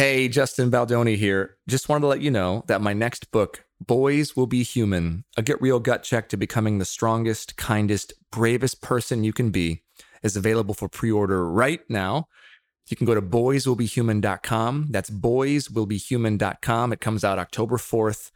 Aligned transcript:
Hey, 0.00 0.28
Justin 0.28 0.70
Baldoni 0.70 1.16
here. 1.16 1.58
Just 1.68 1.90
wanted 1.90 2.00
to 2.00 2.06
let 2.06 2.22
you 2.22 2.30
know 2.30 2.64
that 2.68 2.80
my 2.80 2.94
next 2.94 3.30
book, 3.32 3.66
Boys 3.82 4.34
Will 4.34 4.46
Be 4.46 4.62
Human 4.62 5.24
A 5.36 5.42
Get 5.42 5.60
Real 5.60 5.78
Gut 5.78 6.04
Check 6.04 6.30
to 6.30 6.38
Becoming 6.38 6.78
the 6.78 6.86
Strongest, 6.86 7.58
Kindest, 7.58 8.14
Bravest 8.32 8.80
Person 8.80 9.24
You 9.24 9.34
Can 9.34 9.50
Be, 9.50 9.82
is 10.22 10.36
available 10.36 10.72
for 10.72 10.88
pre 10.88 11.12
order 11.12 11.46
right 11.46 11.82
now. 11.90 12.28
You 12.88 12.96
can 12.96 13.06
go 13.06 13.14
to 13.14 13.20
boyswillbehuman.com. 13.20 14.86
That's 14.88 15.10
boyswillbehuman.com. 15.10 16.92
It 16.94 17.00
comes 17.02 17.22
out 17.22 17.38
October 17.38 17.76
4th. 17.76 18.30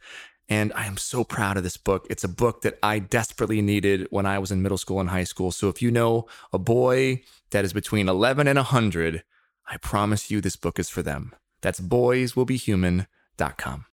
And 0.47 0.71
I 0.73 0.85
am 0.85 0.97
so 0.97 1.23
proud 1.23 1.57
of 1.57 1.63
this 1.63 1.77
book. 1.77 2.05
It's 2.11 2.23
a 2.23 2.27
book 2.29 2.61
that 2.61 2.77
I 2.83 2.99
desperately 2.99 3.63
needed 3.63 4.05
when 4.11 4.27
I 4.27 4.37
was 4.37 4.51
in 4.51 4.61
middle 4.61 4.77
school 4.77 4.99
and 4.99 5.09
high 5.09 5.23
school. 5.23 5.49
So 5.49 5.69
if 5.69 5.81
you 5.81 5.89
know 5.89 6.27
a 6.53 6.59
boy 6.59 7.23
that 7.49 7.65
is 7.65 7.73
between 7.73 8.07
11 8.07 8.47
and 8.47 8.57
100, 8.57 9.23
I 9.67 9.77
promise 9.77 10.29
you 10.29 10.41
this 10.41 10.57
book 10.57 10.77
is 10.77 10.89
for 10.89 11.01
them. 11.01 11.33
That's 11.61 11.79
boyswillbehuman.com. 11.79 13.85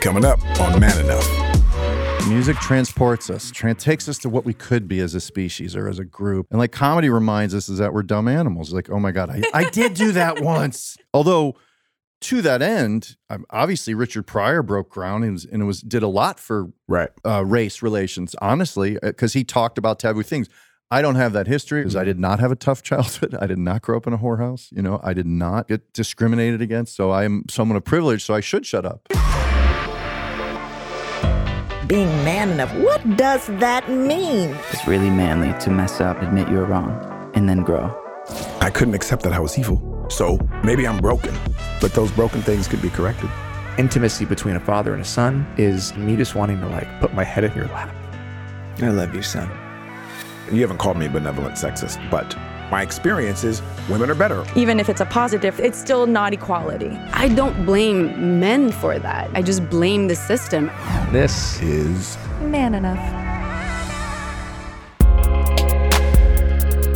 Coming 0.00 0.24
up 0.24 0.40
on 0.60 0.80
Man 0.80 1.04
Enough. 1.04 2.28
Music 2.28 2.56
transports 2.58 3.28
us, 3.30 3.50
tran 3.50 3.76
takes 3.76 4.08
us 4.08 4.16
to 4.18 4.28
what 4.28 4.44
we 4.44 4.54
could 4.54 4.86
be 4.86 5.00
as 5.00 5.12
a 5.14 5.20
species 5.20 5.74
or 5.74 5.88
as 5.88 5.98
a 5.98 6.04
group. 6.04 6.46
And 6.50 6.58
like 6.60 6.70
comedy 6.70 7.10
reminds 7.10 7.52
us 7.52 7.68
is 7.68 7.78
that 7.78 7.92
we're 7.92 8.04
dumb 8.04 8.28
animals. 8.28 8.72
Like, 8.72 8.88
oh 8.90 9.00
my 9.00 9.10
God, 9.10 9.28
I, 9.30 9.42
I 9.52 9.68
did 9.70 9.94
do 9.94 10.12
that 10.12 10.40
once. 10.44 10.96
Although 11.12 11.56
to 12.22 12.40
that 12.42 12.62
end, 12.62 13.16
um, 13.28 13.44
obviously 13.50 13.94
Richard 13.94 14.28
Pryor 14.28 14.62
broke 14.62 14.88
ground 14.88 15.24
and, 15.24 15.32
was, 15.32 15.44
and 15.44 15.62
it 15.62 15.64
was 15.64 15.80
did 15.80 16.04
a 16.04 16.08
lot 16.08 16.38
for 16.38 16.68
Right. 16.86 17.08
uh, 17.26 17.44
race 17.44 17.82
relations, 17.82 18.36
honestly, 18.40 18.98
because 19.02 19.32
he 19.32 19.42
talked 19.42 19.76
about 19.76 19.98
taboo 19.98 20.22
things. 20.22 20.48
I 20.92 21.00
don't 21.00 21.14
have 21.14 21.32
that 21.32 21.46
history 21.46 21.80
because 21.80 21.96
I 21.96 22.04
did 22.04 22.18
not 22.18 22.38
have 22.40 22.52
a 22.52 22.54
tough 22.54 22.82
childhood. 22.90 23.34
I 23.40 23.46
did 23.46 23.56
not 23.56 23.80
grow 23.80 23.96
up 23.96 24.06
in 24.06 24.12
a 24.12 24.18
whorehouse. 24.18 24.70
You 24.72 24.82
know, 24.82 25.00
I 25.02 25.14
did 25.14 25.24
not 25.24 25.66
get 25.66 25.90
discriminated 25.94 26.60
against. 26.60 26.94
So 26.94 27.10
I 27.10 27.24
am 27.24 27.44
someone 27.48 27.78
of 27.78 27.84
privilege. 27.84 28.22
So 28.22 28.34
I 28.34 28.40
should 28.40 28.66
shut 28.66 28.84
up. 28.84 29.08
Being 31.86 32.08
man 32.26 32.50
enough, 32.50 32.74
what 32.74 33.16
does 33.16 33.46
that 33.46 33.90
mean? 33.90 34.54
It's 34.70 34.86
really 34.86 35.08
manly 35.08 35.58
to 35.60 35.70
mess 35.70 35.98
up, 36.02 36.20
admit 36.20 36.48
you're 36.50 36.66
wrong, 36.66 36.90
and 37.34 37.48
then 37.48 37.62
grow. 37.62 37.90
I 38.60 38.68
couldn't 38.68 38.94
accept 38.94 39.22
that 39.22 39.32
I 39.32 39.40
was 39.40 39.58
evil. 39.58 40.06
So 40.10 40.38
maybe 40.62 40.86
I'm 40.86 40.98
broken, 40.98 41.34
but 41.80 41.94
those 41.94 42.12
broken 42.12 42.42
things 42.42 42.68
could 42.68 42.82
be 42.82 42.90
corrected. 42.90 43.30
Intimacy 43.78 44.26
between 44.26 44.56
a 44.56 44.60
father 44.60 44.92
and 44.92 45.00
a 45.00 45.06
son 45.06 45.50
is 45.56 45.94
me 45.96 46.16
just 46.16 46.34
wanting 46.34 46.60
to 46.60 46.68
like 46.68 47.00
put 47.00 47.14
my 47.14 47.24
head 47.24 47.44
in 47.44 47.54
your 47.54 47.66
lap. 47.68 47.94
I 48.82 48.88
love 48.88 49.14
you, 49.14 49.22
son. 49.22 49.50
You 50.50 50.60
haven't 50.60 50.78
called 50.78 50.96
me 50.98 51.08
benevolent 51.08 51.54
sexist, 51.54 51.98
but 52.10 52.36
my 52.70 52.82
experience 52.82 53.44
is 53.44 53.62
women 53.88 54.10
are 54.10 54.14
better. 54.14 54.44
Even 54.56 54.80
if 54.80 54.88
it's 54.88 55.00
a 55.00 55.06
positive, 55.06 55.58
it's 55.60 55.78
still 55.78 56.06
not 56.06 56.32
equality. 56.32 56.90
I 57.12 57.28
don't 57.28 57.64
blame 57.64 58.40
men 58.40 58.72
for 58.72 58.98
that. 58.98 59.30
I 59.34 59.42
just 59.42 59.68
blame 59.70 60.08
the 60.08 60.16
system. 60.16 60.66
This 61.10 61.60
Is 61.62 62.16
Man 62.42 62.74
enough. 62.74 62.98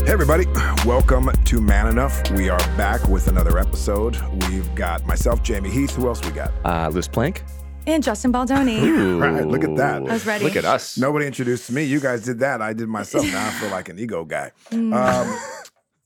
Hey 0.06 0.12
everybody, 0.12 0.46
welcome 0.86 1.30
to 1.46 1.60
Man 1.60 1.88
Enough. 1.88 2.30
We 2.32 2.48
are 2.48 2.58
back 2.76 3.06
with 3.08 3.26
another 3.28 3.58
episode. 3.58 4.16
We've 4.48 4.72
got 4.74 5.04
myself, 5.04 5.42
Jamie 5.42 5.70
Heath. 5.70 5.94
Who 5.96 6.08
else 6.08 6.24
we 6.24 6.30
got? 6.30 6.52
uh, 6.64 6.88
Liz 6.92 7.08
Plank. 7.08 7.42
And 7.86 8.02
Justin 8.02 8.32
Baldoni. 8.32 8.80
Right, 9.16 9.46
look 9.46 9.62
at 9.62 9.76
that. 9.76 9.96
I 9.96 10.12
was 10.12 10.26
ready. 10.26 10.44
Look 10.44 10.56
at 10.56 10.64
us. 10.64 10.98
Nobody 10.98 11.26
introduced 11.26 11.70
me. 11.70 11.84
You 11.84 12.00
guys 12.00 12.22
did 12.22 12.40
that. 12.40 12.60
I 12.60 12.72
did 12.72 12.88
myself. 12.88 13.24
Now 13.24 13.46
I 13.46 13.50
feel 13.50 13.70
like 13.70 13.88
an 13.88 13.98
ego 13.98 14.24
guy. 14.24 14.50
Um, 14.72 15.38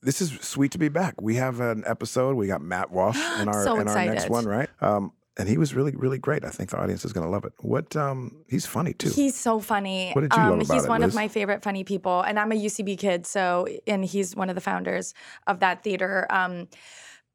this 0.01 0.21
is 0.21 0.31
sweet 0.41 0.71
to 0.73 0.77
be 0.77 0.89
back. 0.89 1.19
We 1.21 1.35
have 1.35 1.59
an 1.59 1.83
episode. 1.87 2.35
We 2.35 2.47
got 2.47 2.61
Matt 2.61 2.91
Walsh 2.91 3.17
in 3.39 3.47
our 3.47 3.63
So 3.63 3.79
in 3.79 3.87
our 3.87 4.05
next 4.05 4.29
one, 4.29 4.45
right? 4.45 4.69
Um, 4.79 5.11
and 5.37 5.47
he 5.47 5.57
was 5.57 5.73
really 5.73 5.95
really 5.95 6.19
great. 6.19 6.43
I 6.45 6.49
think 6.49 6.69
the 6.69 6.77
audience 6.79 7.03
is 7.03 7.13
going 7.13 7.25
to 7.25 7.31
love 7.31 7.45
it. 7.45 7.53
What? 7.59 7.95
Um, 7.95 8.43
he's 8.47 8.65
funny 8.65 8.93
too. 8.93 9.09
He's 9.09 9.35
so 9.35 9.59
funny. 9.59 10.11
What 10.11 10.21
did 10.21 10.33
you 10.33 10.39
love 10.39 10.53
um, 10.53 10.61
about 10.61 10.73
he's 10.73 10.85
it, 10.85 10.89
one 10.89 11.01
Liz? 11.01 11.09
of 11.09 11.15
my 11.15 11.27
favorite 11.29 11.63
funny 11.63 11.83
people, 11.83 12.21
and 12.21 12.37
I'm 12.37 12.51
a 12.51 12.55
UCB 12.55 12.97
kid, 12.99 13.25
so 13.25 13.67
and 13.87 14.05
he's 14.05 14.35
one 14.35 14.49
of 14.49 14.55
the 14.55 14.61
founders 14.61 15.13
of 15.47 15.61
that 15.61 15.83
theater. 15.83 16.27
Um, 16.29 16.67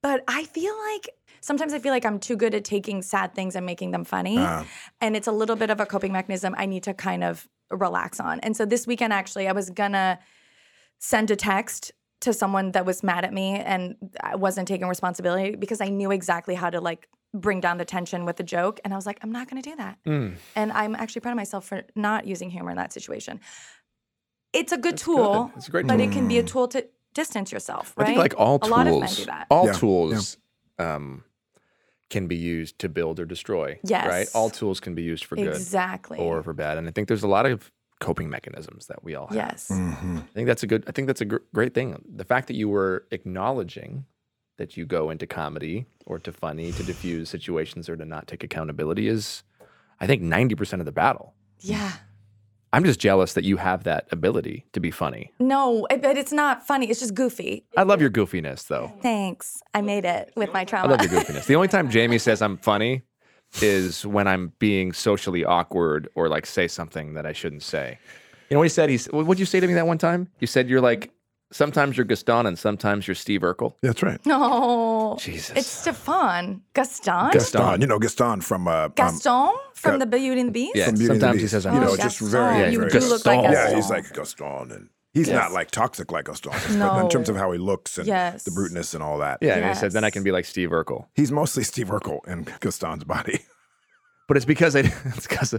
but 0.02 0.22
I 0.28 0.44
feel 0.44 0.74
like 0.92 1.08
sometimes 1.40 1.72
I 1.74 1.78
feel 1.78 1.92
like 1.92 2.04
I'm 2.04 2.18
too 2.18 2.36
good 2.36 2.54
at 2.54 2.64
taking 2.64 3.02
sad 3.02 3.34
things 3.34 3.56
and 3.56 3.64
making 3.66 3.90
them 3.92 4.04
funny, 4.04 4.36
Ah. 4.38 4.64
and 5.00 5.16
it's 5.16 5.26
a 5.26 5.32
little 5.32 5.56
bit 5.56 5.70
of 5.70 5.80
a 5.80 5.86
coping 5.86 6.12
mechanism 6.12 6.54
I 6.58 6.66
need 6.66 6.82
to 6.84 6.94
kind 6.94 7.22
of 7.24 7.48
relax 7.70 8.20
on. 8.20 8.40
And 8.40 8.56
so 8.56 8.64
this 8.64 8.86
weekend, 8.86 9.12
actually, 9.12 9.48
I 9.48 9.52
was 9.52 9.70
gonna 9.70 10.18
send 10.98 11.30
a 11.30 11.36
text 11.36 11.92
to 12.20 12.32
someone 12.32 12.72
that 12.72 12.86
was 12.86 13.02
mad 13.02 13.24
at 13.24 13.32
me 13.32 13.56
and 13.56 13.96
I 14.22 14.36
wasn't 14.36 14.66
taking 14.68 14.88
responsibility 14.88 15.54
because 15.54 15.80
I 15.82 15.88
knew 15.90 16.10
exactly 16.10 16.54
how 16.54 16.70
to 16.70 16.80
like 16.80 17.08
bring 17.34 17.60
down 17.60 17.76
the 17.76 17.84
tension 17.84 18.24
with 18.24 18.40
a 18.40 18.42
joke. 18.42 18.80
And 18.84 18.94
I 18.94 18.96
was 18.96 19.04
like, 19.04 19.18
I'm 19.22 19.30
not 19.30 19.48
gonna 19.50 19.60
do 19.62 19.76
that. 19.76 19.98
Mm. 20.06 20.36
And 20.54 20.72
I'm 20.72 20.94
actually 20.94 21.20
proud 21.20 21.32
of 21.32 21.36
myself 21.36 21.66
for 21.66 21.82
not 21.94 22.26
using 22.26 22.48
humor 22.50 22.70
in 22.70 22.76
that 22.78 22.92
situation. 22.94 23.40
It's 24.54 24.72
a 24.72 24.78
good 24.78 24.92
That's 24.94 25.02
tool, 25.02 25.44
good. 25.44 25.56
It's 25.58 25.68
a 25.68 25.70
great 25.70 25.86
but 25.86 25.96
tool. 25.98 26.06
it 26.08 26.12
can 26.12 26.28
be 26.28 26.38
a 26.38 26.42
tool 26.42 26.68
to 26.68 26.86
distance 27.14 27.52
yourself, 27.52 27.92
right? 27.96 28.04
I 28.04 28.06
think 28.06 28.18
like 28.18 28.34
all 28.38 28.58
tools, 28.58 28.70
a 28.70 28.74
lot 28.74 28.86
of 28.86 28.98
men 29.00 29.10
do 29.14 29.24
that. 29.26 29.46
all 29.50 29.66
Yeah, 29.66 29.72
tools 29.74 30.38
um, 30.78 31.24
can 32.10 32.26
be 32.26 32.36
used 32.36 32.78
to 32.78 32.88
build 32.88 33.18
or 33.18 33.24
destroy. 33.24 33.78
Yes. 33.82 34.06
Right. 34.06 34.28
All 34.34 34.50
tools 34.50 34.78
can 34.80 34.94
be 34.94 35.02
used 35.02 35.24
for 35.24 35.36
good 35.36 35.48
exactly. 35.48 36.18
or 36.18 36.42
for 36.42 36.52
bad, 36.52 36.78
and 36.78 36.86
I 36.88 36.90
think 36.92 37.08
there's 37.08 37.22
a 37.24 37.28
lot 37.28 37.46
of 37.46 37.70
coping 37.98 38.28
mechanisms 38.28 38.86
that 38.86 39.02
we 39.02 39.14
all 39.14 39.26
have. 39.28 39.36
yes. 39.36 39.68
Mhm. 39.72 40.18
I 40.18 40.26
think 40.34 40.46
that's 40.46 40.62
a 40.62 40.66
good. 40.66 40.84
I 40.86 40.92
think 40.92 41.06
that's 41.06 41.20
a 41.22 41.24
gr- 41.24 41.38
great 41.54 41.74
thing. 41.74 42.00
The 42.14 42.24
fact 42.24 42.46
that 42.48 42.54
you 42.54 42.68
were 42.68 43.06
acknowledging 43.10 44.04
that 44.58 44.76
you 44.76 44.86
go 44.86 45.10
into 45.10 45.26
comedy 45.26 45.86
or 46.06 46.18
to 46.18 46.32
funny 46.32 46.72
to 46.72 46.82
diffuse 46.82 47.28
situations 47.28 47.88
or 47.88 47.96
to 47.96 48.04
not 48.04 48.26
take 48.26 48.42
accountability 48.44 49.08
is, 49.08 49.42
I 50.00 50.06
think, 50.06 50.22
ninety 50.22 50.54
percent 50.54 50.80
of 50.80 50.86
the 50.86 50.92
battle. 50.92 51.34
Yeah. 51.60 51.92
I'm 52.72 52.84
just 52.84 53.00
jealous 53.00 53.34
that 53.34 53.44
you 53.44 53.56
have 53.56 53.84
that 53.84 54.06
ability 54.10 54.66
to 54.72 54.80
be 54.80 54.90
funny. 54.90 55.32
No, 55.38 55.86
but 55.88 56.16
it's 56.16 56.32
not 56.32 56.66
funny. 56.66 56.90
It's 56.90 57.00
just 57.00 57.14
goofy. 57.14 57.64
I 57.76 57.84
love 57.84 58.00
your 58.00 58.10
goofiness, 58.10 58.66
though. 58.66 58.92
Thanks. 59.02 59.62
I 59.72 59.80
made 59.80 60.04
it 60.04 60.32
with 60.36 60.52
my 60.52 60.64
trauma. 60.64 60.88
I 60.88 60.96
love 60.96 61.10
your 61.10 61.20
goofiness. 61.20 61.46
The 61.46 61.56
only 61.56 61.68
time 61.68 61.88
Jamie 61.90 62.18
says 62.18 62.42
I'm 62.42 62.56
funny 62.58 63.02
is 63.62 64.04
when 64.04 64.26
I'm 64.26 64.52
being 64.58 64.92
socially 64.92 65.44
awkward 65.44 66.08
or 66.14 66.28
like 66.28 66.44
say 66.44 66.68
something 66.68 67.14
that 67.14 67.24
I 67.24 67.32
shouldn't 67.32 67.62
say. 67.62 67.98
You 68.50 68.54
know 68.54 68.58
what 68.60 68.64
he 68.64 68.70
said? 68.70 68.90
He's 68.90 69.06
what'd 69.06 69.40
you 69.40 69.46
say 69.46 69.60
to 69.60 69.66
me 69.66 69.74
that 69.74 69.86
one 69.86 69.98
time? 69.98 70.28
You 70.40 70.46
said 70.46 70.68
you're 70.68 70.80
like 70.80 71.10
sometimes 71.56 71.96
you're 71.96 72.04
Gaston 72.04 72.46
and 72.46 72.58
sometimes 72.58 73.08
you're 73.08 73.14
Steve 73.14 73.40
Urkel. 73.40 73.74
That's 73.82 74.02
right. 74.02 74.24
no. 74.26 75.16
Jesus. 75.18 75.56
It's 75.56 75.66
Stefan. 75.66 76.62
Gaston? 76.74 77.30
Gaston, 77.32 77.80
you 77.80 77.86
know 77.86 77.98
Gaston 77.98 78.40
from 78.42 78.68
uh, 78.68 78.84
um, 78.86 78.92
Gaston 78.94 79.52
from 79.74 79.92
Ga- 79.92 79.98
the 79.98 80.06
Beauty 80.06 80.40
and 80.40 80.48
the 80.50 80.52
Beast? 80.52 80.76
Yeah. 80.76 80.86
from 80.86 80.94
Beauty 80.96 81.14
the 81.14 81.20
Sometimes 81.20 81.40
he 81.42 81.48
says 81.48 81.66
I'm 81.66 81.74
you 81.74 81.80
know 81.80 81.86
Oh, 81.88 81.96
just 81.96 82.20
Gaston. 82.20 82.28
very 82.28 82.58
Yeah, 82.60 82.68
you 82.68 82.78
very 82.78 82.90
do 82.90 82.98
look 83.00 83.24
like 83.26 83.40
Gaston. 83.42 83.52
Gaston. 83.52 83.70
Yeah, 83.70 83.76
he's 83.76 83.90
like 83.90 84.12
Gaston, 84.12 84.72
and 84.72 84.88
he's 85.14 85.28
Yes. 85.28 85.34
not 85.34 85.52
like 85.52 85.70
toxic 85.70 86.12
like 86.12 86.26
Gaston, 86.26 86.52
but 86.78 87.00
in 87.02 87.08
terms 87.08 87.28
of 87.28 87.36
how 87.36 87.50
he 87.52 87.58
looks 87.58 87.98
and 87.98 88.06
Yes. 88.06 88.44
the 88.44 88.50
bruteness 88.50 88.94
and 88.94 89.02
all 89.02 89.18
that. 89.18 89.38
Yeah, 89.40 89.54
and 89.56 89.66
he 89.68 89.74
said 89.74 89.92
then 89.92 90.04
I 90.04 90.10
can 90.10 90.22
be 90.22 90.30
like 90.32 90.44
Steve 90.44 90.70
Urkel. 90.70 91.06
He's 91.14 91.32
mostly 91.32 91.64
Steve 91.64 91.88
Urkel 91.88 92.26
in 92.28 92.46
Gaston's 92.60 93.04
body. 93.04 93.40
But 94.28 94.36
it's 94.36 94.46
because 94.46 94.74
I 94.74 94.80
it's 95.04 95.26
because 95.26 95.54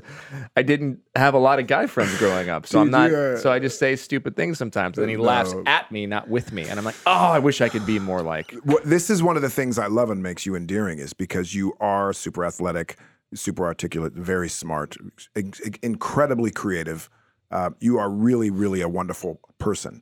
I 0.55 0.61
didn't 0.61 0.99
have 1.15 1.33
a 1.33 1.37
lot 1.37 1.59
of 1.59 1.67
guy 1.67 1.87
friends 1.87 2.17
growing 2.17 2.49
up, 2.49 2.67
so 2.67 2.81
I'm 2.81 2.91
not. 2.91 3.11
you, 3.11 3.17
uh, 3.17 3.37
so 3.37 3.51
I 3.51 3.59
just 3.59 3.79
say 3.79 3.95
stupid 3.95 4.35
things 4.35 4.57
sometimes, 4.57 4.97
and 4.97 5.03
then 5.03 5.09
he 5.09 5.17
laughs 5.17 5.53
at 5.65 5.91
me, 5.91 6.05
not 6.05 6.27
with 6.27 6.51
me, 6.51 6.67
and 6.67 6.77
I'm 6.77 6.85
like, 6.85 6.95
oh, 7.05 7.11
I 7.11 7.39
wish 7.39 7.61
I 7.61 7.69
could 7.69 7.85
be 7.85 7.99
more 7.99 8.21
like. 8.21 8.51
What, 8.63 8.83
this 8.83 9.09
is 9.09 9.23
one 9.23 9.35
of 9.35 9.41
the 9.41 9.49
things 9.49 9.79
I 9.79 9.87
love 9.87 10.09
and 10.09 10.21
makes 10.21 10.45
you 10.45 10.55
endearing 10.55 10.99
is 10.99 11.13
because 11.13 11.55
you 11.55 11.77
are 11.79 12.11
super 12.13 12.43
athletic, 12.43 12.97
super 13.33 13.65
articulate, 13.65 14.13
very 14.13 14.49
smart, 14.49 14.97
in- 15.35 15.53
incredibly 15.81 16.51
creative. 16.51 17.09
Uh, 17.49 17.69
you 17.79 17.97
are 17.97 18.09
really, 18.09 18.49
really 18.49 18.81
a 18.81 18.89
wonderful 18.89 19.39
person 19.57 20.01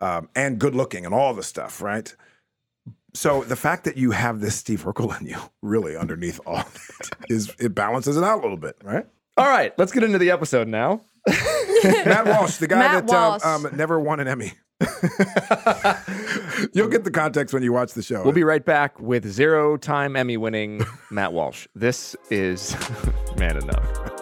um, 0.00 0.28
and 0.34 0.58
good 0.58 0.74
looking 0.74 1.04
and 1.04 1.14
all 1.14 1.34
the 1.34 1.42
stuff, 1.42 1.80
right? 1.80 2.14
So 3.14 3.44
the 3.44 3.56
fact 3.56 3.84
that 3.84 3.96
you 3.96 4.10
have 4.10 4.40
this 4.40 4.56
Steve 4.56 4.82
Urkel 4.84 5.18
in 5.20 5.26
you, 5.28 5.38
really 5.62 5.96
underneath 5.96 6.40
all 6.46 6.56
of 6.58 6.90
it, 7.00 7.32
is 7.32 7.54
it 7.60 7.74
balances 7.74 8.16
it 8.16 8.24
out 8.24 8.40
a 8.40 8.42
little 8.42 8.56
bit, 8.56 8.76
right? 8.82 9.06
All 9.36 9.46
right, 9.48 9.72
let's 9.78 9.92
get 9.92 10.02
into 10.02 10.18
the 10.18 10.30
episode 10.30 10.66
now. 10.68 11.00
Matt 11.84 12.26
Walsh, 12.26 12.56
the 12.58 12.66
guy 12.68 12.78
Matt 12.78 13.06
that 13.06 13.12
Walsh. 13.14 13.44
um, 13.44 13.66
um, 13.66 13.76
never 13.76 13.98
won 14.00 14.20
an 14.20 14.28
Emmy. 14.28 14.52
You'll 16.72 16.88
get 16.88 17.04
the 17.04 17.10
context 17.12 17.54
when 17.54 17.62
you 17.62 17.72
watch 17.72 17.94
the 17.94 18.02
show. 18.02 18.22
We'll 18.22 18.32
be 18.32 18.44
right 18.44 18.64
back 18.64 18.98
with 19.00 19.26
zero-time 19.26 20.16
Emmy-winning 20.16 20.82
Matt 21.10 21.32
Walsh. 21.32 21.66
This 21.74 22.16
is 22.30 22.76
Man 23.38 23.56
Enough. 23.56 24.13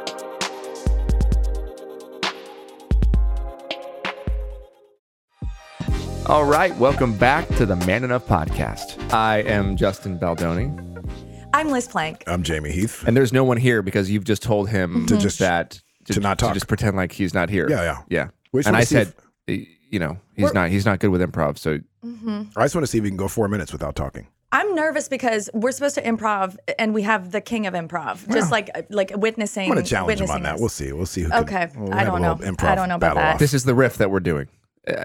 All 6.27 6.45
right, 6.45 6.75
welcome 6.77 7.17
back 7.19 7.49
to 7.57 7.67
the 7.67 7.77
Man 7.77 8.05
Enough 8.05 8.27
podcast. 8.27 9.13
I 9.13 9.39
am 9.39 9.77
Justin 9.77 10.19
Baldoni, 10.19 10.71
I'm 11.53 11.69
Liz 11.71 11.89
Plank. 11.89 12.23
I'm 12.27 12.43
Jamie 12.43 12.71
Heath. 12.71 13.05
and 13.07 13.17
there's 13.17 13.33
no 13.33 13.45
one 13.45 13.57
here 13.57 13.83
because 13.83 14.11
you've 14.11 14.25
just 14.25 14.43
told 14.43 14.69
him 14.71 15.05
To 15.07 15.19
just- 15.19 15.39
that 15.41 15.81
to 16.07 16.21
not 16.21 16.39
talk. 16.39 16.51
to 16.51 16.55
just 16.55 16.69
pretend 16.69 16.97
like 16.97 17.13
he's 17.13 17.35
not 17.35 17.51
here. 17.51 17.69
Yeah, 17.69 17.83
yeah. 17.83 17.99
yeah. 18.09 18.29
We 18.53 18.63
And 18.65 18.77
I 18.77 18.85
said, 18.85 19.13
y- 19.49 19.67
you 19.91 19.99
know, 19.99 20.19
he's 20.35 20.53
not 20.55 20.71
he's 20.71 20.87
not 20.87 21.01
good 21.01 21.11
with 21.11 21.21
improv. 21.21 21.59
So 21.59 21.79
I 22.57 22.63
just 22.65 22.75
want 22.75 22.83
to 22.85 22.87
see 22.87 22.99
if 22.99 23.05
we 23.05 23.11
can 23.11 23.17
go 23.17 23.29
four 23.29 23.49
minutes 23.49 23.73
without 23.73 23.95
talking. 23.97 24.27
I'm 24.53 24.75
nervous 24.75 25.09
because 25.09 25.49
we're 25.55 25.73
supposed 25.73 25.95
to 25.95 26.03
improv, 26.03 26.57
and 26.79 26.93
we 26.93 27.03
have 27.03 27.31
the 27.33 27.41
king 27.41 27.67
of 27.67 27.73
improv, 27.75 28.31
just 28.33 28.51
like 28.51 28.71
like 28.91 29.13
witnessing. 29.17 29.65
I'm 29.69 29.73
going 29.75 29.85
to 29.85 29.89
challenge 29.91 30.21
him 30.21 30.25
witnessing 30.29 30.35
on 30.37 30.43
that. 30.45 30.55
us. 30.55 30.61
We'll 30.61 30.69
see. 30.69 30.93
We'll 30.93 31.07
see 31.07 31.23
who. 31.23 31.31
can- 31.31 31.43
Okay. 31.45 31.69
we'll 31.77 31.93
I 31.95 32.05
don't 32.05 32.21
know. 32.23 32.35
little 32.35 32.55
I 32.67 32.75
don't 32.75 32.89
know 32.89 32.97
about 32.97 33.15
that. 33.17 33.35
off. 33.35 33.39
This 33.41 33.55
is 33.55 33.65
the 33.65 33.75
riff 33.75 33.97
that 33.99 34.11
we're 34.11 34.21
doing. 34.21 34.49
Uh, 34.87 35.05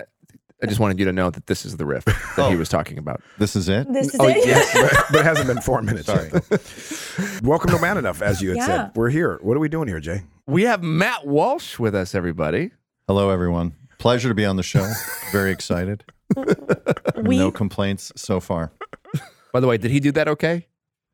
I 0.61 0.65
just 0.65 0.79
wanted 0.79 0.97
you 0.97 1.05
to 1.05 1.13
know 1.13 1.29
that 1.29 1.45
this 1.45 1.65
is 1.65 1.77
the 1.77 1.85
riff 1.85 2.03
that 2.05 2.15
he 2.49 2.55
oh. 2.55 2.57
was 2.57 2.67
talking 2.67 2.97
about. 2.97 3.21
This 3.37 3.55
is 3.55 3.69
it. 3.69 3.91
This 3.93 4.13
is 4.13 4.19
Oh, 4.19 4.27
it. 4.27 4.37
yes, 4.37 4.73
but, 4.73 5.05
but 5.11 5.19
it 5.19 5.23
hasn't 5.23 5.45
been 5.47 5.61
four 5.61 5.83
minutes. 5.83 6.07
Sorry. 6.07 6.31
Welcome 7.43 7.69
to 7.71 7.79
Man 7.79 7.97
Enough, 7.99 8.23
as 8.23 8.41
you 8.41 8.49
had 8.49 8.57
Yeah. 8.57 8.65
said. 8.65 8.91
We're 8.95 9.09
here. 9.11 9.37
What 9.43 9.55
are 9.55 9.59
we 9.59 9.69
doing 9.69 9.87
here, 9.87 9.99
Jay? 9.99 10.23
We 10.47 10.63
have 10.63 10.81
Matt 10.81 11.27
Walsh 11.27 11.77
with 11.77 11.93
us, 11.93 12.15
everybody. 12.15 12.71
Hello, 13.07 13.29
everyone. 13.29 13.73
Pleasure 13.99 14.29
to 14.29 14.35
be 14.35 14.45
on 14.45 14.55
the 14.55 14.63
show. 14.63 14.91
Very 15.31 15.51
excited. 15.51 16.03
We- 17.17 17.37
no 17.37 17.51
complaints 17.51 18.11
so 18.15 18.39
far. 18.39 18.71
By 19.53 19.59
the 19.59 19.67
way, 19.67 19.77
did 19.77 19.91
he 19.91 19.99
do 19.99 20.11
that 20.13 20.27
okay? 20.27 20.67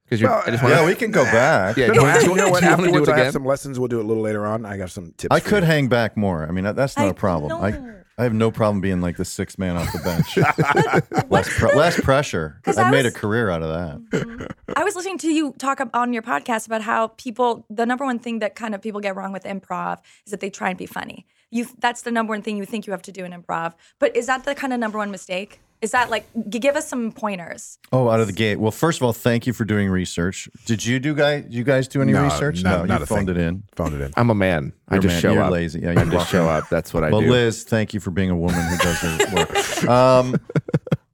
Because 0.06 0.22
Well, 0.22 0.42
I 0.46 0.52
just 0.52 0.64
want 0.64 0.76
Yeah, 0.76 0.86
we 0.86 0.96
can 0.96 1.12
go 1.12 1.24
back. 1.26 1.76
Yeah, 1.78 1.88
No, 1.88 1.94
do 1.94 2.00
no, 2.02 2.14
you- 2.16 2.22
you 2.30 2.36
know 2.36 2.50
what? 2.50 2.64
wanna 2.64 2.78
do 2.78 2.84
it 2.84 2.88
Afterwards, 2.88 3.10
I 3.10 3.18
have 3.20 3.34
some 3.34 3.46
lessons. 3.46 3.78
We'll 3.78 3.88
do 3.90 4.00
it 4.00 4.06
a 4.06 4.08
little 4.08 4.24
later 4.24 4.46
on. 4.46 4.66
I 4.66 4.78
got 4.78 4.90
some 4.90 5.14
tips. 5.18 5.34
I 5.36 5.40
for 5.42 5.50
could 5.50 5.64
you. 5.64 5.68
hang 5.68 5.88
back 5.90 6.16
more. 6.16 6.46
I 6.48 6.52
mean, 6.52 6.64
that's 6.64 6.96
not 6.98 7.08
I 7.08 7.10
a 7.10 7.14
problem. 7.14 7.52
I, 7.62 7.72
know. 7.72 7.96
I 8.18 8.24
have 8.24 8.34
no 8.34 8.52
problem 8.52 8.80
being 8.80 9.02
like 9.02 9.18
the 9.18 9.26
sixth 9.26 9.58
man 9.58 9.76
off 9.76 9.92
the 9.92 10.00
bench. 10.00 10.38
less, 11.30 11.50
pre- 11.50 11.76
less 11.76 12.00
pressure. 12.00 12.60
I've 12.66 12.78
I 12.78 12.92
made 12.92 13.08
a 13.08 13.12
career 13.12 13.50
out 13.50 13.64
of 13.64 13.70
that. 13.70 14.22
Mm-hmm. 14.22 14.46
I 14.76 14.84
was 14.84 14.96
listening 14.96 15.18
to 15.20 15.32
you 15.32 15.54
talk 15.58 15.82
on 15.94 16.14
your 16.14 16.22
podcast 16.22 16.68
about 16.68 16.84
how 16.84 17.08
people, 17.08 17.66
the 17.70 17.86
number 17.86 18.06
one 18.06 18.20
thing 18.20 18.40
that 18.40 18.56
kind 18.56 18.76
of 18.76 18.82
people 18.82 19.02
get 19.02 19.16
wrong 19.16 19.32
with 19.32 19.44
improv 19.44 20.00
is 20.26 20.32
that 20.32 20.42
they 20.42 20.52
try 20.52 20.70
and 20.70 20.78
be 20.78 20.86
funny. 20.86 21.26
You, 21.50 21.68
that's 21.80 22.04
the 22.04 22.12
number 22.12 22.32
one 22.32 22.44
thing 22.44 22.58
you 22.58 22.66
think 22.66 22.86
you 22.86 22.92
have 22.92 23.02
to 23.04 23.12
do 23.12 23.26
in 23.26 23.32
improv. 23.32 23.74
But 24.00 24.16
is 24.16 24.28
that 24.28 24.44
the 24.44 24.54
kind 24.54 24.74
of 24.74 24.80
number 24.80 25.00
one 25.00 25.10
mistake? 25.10 25.60
Is 25.84 25.92
that 25.92 26.10
like, 26.10 26.26
give 26.50 26.76
us 26.78 26.88
some 26.88 27.12
pointers. 27.12 27.78
Oh, 27.92 28.10
out 28.10 28.20
of 28.22 28.28
the 28.28 28.34
gate. 28.34 28.56
Well, 28.56 28.72
first 28.72 29.00
of 29.00 29.04
all, 29.04 29.12
thank 29.14 29.46
you 29.46 29.52
for 29.54 29.66
doing 29.66 29.90
research. 29.90 30.50
Did 30.66 30.86
you 30.86 30.98
do 31.00 31.14
guys? 31.14 31.46
You 31.50 31.64
guys 31.66 31.88
do 31.90 32.02
any 32.02 32.14
No, 32.14 32.24
research? 32.24 32.64
not- 32.64 32.80
no, 32.80 32.86
not 32.86 33.00
you 33.00 33.04
a 33.04 33.06
phoned 33.06 33.28
thing. 33.28 33.36
it 33.36 33.42
in. 33.42 33.64
Phoned 33.76 33.94
it 33.96 34.02
in. 34.02 34.14
I'm 34.16 34.30
a 34.30 34.36
man. 34.36 34.72
I 34.88 34.96
You're 34.96 35.00
a 35.00 35.04
just 35.04 35.14
man. 35.16 35.22
show 35.22 35.34
You're 35.34 35.44
up. 35.44 35.52
lazy. 35.52 35.82
Yeah, 35.82 35.94
I 35.98 36.04
you 36.04 36.12
just 36.12 36.30
show 36.32 36.48
up. 36.48 36.70
That's 36.70 36.94
what 36.94 37.04
I 37.04 37.10
well, 37.12 37.20
do. 37.22 37.28
Well, 37.28 37.36
Liz, 37.36 37.64
thank 37.66 37.94
you 37.94 38.00
for 38.00 38.12
being 38.12 38.30
a 38.30 38.36
woman 38.38 38.62
who 38.62 38.78
does 38.78 38.98
her 39.00 39.36
work. 39.36 39.90
Um, 39.90 40.36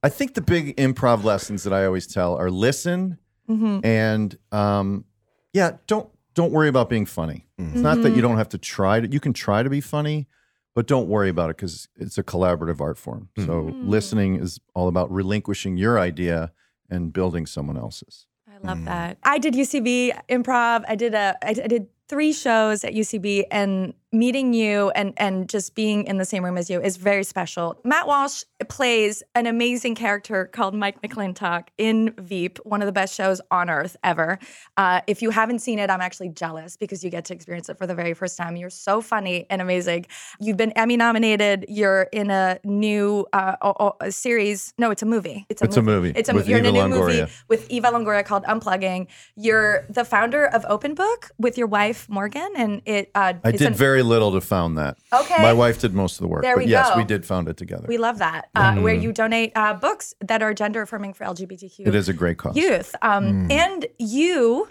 I 0.04 0.10
think 0.10 0.36
the 0.36 0.42
big 0.42 0.78
improv 0.78 1.24
lessons 1.24 1.64
that 1.64 1.74
I 1.74 1.86
always 1.86 2.06
tell 2.08 2.36
are 2.36 2.50
listen 2.52 3.18
Mm-hmm. 3.50 3.84
and 3.84 4.38
um, 4.52 5.06
yeah, 5.54 5.78
don't 5.88 6.08
don't 6.36 6.52
worry 6.52 6.70
about 6.70 6.88
being 6.88 7.08
funny. 7.08 7.48
It's 7.58 7.82
not 7.82 8.04
that 8.04 8.16
you 8.16 8.22
don't 8.22 8.38
have 8.38 8.50
to 8.50 8.60
try 8.60 9.00
to. 9.00 9.08
You 9.12 9.20
can 9.20 9.34
try 9.34 9.64
to 9.64 9.70
be 9.72 9.82
funny, 9.82 10.28
but 10.76 10.88
don't 10.88 11.08
worry 11.08 11.30
about 11.30 11.50
it 11.50 11.58
because 11.58 11.88
it's 11.96 12.18
a 12.18 12.24
collaborative 12.24 12.80
art 12.80 12.98
form. 12.98 13.30
Hmm. 13.36 13.46
So 13.46 13.74
listening 13.82 14.36
is 14.36 14.60
all 14.74 14.88
about 14.88 15.12
relinquishing 15.12 15.78
your 15.78 16.00
idea 16.00 16.52
and 16.90 17.14
building 17.14 17.46
someone 17.46 17.78
else's. 17.78 18.26
I 18.48 18.66
love 18.66 18.80
hmm. 18.80 18.86
that. 18.86 19.18
I 19.24 19.38
did 19.38 19.54
UCB 19.54 20.12
improv. 20.30 20.84
I 20.88 20.96
did 20.96 21.14
a 21.14 21.38
I 21.44 21.54
did 21.54 21.88
three 22.08 22.34
shows 22.34 22.84
at 22.84 22.94
UCB 22.94 23.44
and 23.52 23.94
meeting 24.12 24.54
you 24.54 24.90
and 24.92 25.14
and 25.18 25.48
just 25.48 25.76
being 25.76 26.04
in 26.06 26.18
the 26.18 26.26
same 26.26 26.44
room 26.44 26.58
as 26.58 26.70
you 26.70 26.82
is 26.82 26.98
very 26.98 27.24
special. 27.24 27.80
Matt 27.84 28.08
Walsh 28.08 28.44
plays 28.68 29.22
an 29.36 29.46
amazing 29.46 29.94
character 29.96 30.46
called 30.46 30.74
Mike 30.74 31.02
McClintock 31.02 31.68
in 31.78 32.14
Veep, 32.18 32.58
one 32.64 32.82
of 32.82 32.88
the 32.88 32.92
best 32.92 33.14
shows 33.14 33.40
on 33.52 33.70
earth 33.70 33.96
ever. 34.04 34.40
Uh, 34.78 35.02
if 35.08 35.22
you 35.22 35.30
haven't 35.30 35.60
seen 35.60 35.78
it, 35.80 35.90
I'm 35.92 36.02
actually 36.02 36.30
jealous 36.30 36.76
because 36.76 37.04
you 37.04 37.10
get 37.10 37.26
to 37.26 37.34
experience 37.34 37.70
it 37.70 37.78
for 37.78 37.86
the 37.86 37.94
very 37.96 38.14
first 38.14 38.36
time. 38.36 38.56
You're 38.56 38.70
so 38.72 39.00
funny 39.02 39.46
and 39.50 39.62
amazing. 39.62 40.08
You've 40.40 40.58
been 40.58 40.72
Emmy 40.72 40.98
nominated. 40.98 41.66
You're 41.70 42.04
in 42.12 42.32
a 42.32 42.60
new 42.64 43.28
uh, 43.32 43.56
o- 43.62 43.96
a 44.02 44.12
series. 44.12 44.74
No, 44.80 44.90
it's 44.92 45.04
a 45.04 45.06
movie. 45.06 45.46
It's 45.50 45.62
a 45.62 45.82
movie 45.82 46.14
It's 46.16 46.30
a 46.30 46.34
with 46.34 46.48
you're 46.48 46.60
in 46.60 46.66
a 46.66 46.70
Eva 46.70 46.88
new 46.90 46.96
movie 46.96 47.14
Longoria. 47.20 47.30
with 47.48 47.70
Eva 47.70 47.90
Longoria 47.90 48.26
called 48.26 48.44
Unplugging. 48.46 49.08
You're 49.36 49.86
the 49.90 50.04
founder 50.04 50.46
of 50.48 50.66
Open 50.68 50.96
Book 50.96 51.30
with 51.38 51.58
your 51.58 51.68
wife 51.68 52.08
Morgan, 52.10 52.50
and 52.58 52.82
it. 52.86 53.12
Uh, 53.14 53.34
I 53.44 53.50
it's 53.50 53.60
did 53.60 53.68
an- 53.68 53.74
very 53.76 53.99
little 54.02 54.32
to 54.34 54.42
found 54.42 54.78
that. 54.78 54.98
Okay. 55.14 55.42
My 55.42 55.54
wife 55.54 55.80
did 55.80 55.94
most 55.94 56.14
of 56.16 56.20
the 56.22 56.28
work. 56.28 56.42
There 56.44 56.56
but 56.56 56.66
we 56.66 56.72
yes, 56.72 56.90
go. 56.90 56.98
we 56.98 57.04
did 57.04 57.26
found 57.26 57.48
it 57.48 57.58
together. 57.58 57.86
We 57.88 57.98
love 57.98 58.18
that, 58.20 58.50
uh, 58.56 58.76
where 58.76 58.94
you 58.94 59.12
donate 59.12 59.52
uh, 59.56 59.74
books 59.74 60.14
that 60.22 60.42
are 60.42 60.54
gender 60.54 60.82
affirming 60.82 61.14
for 61.14 61.24
LGBTQ 61.26 61.88
it 61.88 61.96
is 61.96 62.10
a 62.10 62.14
great 62.14 62.38
cause. 62.38 62.56
youth. 62.56 62.96
Um, 63.02 63.48
And 63.52 63.86
you 63.98 64.68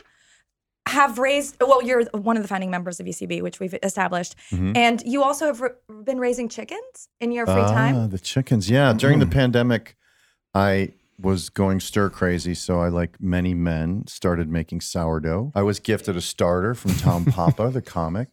have 0.87 1.19
raised, 1.19 1.57
well, 1.61 1.83
you're 1.83 2.05
one 2.13 2.37
of 2.39 2.43
the 2.43 2.49
founding 2.49 2.71
members 2.71 2.99
of 2.99 3.05
UCB, 3.07 3.43
which 3.43 3.61
we've 3.61 3.75
established. 3.83 4.35
And 4.51 5.03
you 5.05 5.23
also 5.23 5.47
have 5.47 5.61
r 5.61 5.77
been 6.05 6.19
raising 6.19 6.49
chickens 6.49 7.09
in 7.21 7.31
your 7.33 7.45
free 7.47 7.55
Ah, 7.57 7.73
time. 7.73 8.09
the 8.11 8.19
chickens. 8.19 8.71
Yeah. 8.71 8.93
During 8.95 9.19
the 9.19 9.27
pandemic, 9.27 9.97
I 10.55 10.95
was 11.21 11.49
going 11.49 11.81
stir 11.81 12.11
crazy. 12.11 12.55
So 12.55 12.81
I, 12.81 12.89
like 12.89 13.21
many 13.21 13.53
men, 13.55 14.05
started 14.07 14.49
making 14.49 14.81
sourdough. 14.81 15.53
I 15.55 15.63
was 15.63 15.81
gifted 15.81 16.17
a 16.17 16.21
starter 16.21 16.75
from 16.75 16.95
Tom 16.95 17.25
Papa, 17.33 17.71
the 17.71 17.83
comic. 17.83 18.29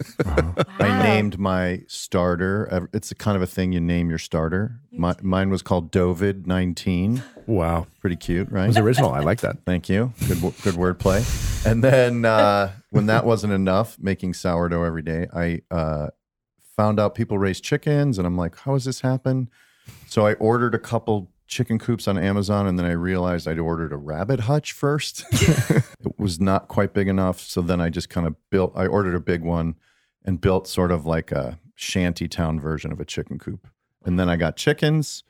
I 0.80 1.04
named 1.04 1.40
my 1.40 1.82
starter. 1.88 2.90
It's 2.94 3.12
a 3.12 3.16
kind 3.16 3.36
of 3.36 3.42
a 3.42 3.48
thing 3.48 3.72
you 3.72 3.80
name 3.80 4.10
your 4.10 4.20
starter. 4.20 4.80
My, 4.92 5.16
mine 5.22 5.50
was 5.50 5.62
called 5.62 5.92
Dovid 5.92 6.46
19. 6.46 7.24
wow. 7.48 7.88
Pretty 8.02 8.16
cute, 8.16 8.52
right? 8.52 8.66
It 8.66 8.68
was 8.68 8.78
original. 8.78 9.12
I 9.12 9.22
like 9.22 9.42
that. 9.42 9.66
Thank 9.66 9.90
you. 9.90 10.14
Good, 10.28 10.40
good 10.40 10.76
wordplay. 10.76 11.24
And 11.66 11.84
then 11.84 12.26
uh, 12.26 12.72
when 12.92 13.08
that 13.08 13.26
wasn't 13.26 13.54
enough, 13.54 13.98
making 14.00 14.36
sourdough 14.36 14.84
every 14.84 15.02
day, 15.02 15.28
I 15.34 15.62
uh, 15.72 16.10
found 16.78 17.00
out 17.00 17.16
people 17.16 17.40
raise 17.40 17.60
chickens, 17.60 18.20
and 18.20 18.28
I'm 18.28 18.38
like, 18.38 18.56
how 18.60 18.74
does 18.74 18.86
this 18.86 19.02
happen? 19.02 19.50
So 20.08 20.28
I 20.28 20.34
ordered 20.34 20.76
a 20.76 20.80
couple 20.80 21.32
chicken 21.48 21.80
coops 21.80 22.08
on 22.08 22.18
Amazon, 22.18 22.68
and 22.68 22.78
then 22.78 22.86
I 22.86 22.92
realized 22.92 23.48
I'd 23.48 23.60
ordered 23.60 23.94
a 23.94 23.98
rabbit 23.98 24.42
hutch 24.42 24.72
first. 24.74 25.26
it 25.32 26.18
was 26.18 26.40
not 26.40 26.68
quite 26.68 26.94
big 26.94 27.08
enough, 27.08 27.40
so 27.40 27.62
then 27.62 27.80
I 27.80 27.90
just 27.90 28.10
kind 28.10 28.28
of 28.28 28.36
built. 28.50 28.74
I 28.76 28.88
ordered 28.88 29.16
a 29.16 29.20
big 29.20 29.44
one 29.44 29.76
and 30.24 30.42
built 30.42 30.68
sort 30.68 30.92
of 30.92 31.06
like 31.06 31.32
a 31.32 31.60
shanty 31.76 32.28
town 32.28 32.60
version 32.60 32.92
of 32.92 33.00
a 33.00 33.06
chicken 33.06 33.38
coop. 33.38 33.68
And 34.04 34.20
then 34.20 34.30
I 34.30 34.36
got 34.36 34.56
chickens. 34.56 35.24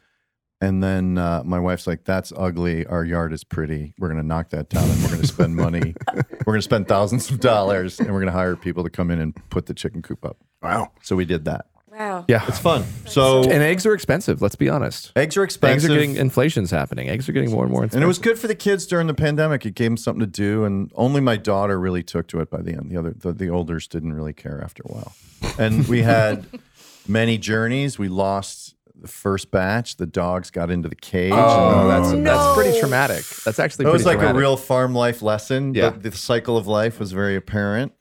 And 0.61 0.81
then 0.81 1.17
uh, 1.17 1.43
my 1.45 1.59
wife's 1.59 1.85
like, 1.85 2.05
"That's 2.05 2.31
ugly. 2.35 2.85
Our 2.85 3.03
yard 3.03 3.33
is 3.33 3.43
pretty. 3.43 3.93
We're 3.99 4.07
gonna 4.07 4.23
knock 4.23 4.51
that 4.51 4.69
down, 4.69 4.89
and 4.89 5.03
we're 5.03 5.09
gonna 5.09 5.27
spend 5.27 5.55
money. 5.55 5.93
we're 6.15 6.53
gonna 6.53 6.61
spend 6.61 6.87
thousands 6.87 7.29
of 7.29 7.41
dollars, 7.41 7.99
and 7.99 8.11
we're 8.13 8.21
gonna 8.21 8.31
hire 8.31 8.55
people 8.55 8.83
to 8.85 8.89
come 8.89 9.11
in 9.11 9.19
and 9.19 9.35
put 9.49 9.65
the 9.65 9.73
chicken 9.73 10.01
coop 10.01 10.23
up." 10.23 10.37
Wow. 10.63 10.93
So 11.01 11.17
we 11.17 11.25
did 11.25 11.43
that. 11.45 11.67
Wow. 11.97 12.25
Yeah. 12.27 12.43
It's 12.47 12.59
fun. 12.59 12.83
So 13.07 13.43
And 13.43 13.63
eggs 13.63 13.85
are 13.85 13.93
expensive. 13.93 14.41
Let's 14.41 14.55
be 14.55 14.67
honest. 14.69 15.11
eggs 15.15 15.37
are 15.37 15.43
Eggs 15.43 15.55
expensive, 15.55 15.89
are 15.89 15.93
getting 15.93 16.15
inflation's 16.17 16.69
happening. 16.71 17.07
Eggs 17.09 17.29
are 17.29 17.31
getting 17.31 17.51
more 17.51 17.63
and 17.63 17.71
more 17.71 17.83
expensive. 17.83 17.97
and 17.97 18.03
it 18.03 18.07
was 18.07 18.19
good 18.19 18.37
for 18.37 18.47
the 18.47 18.55
kids 18.55 18.85
during 18.85 19.07
the 19.07 19.13
pandemic. 19.13 19.65
It 19.65 19.75
gave 19.75 19.91
them 19.91 19.97
something 19.97 20.19
to 20.19 20.25
do, 20.27 20.65
and 20.65 20.91
only 20.95 21.21
my 21.21 21.37
daughter 21.37 21.79
really 21.79 22.03
took 22.03 22.27
to 22.27 22.41
it 22.41 22.49
by 22.49 22.61
the 22.61 22.73
end. 22.73 22.91
The 22.91 22.97
other, 22.97 23.11
the, 23.17 23.31
the 23.31 23.49
olders 23.49 23.87
didn't 23.87 24.13
really 24.13 24.33
care 24.33 24.61
after 24.61 24.83
a 24.85 24.91
while. 24.91 25.13
And 25.57 25.87
we 25.87 26.01
had 26.01 26.45
many 27.07 27.37
journeys. 27.37 27.97
We 27.97 28.09
lost 28.09 28.75
the 28.99 29.07
first 29.07 29.51
batch. 29.51 29.95
The 29.97 30.05
dogs 30.05 30.51
got 30.51 30.69
into 30.71 30.89
the 30.89 30.95
cage. 30.95 31.31
Oh, 31.33 31.81
and- 31.81 31.89
that's 31.89 32.11
that's 32.29 32.55
pretty 32.57 32.77
traumatic. 32.79 33.23
That's 33.45 33.59
actually 33.59 33.85
That 33.85 33.93
was 33.93 34.03
pretty 34.03 34.17
like 34.17 34.23
a 34.23 34.27
traumatic. 34.31 34.39
real 34.39 34.57
farm 34.57 34.93
life 34.95 35.21
lesson. 35.21 35.73
Yeah. 35.73 35.91
The, 35.91 36.09
the 36.09 36.17
cycle 36.17 36.57
of 36.57 36.67
life 36.67 36.99
was 36.99 37.11
very 37.13 37.35
apparent. 37.37 37.93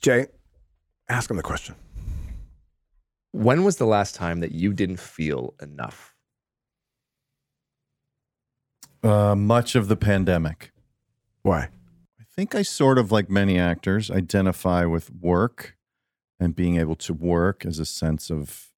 Jay, 0.00 0.26
ask 1.08 1.30
him 1.30 1.36
the 1.36 1.42
question. 1.42 1.74
When 3.34 3.64
was 3.64 3.78
the 3.78 3.84
last 3.84 4.14
time 4.14 4.38
that 4.40 4.52
you 4.52 4.72
didn't 4.72 5.00
feel 5.00 5.54
enough? 5.60 6.14
Uh, 9.02 9.34
much 9.34 9.74
of 9.74 9.88
the 9.88 9.96
pandemic. 9.96 10.70
Why? 11.42 11.62
I 12.20 12.24
think 12.32 12.54
I 12.54 12.62
sort 12.62 12.96
of, 12.96 13.10
like 13.10 13.28
many 13.28 13.58
actors, 13.58 14.08
identify 14.08 14.84
with 14.84 15.12
work 15.12 15.76
and 16.38 16.54
being 16.54 16.78
able 16.78 16.94
to 16.94 17.12
work 17.12 17.66
as 17.66 17.80
a 17.80 17.84
sense 17.84 18.30
of 18.30 18.68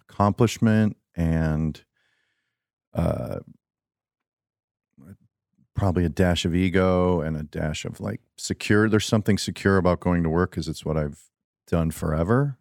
accomplishment 0.00 0.96
and 1.16 1.82
uh, 2.94 3.40
probably 5.74 6.04
a 6.04 6.08
dash 6.08 6.44
of 6.44 6.54
ego 6.54 7.20
and 7.20 7.36
a 7.36 7.42
dash 7.42 7.84
of 7.84 7.98
like 7.98 8.20
secure. 8.36 8.88
There's 8.88 9.06
something 9.06 9.38
secure 9.38 9.76
about 9.76 9.98
going 9.98 10.22
to 10.22 10.30
work 10.30 10.52
because 10.52 10.68
it's 10.68 10.84
what 10.84 10.96
I've 10.96 11.20
done 11.66 11.90
forever. 11.90 12.57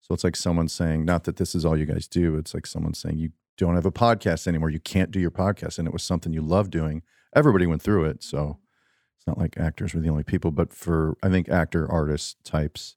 So 0.00 0.14
it's 0.14 0.24
like 0.24 0.36
someone 0.36 0.68
saying, 0.68 1.04
not 1.04 1.24
that 1.24 1.36
this 1.36 1.54
is 1.54 1.64
all 1.64 1.76
you 1.76 1.86
guys 1.86 2.08
do. 2.08 2.36
It's 2.36 2.54
like 2.54 2.66
someone 2.66 2.94
saying, 2.94 3.18
you 3.18 3.30
don't 3.58 3.74
have 3.74 3.86
a 3.86 3.92
podcast 3.92 4.46
anymore. 4.46 4.70
You 4.70 4.80
can't 4.80 5.10
do 5.10 5.20
your 5.20 5.30
podcast. 5.30 5.78
And 5.78 5.86
it 5.86 5.92
was 5.92 6.02
something 6.02 6.32
you 6.32 6.40
love 6.40 6.70
doing. 6.70 7.02
Everybody 7.34 7.66
went 7.66 7.82
through 7.82 8.04
it. 8.06 8.22
So 8.22 8.58
it's 9.18 9.26
not 9.26 9.38
like 9.38 9.58
actors 9.58 9.94
were 9.94 10.00
the 10.00 10.08
only 10.08 10.22
people, 10.22 10.50
but 10.50 10.72
for, 10.72 11.16
I 11.22 11.28
think, 11.28 11.48
actor, 11.48 11.90
artist 11.90 12.42
types, 12.44 12.96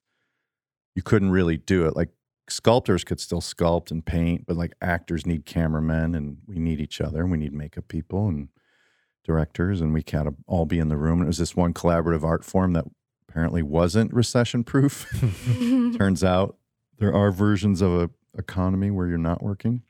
you 0.96 1.01
couldn't 1.01 1.31
really 1.31 1.58
do 1.58 1.86
it. 1.86 1.96
Like 1.96 2.10
sculptors 2.48 3.03
could 3.03 3.20
still 3.20 3.41
sculpt 3.41 3.91
and 3.91 4.05
paint, 4.05 4.46
but 4.46 4.55
like 4.55 4.74
actors 4.81 5.25
need 5.25 5.46
cameramen 5.46 6.15
and 6.15 6.38
we 6.48 6.60
need 6.60 6.79
each 6.79 7.01
other 7.01 7.22
and 7.22 7.31
we 7.31 7.38
need 7.38 7.53
makeup 7.53 7.88
people 7.88 8.27
and 8.27 8.50
directors 9.24 9.81
and 9.81 9.93
we 9.93 10.03
can't 10.03 10.36
all 10.48 10.65
be 10.65 10.79
in 10.79 10.89
the 10.89 10.98
room. 10.98 11.20
And 11.20 11.24
it 11.24 11.27
was 11.27 11.38
this 11.38 11.55
one 11.55 11.74
collaborative 11.74 12.24
art 12.24 12.46
form 12.46 12.74
that 12.74 12.86
apparently 13.27 13.63
wasn't 13.63 14.13
recession 14.13 14.63
proof. 14.63 15.08
Turns 15.98 16.24
out 16.24 16.58
there 17.01 17.13
are 17.15 17.31
versions 17.31 17.81
of 17.81 17.91
a 17.91 18.10
economy 18.38 18.91
where 18.91 19.08
you're 19.08 19.17
not 19.17 19.41
working. 19.41 19.81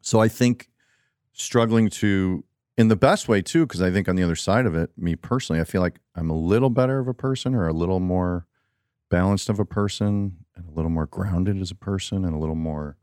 So 0.00 0.18
I 0.18 0.26
think 0.26 0.68
struggling 1.32 1.88
to 1.90 2.42
in 2.76 2.88
the 2.88 2.96
best 2.96 3.28
way 3.28 3.40
too, 3.40 3.64
because 3.64 3.80
I 3.80 3.92
think 3.92 4.08
on 4.08 4.16
the 4.16 4.24
other 4.24 4.34
side 4.34 4.66
of 4.66 4.74
it, 4.74 4.90
me 4.96 5.14
personally, 5.14 5.60
I 5.60 5.64
feel 5.64 5.80
like 5.80 6.00
I'm 6.16 6.30
a 6.30 6.36
little 6.36 6.70
better 6.70 6.98
of 6.98 7.06
a 7.06 7.14
person 7.14 7.54
or 7.54 7.68
a 7.68 7.72
little 7.72 8.00
more 8.00 8.46
balanced 9.10 9.48
of 9.48 9.60
a 9.60 9.64
person 9.64 10.38
and 10.56 10.68
a 10.68 10.72
little 10.72 10.90
more 10.90 11.06
grounded 11.06 11.60
as 11.60 11.70
a 11.70 11.76
person 11.76 12.24
and 12.24 12.34
a 12.34 12.38
little 12.38 12.56
more 12.56 12.96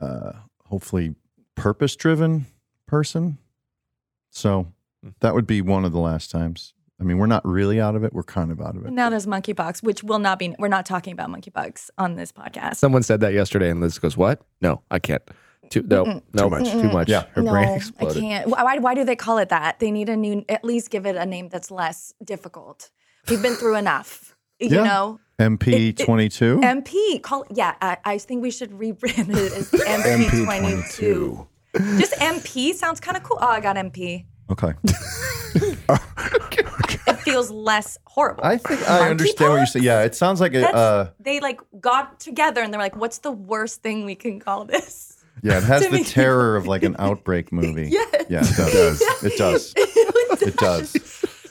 uh 0.00 0.32
hopefully 0.64 1.14
purpose 1.54 1.94
driven 1.94 2.46
person. 2.86 3.38
So 4.30 4.72
that 5.20 5.32
would 5.32 5.46
be 5.46 5.60
one 5.60 5.84
of 5.84 5.92
the 5.92 6.00
last 6.00 6.32
times. 6.32 6.74
I 7.00 7.04
mean, 7.04 7.18
we're 7.18 7.26
not 7.26 7.44
really 7.46 7.80
out 7.80 7.94
of 7.94 8.04
it. 8.04 8.12
We're 8.14 8.22
kind 8.22 8.50
of 8.50 8.60
out 8.60 8.74
of 8.76 8.86
it. 8.86 8.92
Now 8.92 9.10
there's 9.10 9.26
monkeypox, 9.26 9.82
which 9.82 10.02
will 10.02 10.18
not 10.18 10.38
be. 10.38 10.54
We're 10.58 10.68
not 10.68 10.86
talking 10.86 11.12
about 11.12 11.28
monkeypox 11.28 11.90
on 11.98 12.16
this 12.16 12.32
podcast. 12.32 12.76
Someone 12.76 13.02
said 13.02 13.20
that 13.20 13.34
yesterday, 13.34 13.68
and 13.70 13.80
Liz 13.80 13.98
goes, 13.98 14.16
"What? 14.16 14.40
No, 14.62 14.80
I 14.90 14.98
can't. 14.98 15.22
Too 15.68 15.82
no, 15.82 16.04
Mm-mm. 16.04 16.22
no, 16.32 16.44
Too 16.44 16.50
much. 16.50 16.70
too 16.70 16.82
much. 16.90 17.08
Yeah. 17.08 17.24
her 17.34 17.42
no, 17.42 17.50
brain 17.50 17.80
I 18.00 18.04
can't. 18.06 18.48
Why, 18.48 18.78
why 18.78 18.94
do 18.94 19.04
they 19.04 19.16
call 19.16 19.38
it 19.38 19.48
that? 19.50 19.78
They 19.80 19.90
need 19.90 20.08
a 20.08 20.16
new. 20.16 20.44
At 20.48 20.64
least 20.64 20.90
give 20.90 21.04
it 21.06 21.16
a 21.16 21.26
name 21.26 21.48
that's 21.50 21.70
less 21.70 22.14
difficult. 22.24 22.90
We've 23.28 23.42
been 23.42 23.54
through 23.56 23.76
enough. 23.76 24.34
You 24.58 24.68
Yeah. 24.70 24.84
know, 24.84 25.20
MP 25.38 25.88
It- 25.88 26.00
it- 26.00 26.04
22. 26.04 26.60
MP. 26.62 27.18
Call 27.20 27.44
yeah. 27.50 27.74
I, 27.82 27.98
I 28.04 28.18
think 28.18 28.40
we 28.42 28.50
should 28.50 28.70
rebrand 28.70 29.28
it 29.36 29.52
as 29.52 29.70
MP 29.70 30.44
twenty 30.46 30.82
two. 30.92 31.46
Just 31.98 32.14
MP 32.14 32.72
sounds 32.72 33.00
kind 33.00 33.18
of 33.18 33.22
cool. 33.22 33.36
Oh, 33.38 33.46
I 33.48 33.60
got 33.60 33.76
MP. 33.76 34.24
okay. 34.50 34.72
Uh, 35.88 35.98
It 37.26 37.30
feels 37.32 37.50
less 37.50 37.98
horrible. 38.06 38.44
I 38.44 38.56
think 38.58 38.88
I 38.88 39.10
understand 39.10 39.50
what 39.50 39.56
you're 39.56 39.66
saying. 39.66 39.84
Yeah, 39.84 40.02
it 40.04 40.14
sounds 40.14 40.40
like 40.40 40.54
a 40.54 40.68
uh, 40.74 41.10
they 41.18 41.40
like 41.40 41.60
got 41.80 42.20
together 42.20 42.62
and 42.62 42.72
they're 42.72 42.80
like, 42.80 42.96
"What's 42.96 43.18
the 43.18 43.32
worst 43.32 43.82
thing 43.82 44.04
we 44.04 44.14
can 44.14 44.38
call 44.40 44.64
this?" 44.64 45.24
yeah, 45.42 45.58
it 45.58 45.64
has 45.72 45.84
the 45.86 45.90
me. 45.90 46.04
terror 46.04 46.56
of 46.56 46.66
like 46.66 46.82
an 46.82 46.96
outbreak 46.98 47.52
movie. 47.52 47.92
Yes. 48.28 48.58
Yeah, 48.58 48.66
it 48.66 48.72
does. 48.72 49.00
It 49.22 49.38
does. 49.38 50.42
It 50.42 50.56
does. 50.56 50.94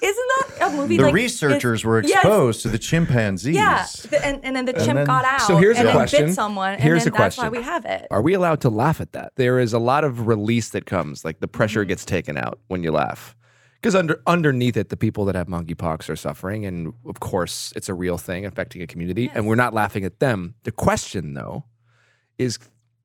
Isn't 0.01 0.27
that 0.59 0.69
a 0.71 0.75
movie? 0.75 0.97
The 0.97 1.03
like, 1.03 1.13
researchers 1.13 1.79
it's- 1.81 1.83
were 1.85 2.01
Yes. 2.03 2.15
exposed 2.17 2.61
to 2.63 2.67
the 2.69 2.77
chimpanzees. 2.77 3.55
Yeah, 3.55 3.85
the- 4.09 4.25
and, 4.25 4.43
and 4.43 4.55
then 4.55 4.65
the 4.65 4.75
And 4.75 4.83
chimp 4.85 4.97
then- 4.97 5.05
got 5.05 5.23
out. 5.25 5.41
So 5.41 5.55
here's 5.57 5.77
and 5.77 5.87
a 5.87 5.91
question. 5.93 6.25
Bit 6.27 6.35
someone, 6.35 6.73
and 6.73 6.81
Here's 6.83 7.05
then 7.05 7.13
a 7.13 7.17
that's 7.17 7.37
why 7.37 7.47
we 7.49 7.61
have 7.61 7.85
it. 7.85 8.07
Are 8.11 8.21
we 8.21 8.33
allowed 8.33 8.59
to 8.61 8.69
laugh 8.69 8.99
at 9.01 9.13
that? 9.13 9.31
There 9.37 9.57
is 9.59 9.71
a 9.73 9.79
lot 9.79 10.03
of 10.03 10.27
release 10.27 10.69
that 10.69 10.85
comes, 10.85 11.23
like 11.25 11.39
the 11.39 11.47
pressure 11.47 11.81
Mm-hmm. 11.81 11.87
gets 11.89 12.03
taken 12.05 12.37
out 12.37 12.59
when 12.67 12.83
you 12.83 12.91
laugh. 12.91 13.35
Because 13.85 13.93
under 13.93 14.19
underneath 14.25 14.77
it, 14.77 14.89
the 14.89 14.97
people 14.97 15.25
that 15.25 15.35
have 15.35 15.45
monkeypox 15.45 16.09
are 16.09 16.15
suffering, 16.15 16.65
and 16.65 16.95
of 17.05 17.19
course, 17.19 17.71
it's 17.75 17.87
a 17.87 17.93
real 17.93 18.17
thing 18.17 18.43
affecting 18.43 18.81
a 18.81 18.87
community, 18.87 19.29
and 19.31 19.45
we're 19.45 19.53
not 19.53 19.75
laughing 19.75 20.03
at 20.03 20.19
them. 20.19 20.55
The 20.63 20.71
question, 20.71 21.35
though, 21.35 21.65
is: 22.39 22.57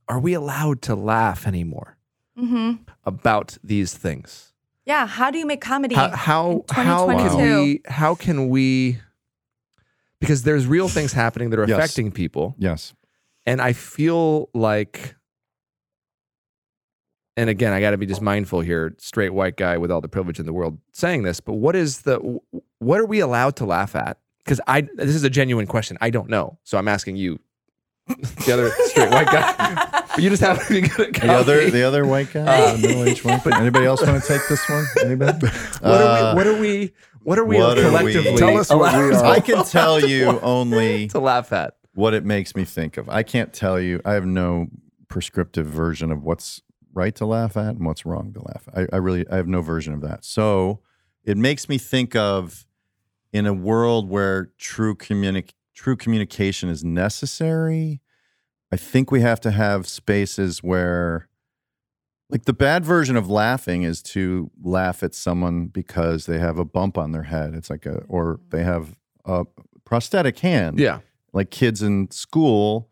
Are 0.08 0.18
we 0.18 0.32
allowed 0.32 0.80
to 0.88 0.94
laugh 0.94 1.46
anymore 1.46 1.99
hmm 2.34 2.76
about 3.04 3.58
these 3.62 3.92
things? 3.92 4.54
Yeah. 4.87 5.06
How 5.06 5.30
do 5.30 5.38
you 5.38 5.44
make 5.44 5.60
comedy? 5.60 5.96
How 5.96 6.12
how 6.16 6.64
in 6.78 6.87
how 6.87 7.06
can 7.18 7.37
we 7.37 7.82
how 7.87 8.14
can 8.14 8.49
we? 8.49 9.00
Because 10.18 10.44
there's 10.44 10.66
real 10.66 10.88
things 10.88 11.12
happening 11.12 11.50
that 11.50 11.58
are 11.58 11.68
Yes. 11.68 11.76
affecting 11.76 12.10
people, 12.10 12.54
Yes. 12.56 12.94
and 13.44 13.60
I 13.60 13.75
feel 13.75 14.49
like, 14.54 15.14
and 17.40 17.49
again, 17.50 17.73
I 17.73 17.80
got 17.80 17.92
to 17.92 17.97
be 17.99 18.06
just 18.06 18.20
mindful 18.20 18.61
here, 18.61 18.94
straight 18.99 19.30
white 19.30 19.56
guy 19.56 19.78
with 19.78 19.90
all 19.90 20.00
the 20.00 20.09
privilege 20.09 20.38
in 20.38 20.47
the 20.47 20.52
world 20.52 20.78
saying 20.92 21.23
this, 21.23 21.40
but 21.40 21.54
what 21.54 21.75
is 21.75 22.02
the, 22.02 22.38
what 22.78 23.00
are 23.00 23.06
we 23.06 23.20
allowed 23.20 23.56
to 23.56 23.64
laugh 23.64 23.97
at? 23.97 24.18
Because 24.44 24.61
I, 24.66 24.82
this 24.97 25.14
is 25.14 25.25
a 25.25 25.30
genuine 25.30 25.66
question. 25.66 25.97
I 26.00 26.11
don't 26.11 26.28
know. 26.28 26.59
So 26.64 26.76
I'm 26.78 26.88
asking 26.88 27.16
you, 27.16 27.38
the 28.06 28.52
other 28.52 28.70
straight 28.87 29.11
white 29.11 29.26
guy. 29.26 29.87
But 30.11 30.25
you 30.25 30.28
just 30.30 30.42
have 30.42 30.66
to 30.66 30.73
be 30.75 30.80
good 30.88 31.16
at 31.16 31.23
The 31.23 31.32
other, 31.32 31.70
the 31.70 31.85
other 31.85 32.04
white 32.04 32.32
guy, 32.32 32.44
Uh, 32.44 32.76
middle-aged 32.78 33.25
white 33.25 33.44
guy. 33.44 33.61
Anybody 33.61 33.87
else 33.87 34.02
want 34.04 34.20
to 34.20 34.26
take 34.28 34.40
this 34.49 34.68
one? 34.68 34.85
Anybody? 35.04 35.47
what, 35.80 36.00
are 36.00 36.02
Uh, 36.02 36.32
we, 36.32 36.37
what 36.37 36.47
are 36.49 36.59
we, 36.61 36.92
what 37.23 37.38
are 37.38 37.44
we 37.44 37.56
what 37.59 37.78
are 37.78 37.82
we- 38.04 38.12
collectively 38.12 38.37
Tell 38.37 38.59
us 38.59 38.70
what 38.70 38.92
we 38.92 39.11
allowed 39.11 39.25
are. 39.25 39.25
I 39.37 39.38
can 39.38 39.64
tell 39.64 40.00
you 40.04 40.40
only 40.40 41.06
to 41.09 41.20
laugh 41.20 41.52
at? 41.52 41.75
what 41.94 42.12
it 42.12 42.25
makes 42.25 42.56
me 42.56 42.64
think 42.64 42.97
of. 42.97 43.09
I 43.09 43.23
can't 43.23 43.52
tell 43.52 43.78
you. 43.80 44.00
I 44.04 44.14
have 44.14 44.26
no 44.26 44.66
prescriptive 45.09 45.66
version 45.66 46.11
of 46.11 46.25
what's 46.25 46.61
right 46.92 47.14
to 47.16 47.26
laugh 47.26 47.56
at 47.56 47.76
and 47.76 47.87
what's 47.87 48.04
wrong 48.04 48.32
to 48.32 48.40
laugh. 48.40 48.68
At. 48.68 48.90
I, 48.92 48.97
I 48.97 48.99
really, 48.99 49.28
I 49.28 49.37
have 49.37 49.49
no 49.49 49.62
version 49.62 49.94
of 49.94 50.00
that. 50.02 50.25
So 50.25 50.80
it 51.25 51.37
makes 51.37 51.68
me 51.68 51.78
think 51.78 52.16
of 52.16 52.66
in 53.32 53.47
a 53.47 53.52
world 53.52 54.09
where 54.09 54.52
true 54.59 54.94
communi- 54.94 55.50
true 55.75 55.97
communication 55.97 56.68
is 56.68 56.82
necessary. 56.82 58.00
I 58.73 58.76
think 58.76 59.11
we 59.11 59.20
have 59.20 59.40
to 59.40 59.50
have 59.50 59.87
spaces 59.87 60.62
where, 60.62 61.28
like, 62.28 62.44
the 62.44 62.52
bad 62.52 62.85
version 62.85 63.16
of 63.16 63.28
laughing 63.28 63.82
is 63.82 64.02
to 64.02 64.50
laugh 64.62 65.02
at 65.02 65.14
someone 65.14 65.66
because 65.66 66.26
they 66.26 66.38
have 66.38 66.59
a 66.59 66.64
bump 66.64 66.97
on 66.97 67.12
their 67.12 67.25
head. 67.25 67.54
It's 67.54 67.70
like 67.70 67.87
a, 67.87 68.04
or 68.09 68.40
they 68.50 68.59
mm-hmm. 68.59 68.68
have 68.68 68.97
a 69.25 69.44
prosthetic 69.85 70.38
hand 70.38 70.78
Yeah. 70.78 71.00
like 71.32 71.50
kids 71.50 71.82
in 71.82 72.11
school 72.11 72.89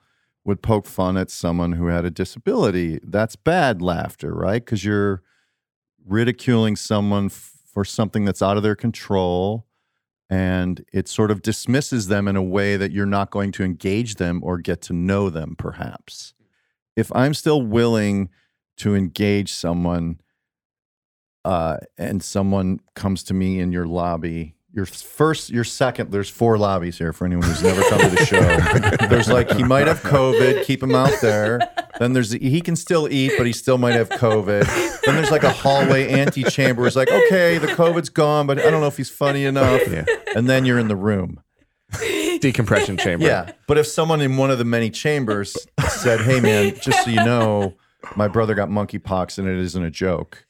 would 0.49 0.62
poke 0.62 0.87
fun 0.87 1.19
at 1.19 1.31
someone 1.31 1.73
who 1.73 1.88
had 1.88 2.07
a 2.07 2.11
disability. 2.11 2.99
That's 3.02 3.37
bad 3.37 3.83
laughter, 3.83 4.33
right? 4.33 4.64
Because 4.64 4.83
you're 4.83 5.23
ridiculing 6.07 6.75
someone 6.75 7.26
f- 7.26 7.52
for 7.71 7.85
something 7.85 8.25
that's 8.25 8.40
out 8.40 8.57
of 8.57 8.62
their 8.62 8.75
control 8.75 9.67
and 10.31 10.87
it 10.90 11.07
sort 11.07 11.31
of 11.31 11.43
dismisses 11.43 12.09
them 12.09 12.26
in 12.26 12.35
a 12.35 12.43
way 12.43 12.78
that 12.78 12.93
you're 12.93 13.05
not 13.05 13.31
going 13.31 13.52
to 13.52 13.62
engage 13.62 14.14
them 14.14 14.40
or 14.43 14.57
get 14.57 14.81
to 14.83 14.95
know 14.95 15.28
them, 15.28 15.55
perhaps. 15.55 16.33
If 16.97 17.14
I'm 17.14 17.35
still 17.35 17.61
willing 17.61 18.31
to 18.78 18.95
engage 18.95 19.52
someone 19.52 20.19
uh, 21.45 21.76
and 21.99 22.23
someone 22.23 22.81
comes 22.95 23.23
to 23.25 23.35
me 23.35 23.61
in 23.61 23.71
your 23.71 23.87
lobby, 23.87 24.55
your 24.73 24.85
first, 24.87 25.51
your 25.51 25.65
second, 25.65 26.13
there's 26.13 26.29
four 26.29 26.59
lobbies 26.59 26.99
here 26.99 27.13
for 27.13 27.25
anyone 27.25 27.47
who's 27.47 27.63
never 27.63 27.83
come 27.89 28.01
to 28.01 28.09
the 28.09 28.27
show. 28.27 29.07
there's 29.09 29.29
like, 29.29 29.51
he 29.53 29.65
might 29.65 29.87
have 29.87 30.01
COVID, 30.03 30.65
keep 30.65 30.83
him 30.83 30.95
out 30.95 31.21
there. 31.23 31.61
Then 31.99 32.13
there's, 32.13 32.33
he 32.33 32.61
can 32.61 32.77
still 32.77 33.11
eat, 33.11 33.33
but 33.39 33.47
he 33.47 33.53
still 33.53 33.79
might 33.79 33.95
have 33.95 34.11
COVID. 34.11 34.67
Then 35.05 35.15
there's 35.15 35.31
like 35.31 35.43
a 35.43 35.51
hallway 35.51 36.13
antechamber. 36.13 36.87
It's 36.87 36.97
like, 36.97 37.11
okay, 37.11 37.57
the 37.59 37.69
COVID's 37.69 38.11
gone, 38.11 38.47
but 38.47 38.59
I 38.59 38.71
don't 38.71 38.81
know 38.81 38.87
if 38.87 38.97
he's 38.97 39.11
funny 39.11 39.47
enough. 39.47 39.81
Yeah. 39.89 40.05
And 40.37 40.49
then 40.49 40.67
you're 40.67 40.79
in 40.79 40.89
the 40.89 40.97
room. 40.97 41.41
Decompression 42.41 42.99
chamber. 42.99 43.25
Yeah. 43.25 43.53
But 43.67 43.79
if 43.79 43.87
someone 43.87 44.21
in 44.21 44.37
one 44.37 44.51
of 44.51 44.59
the 44.59 44.65
many 44.65 44.91
chambers 44.91 45.57
said, 45.89 46.21
hey, 46.21 46.41
man, 46.41 46.75
just 46.81 47.05
so 47.05 47.11
you 47.11 47.25
know, 47.25 47.75
my 48.17 48.29
brother 48.29 48.55
got 48.55 48.69
monkeypox 48.69 49.39
and 49.39 49.49
it 49.49 49.57
isn't 49.59 49.83
a 49.83 49.91
joke, 49.91 50.47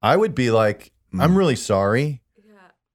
I 0.00 0.16
would 0.16 0.34
be 0.34 0.50
like, 0.50 0.92
I'm 1.12 1.34
mm. 1.34 1.36
really 1.36 1.56
sorry. 1.56 2.22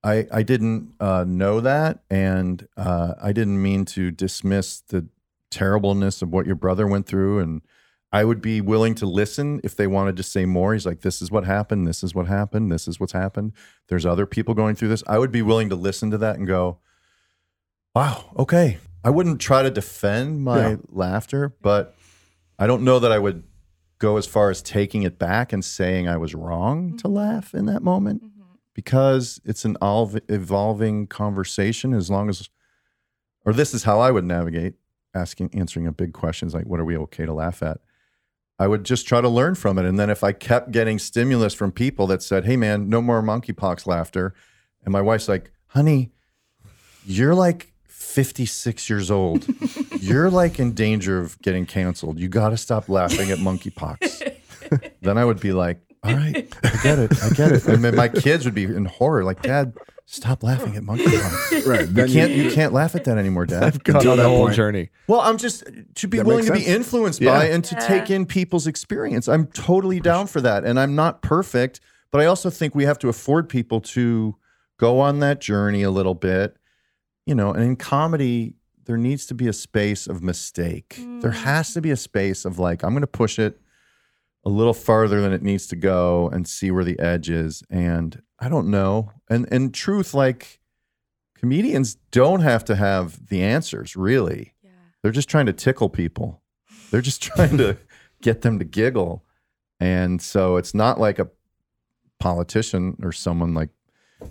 I, 0.03 0.27
I 0.31 0.43
didn't 0.43 0.93
uh, 0.99 1.25
know 1.27 1.59
that. 1.61 1.99
And 2.09 2.67
uh, 2.77 3.15
I 3.21 3.31
didn't 3.33 3.61
mean 3.61 3.85
to 3.85 4.11
dismiss 4.11 4.79
the 4.81 5.07
terribleness 5.51 6.21
of 6.21 6.29
what 6.29 6.45
your 6.45 6.55
brother 6.55 6.87
went 6.87 7.05
through. 7.05 7.39
And 7.39 7.61
I 8.11 8.23
would 8.23 8.41
be 8.41 8.61
willing 8.61 8.95
to 8.95 9.05
listen 9.05 9.59
if 9.63 9.75
they 9.75 9.87
wanted 9.87 10.15
to 10.17 10.23
say 10.23 10.45
more. 10.45 10.73
He's 10.73 10.85
like, 10.85 11.01
this 11.01 11.21
is 11.21 11.29
what 11.31 11.43
happened. 11.45 11.87
This 11.87 12.03
is 12.03 12.15
what 12.15 12.27
happened. 12.27 12.71
This 12.71 12.87
is 12.87 12.99
what's 12.99 13.13
happened. 13.13 13.51
There's 13.87 14.05
other 14.05 14.25
people 14.25 14.53
going 14.53 14.75
through 14.75 14.87
this. 14.87 15.03
I 15.05 15.19
would 15.19 15.31
be 15.31 15.41
willing 15.41 15.69
to 15.69 15.75
listen 15.75 16.09
to 16.11 16.17
that 16.19 16.37
and 16.37 16.47
go, 16.47 16.79
wow, 17.93 18.31
okay. 18.37 18.77
I 19.03 19.09
wouldn't 19.09 19.39
try 19.39 19.63
to 19.63 19.71
defend 19.71 20.41
my 20.41 20.69
Yeah. 20.71 20.75
laughter, 20.89 21.55
but 21.61 21.95
I 22.57 22.67
don't 22.67 22.83
know 22.83 22.99
that 22.99 23.11
I 23.11 23.19
would 23.19 23.43
go 23.99 24.17
as 24.17 24.25
far 24.25 24.49
as 24.49 24.61
taking 24.61 25.03
it 25.03 25.19
back 25.19 25.51
and 25.53 25.63
saying 25.63 26.07
I 26.07 26.17
was 26.17 26.33
wrong 26.33 26.97
to 26.97 27.07
laugh 27.07 27.53
in 27.53 27.65
that 27.67 27.83
moment 27.83 28.23
because 28.79 29.41
it's 29.43 29.65
an 29.65 29.75
evolving 29.81 31.05
conversation 31.05 31.93
as 31.93 32.09
long 32.09 32.29
as 32.29 32.49
or 33.45 33.51
this 33.51 33.73
is 33.73 33.83
how 33.83 33.99
I 33.99 34.09
would 34.09 34.23
navigate 34.23 34.75
asking 35.13 35.49
answering 35.53 35.85
a 35.85 35.91
big 35.91 36.13
questions 36.13 36.53
like 36.53 36.65
what 36.65 36.79
are 36.79 36.85
we 36.85 36.95
okay 36.95 37.25
to 37.25 37.33
laugh 37.33 37.61
at? 37.61 37.79
I 38.57 38.67
would 38.67 38.85
just 38.85 39.05
try 39.05 39.19
to 39.19 39.27
learn 39.27 39.55
from 39.55 39.77
it. 39.77 39.83
And 39.83 39.99
then 39.99 40.09
if 40.09 40.23
I 40.23 40.31
kept 40.31 40.71
getting 40.71 40.97
stimulus 40.97 41.53
from 41.53 41.73
people 41.73 42.07
that 42.07 42.23
said 42.23 42.45
hey 42.45 42.55
man 42.55 42.87
no 42.87 43.01
more 43.01 43.21
monkeypox 43.21 43.85
laughter 43.85 44.33
and 44.85 44.93
my 44.93 45.01
wife's 45.01 45.27
like 45.27 45.51
honey 45.67 46.13
you're 47.05 47.35
like 47.35 47.73
56 47.83 48.89
years 48.89 49.11
old. 49.11 49.45
You're 49.99 50.29
like 50.29 50.57
in 50.57 50.73
danger 50.73 51.19
of 51.19 51.39
getting 51.41 51.65
canceled. 51.65 52.17
You 52.17 52.29
got 52.29 52.49
to 52.49 52.57
stop 52.57 52.87
laughing 52.87 53.29
at 53.29 53.39
monkeypox. 53.39 54.37
Then 55.01 55.17
I 55.17 55.25
would 55.25 55.39
be 55.39 55.51
like, 55.51 55.81
all 56.03 56.13
right, 56.13 56.47
I 56.63 56.79
get 56.83 56.99
it. 56.99 57.23
I 57.23 57.29
get 57.29 57.51
it. 57.51 57.65
And 57.65 57.83
then 57.83 57.95
my 57.95 58.07
kids 58.07 58.45
would 58.45 58.55
be 58.55 58.63
in 58.63 58.85
horror, 58.85 59.23
like, 59.23 59.41
Dad, 59.41 59.73
stop 60.05 60.41
laughing 60.43 60.75
at 60.75 60.83
monkey 60.83 61.03
monkeypox. 61.05 61.67
Right. 61.67 61.87
You 61.87 62.13
can't 62.13 62.31
you 62.31 62.51
can't 62.51 62.73
laugh 62.73 62.95
at 62.95 63.03
that 63.03 63.17
anymore, 63.17 63.45
Dad. 63.45 63.83
Gone 63.83 63.97
Until 63.97 64.11
on 64.13 64.17
that 64.17 64.27
whole 64.27 64.45
point. 64.45 64.55
journey. 64.55 64.89
Well, 65.07 65.21
I'm 65.21 65.37
just 65.37 65.65
to 65.95 66.07
be 66.07 66.17
That 66.17 66.25
willing 66.25 66.45
makes 66.45 66.47
to 66.47 66.53
be 66.53 66.63
sense. 66.63 66.75
influenced 66.77 67.21
Yeah. 67.21 67.37
by 67.37 67.45
and 67.45 67.63
to 67.65 67.75
take 67.75 68.09
in 68.09 68.25
people's 68.25 68.65
experience. 68.65 69.27
I'm 69.27 69.47
totally 69.47 69.99
down 69.99 70.27
for 70.27 70.41
that. 70.41 70.63
And 70.63 70.79
I'm 70.79 70.95
not 70.95 71.21
perfect, 71.21 71.79
but 72.11 72.21
I 72.21 72.25
also 72.25 72.49
think 72.49 72.73
we 72.73 72.85
have 72.85 72.97
to 72.99 73.09
afford 73.09 73.49
people 73.49 73.81
to 73.81 74.35
go 74.77 74.99
on 74.99 75.19
that 75.19 75.41
journey 75.41 75.83
a 75.83 75.91
little 75.91 76.15
bit. 76.15 76.57
You 77.25 77.35
know, 77.35 77.51
and 77.53 77.63
in 77.63 77.75
comedy, 77.75 78.55
there 78.85 78.97
needs 78.97 79.27
to 79.27 79.35
be 79.35 79.47
a 79.47 79.53
space 79.53 80.07
of 80.07 80.23
mistake. 80.23 80.95
There 81.21 81.29
mm. 81.31 81.43
has 81.43 81.73
to 81.75 81.81
be 81.81 81.91
a 81.91 81.95
space 81.95 82.45
of 82.45 82.57
like, 82.57 82.83
I'm 82.83 82.91
going 82.91 83.01
to 83.01 83.07
push 83.07 83.37
it 83.37 83.61
a 84.45 84.49
little 84.49 84.73
farther 84.73 85.21
than 85.21 85.33
it 85.33 85.41
needs 85.41 85.67
to 85.67 85.75
go 85.75 86.29
and 86.29 86.47
see 86.47 86.71
where 86.71 86.83
the 86.83 86.99
edge 86.99 87.29
is. 87.29 87.63
And 87.69 88.21
I 88.39 88.49
don't 88.49 88.69
know. 88.69 89.11
And 89.29 89.47
and 89.51 89.73
truth, 89.73 90.13
like 90.13 90.59
comedians 91.37 91.95
don't 92.11 92.41
have 92.41 92.65
to 92.65 92.75
have 92.75 93.27
the 93.27 93.41
answers, 93.41 93.95
really. 93.95 94.53
Yeah. 94.63 94.69
They're 95.01 95.11
just 95.11 95.29
trying 95.29 95.45
to 95.47 95.53
tickle 95.53 95.89
people. 95.89 96.41
They're 96.91 97.01
just 97.01 97.21
trying 97.21 97.57
to 97.57 97.77
get 98.21 98.41
them 98.41 98.59
to 98.59 98.65
giggle. 98.65 99.25
And 99.79 100.21
so 100.21 100.57
it's 100.57 100.73
not 100.73 100.99
like 100.99 101.19
a 101.19 101.29
politician 102.19 102.97
or 103.01 103.11
someone 103.11 103.53
like 103.53 103.69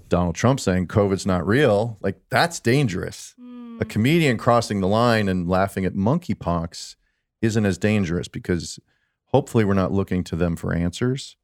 Donald 0.08 0.34
Trump 0.34 0.60
saying 0.60 0.88
COVID's 0.88 1.26
not 1.26 1.46
real. 1.46 1.96
Like 2.02 2.20
that's 2.30 2.60
dangerous. 2.60 3.34
A 3.38 3.42
hmm. 3.42 3.78
comedian 3.88 4.36
crossing 4.36 4.80
the 4.80 4.88
line 4.88 5.28
and 5.28 5.48
laughing 5.48 5.84
at 5.84 5.94
monkeypox 5.94 6.96
isn't 7.40 7.64
as 7.64 7.78
dangerous 7.78 8.28
because 8.28 8.78
hopefully 9.28 9.64
we're 9.64 9.74
not 9.74 9.92
looking 9.92 10.24
to 10.24 10.36
them 10.36 10.56
for 10.56 10.74
answers. 10.74 11.36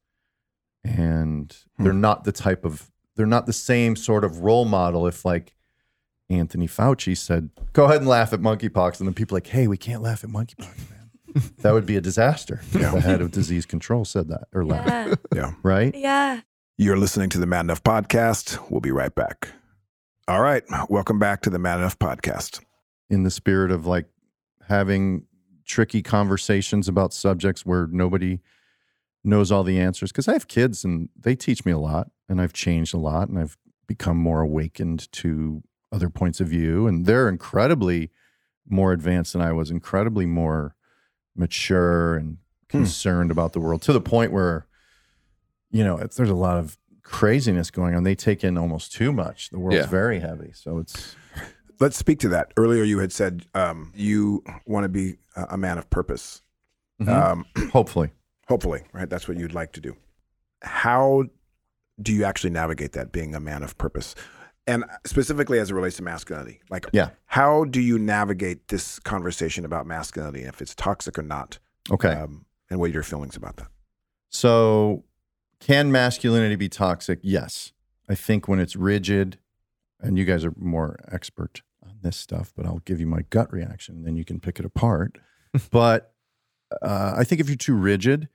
And 0.83 1.55
they're 1.79 1.93
hmm. 1.93 2.01
not 2.01 2.25
the 2.25 2.31
type 2.31 2.63
of 2.65 2.91
they're 3.15 3.25
not 3.25 3.45
the 3.45 3.53
same 3.53 3.95
sort 3.95 4.23
of 4.23 4.39
role 4.39 4.65
model 4.65 5.07
if 5.07 5.25
like 5.25 5.55
Anthony 6.29 6.67
Fauci 6.67 7.17
said, 7.17 7.49
go 7.73 7.85
ahead 7.85 7.97
and 7.97 8.07
laugh 8.07 8.33
at 8.33 8.41
monkeypox. 8.41 8.99
And 8.99 9.07
then 9.07 9.13
people 9.13 9.35
are 9.35 9.37
like, 9.37 9.47
hey, 9.47 9.67
we 9.67 9.77
can't 9.77 10.01
laugh 10.01 10.23
at 10.23 10.29
monkeypox, 10.29 10.89
man. 10.89 11.51
that 11.59 11.73
would 11.73 11.85
be 11.85 11.95
a 11.97 12.01
disaster. 12.01 12.61
if 12.61 12.71
The 12.71 13.01
head 13.01 13.21
of 13.21 13.31
disease 13.31 13.65
control 13.65 14.05
said 14.05 14.27
that 14.29 14.47
or 14.53 14.65
laughed, 14.65 14.89
Yeah. 14.89 15.15
Yeah. 15.35 15.53
right? 15.63 15.95
yeah. 15.95 16.41
You're 16.77 16.97
listening 16.97 17.29
to 17.29 17.37
the 17.37 17.45
Man 17.45 17.65
Enough 17.65 17.83
Podcast. 17.83 18.59
We'll 18.69 18.81
be 18.81 18.91
right 18.91 19.13
back. 19.13 19.49
All 20.27 20.41
right. 20.41 20.63
Welcome 20.89 21.19
back 21.19 21.41
to 21.43 21.49
the 21.49 21.59
Man 21.59 21.79
Enough 21.79 21.99
Podcast. 21.99 22.61
in 23.09 23.23
the 23.23 23.31
spirit 23.31 23.71
of 23.71 23.85
like 23.85 24.07
having 24.67 25.23
tricky 25.65 26.01
conversations 26.01 26.87
about 26.87 27.13
subjects 27.13 27.65
where 27.65 27.87
nobody 27.87 28.39
knows 29.23 29.51
all 29.51 29.63
the 29.63 29.79
answers 29.79 30.11
because 30.11 30.27
i 30.27 30.33
have 30.33 30.47
kids 30.47 30.83
and 30.83 31.09
they 31.19 31.35
teach 31.35 31.65
me 31.65 31.71
a 31.71 31.77
lot 31.77 32.09
and 32.29 32.39
i've 32.39 32.53
changed 32.53 32.93
a 32.93 32.97
lot 32.97 33.27
and 33.27 33.39
i've 33.39 33.57
become 33.87 34.17
more 34.17 34.41
awakened 34.41 35.11
to 35.11 35.63
other 35.91 36.09
points 36.09 36.39
of 36.39 36.47
view 36.47 36.87
and 36.87 37.05
they're 37.05 37.29
incredibly 37.29 38.11
more 38.67 38.91
advanced 38.91 39.33
than 39.33 39.41
i 39.41 39.51
was 39.51 39.71
incredibly 39.71 40.25
more 40.25 40.75
mature 41.35 42.15
and 42.15 42.37
hmm. 42.71 42.77
concerned 42.77 43.31
about 43.31 43.53
the 43.53 43.59
world 43.59 43.81
to 43.81 43.93
the 43.93 44.01
point 44.01 44.31
where 44.31 44.67
you 45.71 45.83
know 45.83 45.97
it's, 45.97 46.15
there's 46.15 46.29
a 46.29 46.35
lot 46.35 46.57
of 46.57 46.77
craziness 47.05 47.71
going 47.71 47.95
on. 47.95 48.03
They 48.03 48.15
take 48.15 48.43
in 48.43 48.57
almost 48.57 48.91
too 48.91 49.13
much. 49.13 49.51
The 49.51 49.59
world's 49.59 49.77
Yeah. 49.77 49.85
very 49.85 50.19
heavy. 50.19 50.51
So 50.53 50.79
it's 50.79 51.15
Let's 51.79 51.97
speak 51.97 52.19
to 52.19 52.29
that. 52.29 52.53
Earlier, 52.57 52.83
you 52.83 52.99
had 52.99 53.11
said 53.11 53.45
um, 53.53 53.91
you 53.95 54.43
want 54.65 54.83
to 54.85 54.89
be 54.89 55.17
a 55.35 55.57
man 55.57 55.77
of 55.77 55.89
purpose. 55.89 56.41
Um, 57.05 57.45
hopefully 57.73 58.11
hopefully, 58.47 58.83
right? 58.93 59.09
That's 59.09 59.27
what 59.27 59.37
you'd 59.37 59.53
like 59.53 59.71
to 59.73 59.81
do. 59.81 59.95
How 60.61 61.23
do 62.01 62.13
you 62.13 62.23
actually 62.23 62.51
navigate 62.51 62.91
that 62.93 63.11
being 63.11 63.33
a 63.35 63.39
man 63.39 63.63
of 63.63 63.77
purpose? 63.77 64.15
And 64.67 64.83
specifically 65.05 65.59
as 65.59 65.71
it 65.71 65.73
relates 65.73 65.97
to 65.97 66.03
masculinity, 66.03 66.59
like, 66.69 66.85
Yeah. 66.93 67.09
how 67.25 67.65
do 67.65 67.79
you 67.81 67.99
navigate 67.99 68.67
this 68.69 68.99
conversation 68.99 69.65
about 69.65 69.85
masculinity, 69.87 70.43
if 70.43 70.61
it's 70.61 70.73
toxic 70.75 71.17
or 71.19 71.23
not? 71.23 71.59
okay 71.91 72.09
Um, 72.13 72.45
and 72.69 72.79
what 72.79 72.89
are 72.89 72.93
your 72.93 73.03
feelings 73.03 73.35
about 73.35 73.57
that? 73.57 73.67
So, 74.29 75.03
can 75.59 75.91
masculinity 75.91 76.55
be 76.55 76.69
toxic? 76.69 77.19
Yes. 77.21 77.73
I 78.09 78.15
think 78.15 78.47
when 78.47 78.59
it's 78.59 78.75
rigid, 78.75 79.37
and 80.01 80.17
you 80.17 80.25
guys 80.25 80.43
are 80.45 80.53
more 80.57 80.97
expert 81.11 81.61
on 81.83 81.97
this 82.01 82.17
stuff, 82.17 82.51
but 82.55 82.65
I'll 82.65 82.79
give 82.85 82.99
you 82.99 83.07
my 83.07 83.21
gut 83.29 83.51
reaction, 83.51 83.95
and 83.95 84.05
then 84.05 84.15
you 84.15 84.25
can 84.25 84.39
pick 84.39 84.59
it 84.59 84.65
apart. 84.65 85.17
but 85.71 86.13
uh, 86.81 87.13
I 87.17 87.23
think 87.23 87.41
if 87.41 87.47
you're 87.47 87.55
too 87.55 87.75
rigid, 87.75 88.27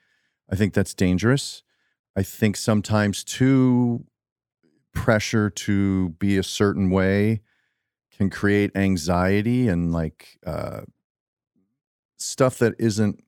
I 0.50 0.57
think 0.57 0.73
that's 0.75 0.95
dangerous. 0.95 1.62
I 2.17 2.23
think 2.23 2.57
sometimes 2.57 3.23
too 3.25 4.05
pressure 4.93 5.49
to 5.50 6.11
be 6.11 6.37
a 6.37 6.43
certain 6.43 6.90
way 6.90 7.40
can 8.17 8.29
create 8.31 8.71
anxiety 8.75 9.69
and 9.69 9.93
like 9.93 10.39
uh, 10.45 10.80
stuff 12.17 12.58
that 12.58 12.75
isn't 12.78 13.23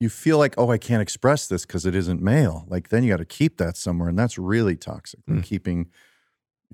you 0.00 0.08
feel 0.08 0.38
like, 0.38 0.54
oh, 0.58 0.70
I 0.70 0.76
can't 0.76 1.00
express 1.00 1.46
this 1.46 1.64
because 1.64 1.86
it 1.86 1.94
isn't 1.94 2.20
male. 2.20 2.64
Like 2.68 2.88
then 2.88 3.04
you 3.04 3.10
got 3.10 3.18
to 3.18 3.24
keep 3.24 3.58
that 3.58 3.76
somewhere, 3.76 4.08
and 4.08 4.18
that's 4.18 4.36
really 4.36 4.76
toxic. 4.76 5.20
Like 5.26 5.38
Mm. 5.38 5.44
keeping 5.44 5.86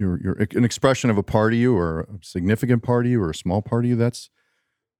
your 0.00 0.20
your 0.20 0.32
an 0.34 0.64
expression 0.64 1.10
of 1.10 1.18
a 1.18 1.22
part 1.22 1.52
of 1.52 1.58
you, 1.58 1.76
or 1.76 2.00
a 2.00 2.06
significant 2.22 2.82
part 2.82 3.06
of 3.06 3.12
you, 3.12 3.22
or 3.22 3.30
a 3.30 3.34
small 3.34 3.62
part 3.62 3.84
of 3.84 3.90
you. 3.90 3.96
That's 3.96 4.30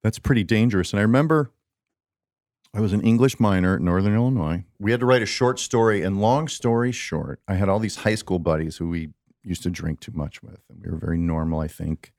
that's 0.02 0.18
pretty 0.18 0.44
dangerous. 0.44 0.92
And 0.92 1.00
I 1.00 1.02
remember 1.02 1.50
I 2.72 2.80
was 2.80 2.92
an 2.92 3.00
English 3.00 3.40
minor 3.40 3.74
at 3.74 3.80
Northern 3.80 4.14
Illinois. 4.14 4.64
We 4.78 4.92
had 4.92 5.00
to 5.00 5.06
write 5.06 5.22
a 5.22 5.26
short 5.26 5.58
story, 5.58 6.02
and 6.02 6.20
long 6.20 6.46
story 6.46 6.92
short, 6.92 7.40
I 7.48 7.54
had 7.54 7.68
all 7.68 7.80
these 7.80 7.96
high 7.96 8.14
school 8.14 8.38
buddies 8.38 8.76
who 8.76 8.88
we 8.88 9.10
used 9.42 9.62
to 9.64 9.70
drink 9.70 10.00
too 10.00 10.12
much 10.14 10.42
with, 10.42 10.60
and 10.68 10.80
we 10.84 10.90
were 10.90 10.98
very 10.98 11.18
normal, 11.18 11.60
I 11.60 11.68
think. 11.68 12.12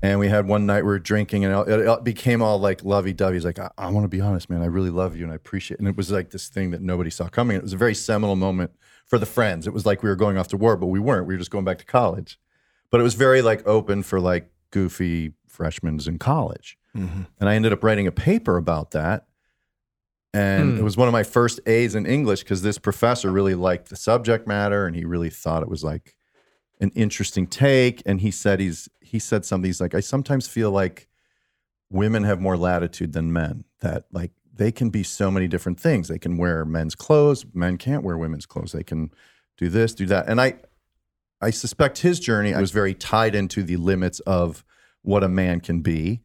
And 0.00 0.20
we 0.20 0.28
had 0.28 0.46
one 0.46 0.64
night 0.64 0.82
we 0.82 0.88
were 0.88 0.98
drinking, 1.00 1.44
and 1.44 1.68
it, 1.68 1.80
it 1.80 2.04
became 2.04 2.40
all 2.40 2.58
like 2.60 2.84
lovey 2.84 3.12
dovey. 3.12 3.34
He's 3.36 3.44
like, 3.44 3.58
I, 3.58 3.70
I 3.76 3.90
want 3.90 4.04
to 4.04 4.08
be 4.08 4.20
honest, 4.20 4.48
man. 4.48 4.62
I 4.62 4.66
really 4.66 4.90
love 4.90 5.16
you, 5.16 5.24
and 5.24 5.32
I 5.32 5.36
appreciate. 5.36 5.76
It. 5.76 5.80
And 5.80 5.88
it 5.88 5.96
was 5.96 6.10
like 6.12 6.30
this 6.30 6.48
thing 6.48 6.70
that 6.70 6.80
nobody 6.80 7.10
saw 7.10 7.28
coming. 7.28 7.56
It 7.56 7.62
was 7.62 7.72
a 7.72 7.76
very 7.76 7.94
seminal 7.96 8.36
moment 8.36 8.70
for 9.06 9.18
the 9.18 9.26
friends. 9.26 9.66
It 9.66 9.72
was 9.72 9.84
like 9.86 10.02
we 10.04 10.08
were 10.08 10.14
going 10.16 10.38
off 10.38 10.48
to 10.48 10.56
war, 10.56 10.76
but 10.76 10.86
we 10.86 11.00
weren't. 11.00 11.26
We 11.26 11.34
were 11.34 11.38
just 11.38 11.50
going 11.50 11.64
back 11.64 11.78
to 11.78 11.84
college. 11.84 12.38
But 12.90 13.00
it 13.00 13.02
was 13.02 13.14
very 13.14 13.42
like 13.42 13.66
open 13.66 14.02
for 14.04 14.20
like 14.20 14.50
goofy 14.70 15.32
freshmen 15.48 15.98
in 16.06 16.18
college. 16.18 16.78
And 16.94 17.26
I 17.48 17.54
ended 17.54 17.72
up 17.72 17.82
writing 17.84 18.06
a 18.06 18.12
paper 18.12 18.56
about 18.56 18.90
that. 18.92 19.26
And 20.34 20.72
Hmm. 20.74 20.78
it 20.78 20.82
was 20.82 20.96
one 20.96 21.08
of 21.08 21.12
my 21.12 21.22
first 21.22 21.58
A's 21.66 21.94
in 21.94 22.06
English 22.06 22.40
because 22.42 22.62
this 22.62 22.76
professor 22.78 23.30
really 23.30 23.54
liked 23.54 23.88
the 23.88 23.96
subject 23.96 24.46
matter 24.46 24.86
and 24.86 24.94
he 24.96 25.04
really 25.04 25.30
thought 25.30 25.62
it 25.62 25.68
was 25.68 25.82
like 25.84 26.14
an 26.80 26.90
interesting 26.94 27.46
take. 27.46 28.02
And 28.06 28.20
he 28.20 28.30
said 28.30 28.60
he's 28.60 28.88
he 29.00 29.18
said 29.18 29.44
something, 29.44 29.68
he's 29.68 29.80
like, 29.80 29.94
I 29.94 30.00
sometimes 30.00 30.46
feel 30.46 30.70
like 30.70 31.08
women 31.90 32.24
have 32.24 32.40
more 32.40 32.56
latitude 32.56 33.12
than 33.12 33.32
men, 33.32 33.64
that 33.80 34.04
like 34.12 34.32
they 34.54 34.70
can 34.72 34.90
be 34.90 35.02
so 35.02 35.30
many 35.30 35.48
different 35.48 35.80
things. 35.80 36.08
They 36.08 36.18
can 36.18 36.36
wear 36.36 36.64
men's 36.64 36.94
clothes, 36.94 37.46
men 37.54 37.78
can't 37.78 38.02
wear 38.02 38.18
women's 38.18 38.46
clothes. 38.46 38.72
They 38.72 38.82
can 38.82 39.10
do 39.56 39.68
this, 39.68 39.94
do 39.94 40.06
that. 40.06 40.28
And 40.28 40.40
I 40.40 40.54
I 41.40 41.50
suspect 41.50 41.98
his 41.98 42.18
journey 42.20 42.54
was 42.54 42.72
very 42.72 42.94
tied 42.94 43.34
into 43.34 43.62
the 43.62 43.76
limits 43.76 44.20
of 44.20 44.64
what 45.02 45.22
a 45.22 45.28
man 45.28 45.60
can 45.60 45.80
be. 45.80 46.20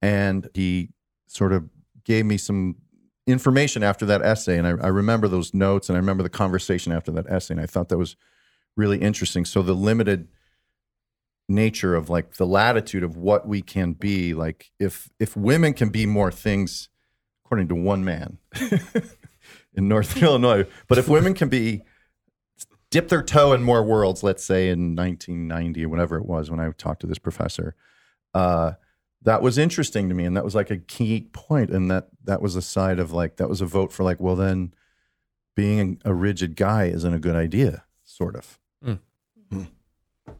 And 0.00 0.48
he 0.54 0.90
sort 1.26 1.52
of 1.52 1.68
gave 2.04 2.24
me 2.24 2.38
some 2.38 2.76
information 3.26 3.82
after 3.82 4.06
that 4.06 4.22
essay. 4.22 4.56
And 4.56 4.66
I, 4.66 4.70
I 4.70 4.88
remember 4.88 5.26
those 5.26 5.52
notes 5.52 5.88
and 5.88 5.96
I 5.96 6.00
remember 6.00 6.22
the 6.22 6.28
conversation 6.28 6.92
after 6.92 7.10
that 7.12 7.26
essay. 7.28 7.54
And 7.54 7.60
I 7.60 7.66
thought 7.66 7.88
that 7.88 7.98
was 7.98 8.16
really 8.76 8.98
interesting. 8.98 9.44
So 9.44 9.62
the 9.62 9.74
limited 9.74 10.28
nature 11.48 11.94
of 11.94 12.10
like 12.10 12.34
the 12.34 12.46
latitude 12.46 13.02
of 13.02 13.16
what 13.16 13.46
we 13.46 13.62
can 13.62 13.92
be, 13.92 14.34
like 14.34 14.70
if 14.78 15.08
if 15.18 15.36
women 15.36 15.72
can 15.74 15.90
be 15.90 16.06
more 16.06 16.30
things, 16.30 16.88
according 17.44 17.68
to 17.68 17.74
one 17.74 18.04
man 18.04 18.38
in 19.74 19.88
North 19.88 20.20
Illinois, 20.22 20.66
but 20.88 20.98
if 20.98 21.08
women 21.08 21.34
can 21.34 21.48
be 21.48 21.82
dip 22.90 23.08
their 23.08 23.22
toe 23.22 23.52
in 23.52 23.62
more 23.62 23.82
worlds, 23.82 24.22
let's 24.22 24.44
say 24.44 24.68
in 24.68 24.94
1990 24.94 25.84
or 25.84 25.88
whatever 25.88 26.16
it 26.16 26.26
was 26.26 26.50
when 26.50 26.60
I 26.60 26.70
talked 26.70 27.00
to 27.00 27.06
this 27.06 27.18
professor, 27.18 27.74
uh, 28.34 28.72
that 29.22 29.42
was 29.42 29.58
interesting 29.58 30.08
to 30.08 30.14
me, 30.14 30.24
and 30.24 30.36
that 30.36 30.44
was 30.44 30.54
like 30.54 30.70
a 30.70 30.78
key 30.78 31.22
point. 31.32 31.32
point, 31.32 31.70
and 31.70 31.90
that 31.90 32.08
that 32.24 32.42
was 32.42 32.56
a 32.56 32.62
side 32.62 32.98
of 32.98 33.12
like 33.12 33.36
that 33.36 33.48
was 33.48 33.60
a 33.60 33.66
vote 33.66 33.92
for 33.92 34.04
like, 34.04 34.20
well, 34.20 34.36
then 34.36 34.72
being 35.54 36.00
a 36.04 36.14
rigid 36.14 36.54
guy 36.54 36.84
isn't 36.84 37.14
a 37.14 37.18
good 37.18 37.34
idea, 37.34 37.84
sort 38.04 38.36
of. 38.36 38.58
Mm. 38.84 38.98
Mm. 39.52 39.66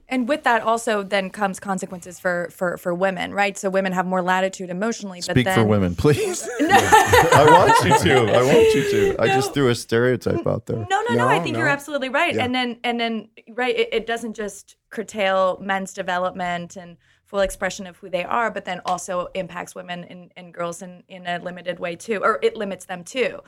And 0.09 0.29
with 0.29 0.45
that 0.45 0.63
also 0.63 1.03
then 1.03 1.31
comes 1.31 1.59
consequences 1.59 2.21
for 2.21 2.49
for 2.51 2.77
for 2.77 2.95
women, 2.95 3.35
right? 3.35 3.59
So 3.59 3.69
women 3.71 3.93
have 3.93 4.07
more 4.07 4.23
latitude 4.23 4.71
emotionally. 4.71 5.19
but 5.19 5.35
Speak 5.35 5.45
then, 5.47 5.55
for 5.59 5.65
women, 5.65 5.95
please. 5.97 6.49
I 6.61 7.47
want 7.49 7.85
you 7.85 7.99
to. 8.11 8.33
I 8.33 8.43
want 8.43 8.75
you 8.75 8.91
to. 8.91 9.17
I 9.21 9.27
just 9.29 9.53
threw 9.53 9.69
a 9.69 9.75
stereotype 9.75 10.47
out 10.47 10.67
there. 10.67 10.77
No, 10.77 11.03
no, 11.09 11.15
no, 11.15 11.29
I 11.29 11.39
No, 11.39 11.45
think 11.45 11.57
you're 11.57 11.69
absolutely 11.69 12.09
right. 12.09 12.35
Yeah. 12.35 12.45
And 12.45 12.55
then 12.55 12.79
and 12.85 13.01
then 13.01 13.29
right, 13.55 13.77
it, 13.77 13.89
it 13.93 14.07
doesn't 14.07 14.35
just 14.35 14.77
curtail 14.91 15.59
men's 15.61 15.93
development 15.93 16.77
and 16.77 16.97
full 17.27 17.41
expression 17.41 17.87
of 17.87 17.97
who 17.97 18.09
they 18.09 18.25
are, 18.25 18.51
but 18.51 18.65
then 18.65 18.81
also 18.87 19.27
impacts 19.35 19.75
women 19.75 20.05
and, 20.05 20.33
and 20.37 20.55
girls 20.55 20.81
in, 20.81 21.03
in 21.09 21.27
a 21.27 21.39
limited 21.41 21.81
way 21.81 21.97
too, 21.97 22.21
or 22.23 22.39
it 22.43 22.57
limits 22.57 22.85
them 22.87 23.03
too. 23.03 23.41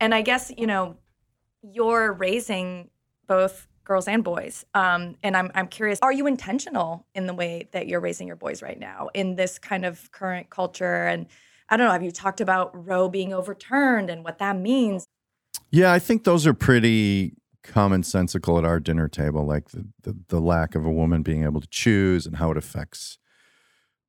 And 0.00 0.14
I 0.14 0.22
guess, 0.22 0.50
you 0.56 0.66
know, 0.66 0.96
you're 1.62 2.12
raising 2.14 2.88
both 3.26 3.68
girls 3.86 4.08
and 4.08 4.22
boys. 4.22 4.66
Um, 4.74 5.16
and 5.22 5.36
I'm 5.36 5.50
I'm 5.54 5.68
curious, 5.68 5.98
are 6.02 6.12
you 6.12 6.26
intentional 6.26 7.06
in 7.14 7.26
the 7.26 7.34
way 7.34 7.68
that 7.72 7.86
you're 7.86 8.00
raising 8.00 8.26
your 8.26 8.36
boys 8.36 8.60
right 8.60 8.78
now 8.78 9.08
in 9.14 9.36
this 9.36 9.58
kind 9.58 9.86
of 9.86 10.12
current 10.12 10.50
culture? 10.50 11.06
And 11.06 11.26
I 11.70 11.76
don't 11.76 11.86
know, 11.86 11.92
have 11.92 12.02
you 12.02 12.10
talked 12.10 12.40
about 12.40 12.70
Roe 12.74 13.08
being 13.08 13.32
overturned 13.32 14.10
and 14.10 14.22
what 14.24 14.38
that 14.38 14.58
means? 14.58 15.06
Yeah, 15.70 15.92
I 15.92 15.98
think 15.98 16.24
those 16.24 16.46
are 16.46 16.54
pretty 16.54 17.34
commonsensical 17.64 18.58
at 18.58 18.64
our 18.64 18.78
dinner 18.78 19.08
table, 19.08 19.44
like 19.46 19.70
the, 19.70 19.86
the 20.02 20.16
the 20.28 20.40
lack 20.40 20.74
of 20.74 20.84
a 20.84 20.92
woman 20.92 21.22
being 21.22 21.44
able 21.44 21.60
to 21.60 21.68
choose 21.68 22.26
and 22.26 22.36
how 22.36 22.50
it 22.50 22.56
affects 22.56 23.18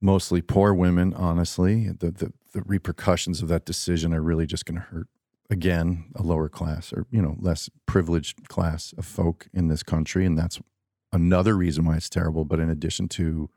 mostly 0.01 0.41
poor 0.41 0.73
women. 0.73 1.13
Honestly, 1.13 1.89
the 1.89 2.11
the, 2.11 2.33
the 2.53 2.63
repercussions 2.65 3.41
of 3.41 3.47
that 3.47 3.65
decision 3.65 4.13
are 4.13 4.21
really 4.21 4.45
just 4.45 4.65
going 4.65 4.75
to 4.75 4.81
hurt 4.81 5.07
again 5.49 6.05
a 6.15 6.23
lower 6.23 6.49
class 6.49 6.91
or 6.93 7.05
you 7.11 7.21
know 7.21 7.35
less 7.39 7.69
privileged 7.85 8.47
class 8.49 8.93
of 8.97 9.05
folk 9.05 9.47
in 9.53 9.67
this 9.67 9.83
country, 9.83 10.25
and 10.25 10.37
that's 10.37 10.59
another 11.11 11.55
reason 11.55 11.85
why 11.85 11.95
it's 11.97 12.09
terrible. 12.09 12.45
But 12.45 12.59
in 12.59 12.69
addition 12.69 13.07
to, 13.09 13.49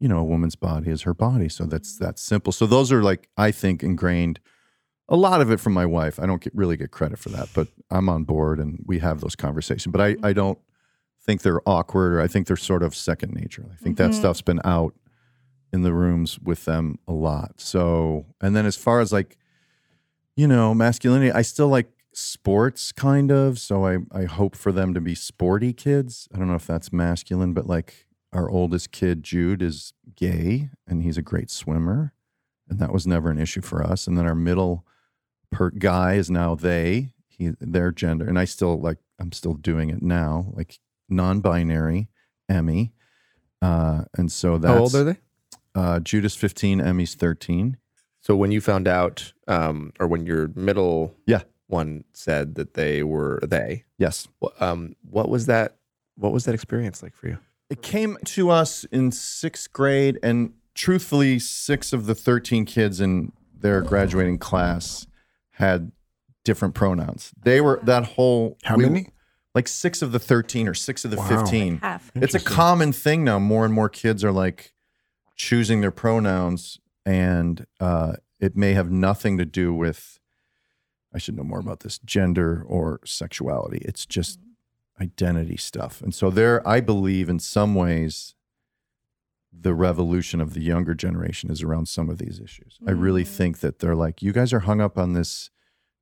you 0.00 0.08
know, 0.08 0.18
a 0.18 0.24
woman's 0.24 0.56
body 0.56 0.90
is 0.90 1.02
her 1.02 1.14
body, 1.14 1.48
so 1.48 1.64
that's 1.66 1.96
that's 1.98 2.22
simple. 2.22 2.52
So 2.52 2.66
those 2.66 2.92
are 2.92 3.02
like 3.02 3.28
I 3.36 3.50
think 3.50 3.82
ingrained. 3.82 4.40
A 5.10 5.16
lot 5.16 5.42
of 5.42 5.50
it 5.50 5.60
from 5.60 5.74
my 5.74 5.84
wife. 5.84 6.18
I 6.18 6.24
don't 6.24 6.40
get, 6.40 6.54
really 6.54 6.78
get 6.78 6.90
credit 6.90 7.18
for 7.18 7.28
that, 7.28 7.50
but 7.54 7.68
I'm 7.90 8.08
on 8.08 8.24
board 8.24 8.58
and 8.58 8.82
we 8.86 9.00
have 9.00 9.20
those 9.20 9.36
conversations. 9.36 9.92
But 9.92 10.00
I, 10.00 10.16
I 10.22 10.32
don't 10.32 10.58
think 11.22 11.42
they're 11.42 11.60
awkward 11.68 12.14
or 12.14 12.22
I 12.22 12.26
think 12.26 12.46
they're 12.46 12.56
sort 12.56 12.82
of 12.82 12.94
second 12.96 13.34
nature. 13.34 13.66
I 13.70 13.76
think 13.76 13.98
that 13.98 14.12
Mhm. 14.12 14.14
stuff's 14.14 14.40
been 14.40 14.62
out 14.64 14.94
in 15.74 15.82
the 15.82 15.92
rooms 15.92 16.38
with 16.38 16.64
them 16.64 16.98
a 17.06 17.12
lot. 17.12 17.60
So, 17.60 18.24
and 18.40 18.56
then 18.56 18.64
as 18.64 18.76
far 18.76 19.00
as 19.00 19.12
like, 19.12 19.36
you 20.36 20.46
know, 20.48 20.74
masculinity, 20.74 21.30
I 21.32 21.42
still 21.42 21.68
like 21.68 21.90
sports 22.12 22.92
kind 22.92 23.30
of. 23.30 23.58
So 23.58 23.86
I, 23.86 23.98
I 24.12 24.24
hope 24.24 24.56
for 24.56 24.72
them 24.72 24.94
to 24.94 25.00
be 25.00 25.14
sporty 25.14 25.72
kids. 25.72 26.28
I 26.34 26.38
don't 26.38 26.48
know 26.48 26.54
if 26.54 26.66
that's 26.66 26.92
masculine, 26.92 27.52
but 27.52 27.66
like 27.66 28.06
our 28.32 28.48
oldest 28.50 28.90
kid, 28.92 29.22
Jude, 29.22 29.62
is 29.62 29.92
gay 30.16 30.70
and 30.86 31.02
he's 31.02 31.18
a 31.18 31.22
great 31.22 31.50
swimmer. 31.50 32.12
And 32.68 32.78
that 32.78 32.92
was 32.92 33.06
never 33.06 33.30
an 33.30 33.38
issue 33.38 33.60
for 33.60 33.82
us. 33.82 34.06
And 34.06 34.16
then 34.16 34.26
our 34.26 34.34
middle 34.34 34.86
per 35.50 35.70
guy 35.70 36.14
is 36.14 36.30
now 36.30 36.54
they, 36.54 37.10
he, 37.28 37.50
their 37.60 37.92
gender. 37.92 38.26
And 38.26 38.38
I 38.38 38.44
still 38.44 38.80
like, 38.80 38.98
I'm 39.20 39.32
still 39.32 39.54
doing 39.54 39.90
it 39.90 40.02
now, 40.02 40.52
like 40.54 40.78
non 41.08 41.40
binary, 41.40 42.08
Emmy. 42.48 42.92
Uh, 43.62 44.04
and 44.16 44.30
so 44.32 44.58
that's 44.58 44.74
How 44.74 44.80
old 44.80 44.94
are 44.94 45.04
they? 45.04 45.16
uh, 45.74 46.00
Jude's 46.00 46.34
15, 46.34 46.80
Emmy's 46.80 47.14
13. 47.14 47.76
So 48.24 48.34
when 48.34 48.50
you 48.52 48.62
found 48.62 48.88
out, 48.88 49.34
um, 49.48 49.92
or 50.00 50.06
when 50.06 50.24
your 50.24 50.48
middle 50.54 51.14
Yeah. 51.26 51.42
one 51.66 52.04
said 52.14 52.54
that 52.54 52.72
they 52.72 53.02
were 53.02 53.38
they, 53.46 53.84
Yes. 53.98 54.26
um, 54.60 54.96
what 55.02 55.28
was 55.28 55.44
that? 55.44 55.76
What 56.16 56.32
was 56.32 56.46
that 56.46 56.54
experience 56.54 57.02
like 57.02 57.14
for 57.14 57.28
you? 57.28 57.38
It 57.68 57.82
came 57.82 58.16
to 58.24 58.48
us 58.48 58.84
in 58.84 59.12
sixth 59.12 59.72
grade, 59.74 60.18
and 60.22 60.54
truthfully, 60.74 61.38
six 61.38 61.92
of 61.92 62.06
the 62.06 62.14
13 62.14 62.64
kids 62.64 62.98
in 62.98 63.32
their 63.54 63.82
graduating 63.82 64.38
class 64.38 65.06
had 65.52 65.92
different 66.44 66.74
pronouns. 66.74 67.32
They 67.42 67.60
were 67.60 67.78
that 67.82 68.04
whole. 68.04 68.56
How 68.64 68.76
we- 68.76 68.84
many? 68.84 69.08
Like 69.54 69.68
six 69.68 70.00
of 70.02 70.12
the 70.12 70.18
13 70.18 70.66
or 70.66 70.74
six 70.74 71.04
of 71.04 71.10
the 71.10 71.16
Wow. 71.18 71.28
15. 71.28 71.78
Half. 71.78 72.10
It's 72.14 72.34
a 72.34 72.40
common 72.40 72.92
thing 72.92 73.22
now. 73.22 73.38
More 73.38 73.64
and 73.66 73.72
more 73.74 73.88
kids 73.90 74.24
are 74.24 74.32
like 74.32 74.72
choosing 75.36 75.80
their 75.82 75.90
pronouns, 75.92 76.80
and 77.04 77.66
uh, 77.80 78.14
it 78.40 78.56
may 78.56 78.72
have 78.74 78.90
nothing 78.90 79.38
to 79.38 79.44
do 79.44 79.72
with. 79.74 80.18
I 81.12 81.18
should 81.18 81.36
know 81.36 81.44
more 81.44 81.60
about 81.60 81.80
this 81.80 81.98
gender 81.98 82.64
or 82.66 82.98
sexuality. 83.04 83.78
It's 83.84 84.04
just 84.04 84.40
identity 85.00 85.56
stuff, 85.56 86.00
and 86.02 86.14
so 86.14 86.30
there, 86.30 86.66
I 86.66 86.80
believe, 86.80 87.28
in 87.28 87.38
some 87.38 87.74
ways, 87.74 88.34
the 89.52 89.74
revolution 89.74 90.40
of 90.40 90.54
the 90.54 90.60
younger 90.60 90.94
generation 90.94 91.50
is 91.50 91.62
around 91.62 91.86
some 91.86 92.10
of 92.10 92.18
these 92.18 92.40
issues. 92.40 92.78
I 92.86 92.90
really 92.90 93.24
think 93.24 93.60
that 93.60 93.78
they're 93.78 93.94
like, 93.94 94.22
you 94.22 94.32
guys 94.32 94.52
are 94.52 94.60
hung 94.60 94.80
up 94.80 94.98
on 94.98 95.12
this 95.12 95.50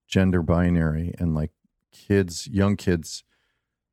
gender 0.08 0.42
binary, 0.42 1.14
and 1.18 1.34
like 1.34 1.50
kids, 1.92 2.46
young 2.48 2.76
kids, 2.76 3.24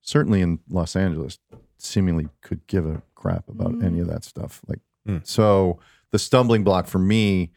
certainly 0.01 0.39
in 0.41 0.59
Los 0.69 0.95
Angeles, 0.95 1.39
seemingly 1.77 2.29
could 2.41 2.65
give 2.67 2.85
a 2.85 3.01
crap 3.15 3.49
about 3.49 3.83
any 3.83 3.99
of 3.99 4.07
that 4.07 4.23
stuff. 4.23 4.61
Like, 4.67 4.79
Mm. 5.07 5.25
so 5.25 5.79
the 6.11 6.19
stumbling 6.19 6.63
block 6.63 6.87
for 6.87 6.99
me 6.99 7.51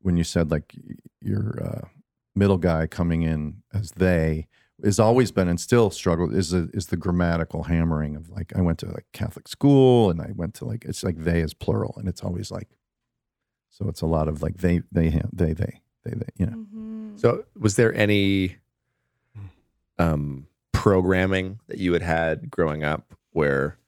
when 0.00 0.16
you 0.16 0.24
said 0.24 0.50
like 0.50 0.74
your 1.20 1.62
uh, 1.62 1.88
middle 2.34 2.58
guy 2.58 2.86
coming 2.86 3.22
in 3.22 3.62
as 3.72 3.92
they 3.92 4.46
has 4.82 4.98
always 4.98 5.30
been 5.30 5.46
and 5.48 5.60
still 5.60 5.90
struggle 5.90 6.34
is 6.34 6.50
the, 6.50 6.68
is 6.74 6.86
the 6.86 6.96
grammatical 6.96 7.64
hammering 7.64 8.16
of 8.16 8.28
like 8.30 8.52
I 8.56 8.60
went 8.62 8.78
to 8.80 8.86
like 8.86 9.06
Catholic 9.12 9.46
school 9.46 10.10
and 10.10 10.20
I 10.20 10.32
went 10.34 10.54
to 10.54 10.64
like 10.64 10.84
it's 10.84 11.04
like 11.04 11.18
they 11.18 11.40
is 11.40 11.54
plural 11.54 11.94
and 11.98 12.08
it's 12.08 12.22
always 12.22 12.50
like 12.50 12.68
so 13.70 13.88
it's 13.88 14.00
a 14.00 14.06
lot 14.06 14.28
of 14.28 14.42
like 14.42 14.56
they 14.58 14.82
they 14.90 15.08
him 15.10 15.28
they 15.32 15.52
they 15.52 15.80
they 16.04 16.10
they 16.14 16.28
you 16.36 16.46
know 16.46 16.66
Mhm. 16.74 17.20
So 17.20 17.44
was 17.56 17.76
there 17.76 17.94
any 17.94 18.56
um, 19.98 20.46
programming 20.72 21.60
that 21.68 21.78
you 21.78 21.92
had 21.92 22.02
had 22.02 22.50
growing 22.50 22.82
up 22.82 23.14
where, 23.32 23.78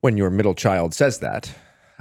when 0.00 0.16
your 0.16 0.30
middle 0.30 0.54
child 0.54 0.94
says 0.94 1.18
that, 1.20 1.52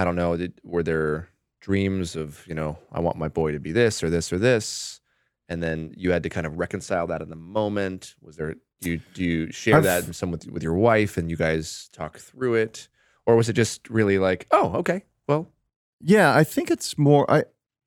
I 0.02 0.04
don't 0.04 0.16
know, 0.16 0.36
did, 0.36 0.54
were 0.64 0.84
there 0.84 1.28
dreams 1.62 2.16
of 2.16 2.44
you 2.48 2.56
know 2.56 2.78
I 2.92 3.00
want 3.00 3.18
my 3.18 3.28
boy 3.28 3.52
to 3.52 3.60
be 3.60 3.72
this 3.72 4.02
or 4.04 4.10
this 4.10 4.34
or 4.34 4.40
this, 4.40 5.00
and 5.48 5.62
then 5.62 5.94
you 5.96 6.12
had 6.12 6.24
to 6.24 6.30
kind 6.30 6.48
of 6.48 6.58
reconcile 6.58 7.06
that 7.08 7.22
in 7.22 7.30
the 7.30 7.36
moment? 7.60 8.16
Was 8.22 8.36
there 8.38 8.56
do 8.82 8.90
you 8.92 9.02
do 9.14 9.24
you 9.24 9.52
share 9.52 9.78
I've- 9.78 9.86
that 9.86 10.08
in 10.08 10.14
some 10.14 10.32
with 10.32 10.48
with 10.48 10.64
your 10.64 10.74
wife 10.74 11.18
and 11.18 11.30
you 11.30 11.38
guys 11.38 11.90
talk 11.94 12.18
through 12.18 12.56
it, 12.56 12.88
or 13.28 13.36
was 13.36 13.48
it 13.50 13.54
just 13.54 13.90
really 13.90 14.18
like 14.18 14.48
oh 14.52 14.74
okay 14.82 15.04
well 15.28 15.48
Yeah, 16.00 16.36
I 16.36 16.44
think 16.44 16.72
it's 16.72 16.98
more. 16.98 17.30
I 17.30 17.44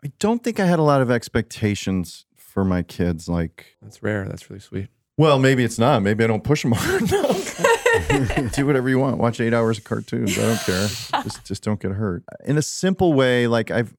I 0.06 0.12
don't 0.20 0.42
think 0.44 0.60
I 0.60 0.66
had 0.66 0.78
a 0.78 0.82
lot 0.92 1.00
of 1.02 1.10
expectations 1.10 2.26
for 2.36 2.64
my 2.64 2.82
kids. 2.84 3.28
Like, 3.28 3.76
that's 3.82 4.02
rare 4.04 4.24
that's 4.28 4.48
really 4.50 4.60
sweet. 4.60 4.88
well, 5.18 5.38
maybe 5.40 5.64
it's 5.64 5.78
not. 5.78 6.02
Maybe 6.02 6.22
I 6.22 6.28
don't 6.28 6.44
push 6.44 6.62
them 6.62 6.72
hard. 6.76 7.02
Do 8.52 8.66
whatever 8.66 8.88
you 8.88 8.98
want. 8.98 9.18
Watch 9.18 9.40
eight 9.40 9.54
hours 9.54 9.78
of 9.78 9.84
cartoons. 9.84 10.38
I 10.38 10.42
don't 10.42 10.60
care. 10.60 10.88
Just 11.22 11.44
just 11.44 11.62
don't 11.62 11.80
get 11.80 11.92
hurt. 11.92 12.24
In 12.44 12.58
a 12.58 12.62
simple 12.62 13.12
way, 13.12 13.46
like 13.46 13.70
I've, 13.70 13.94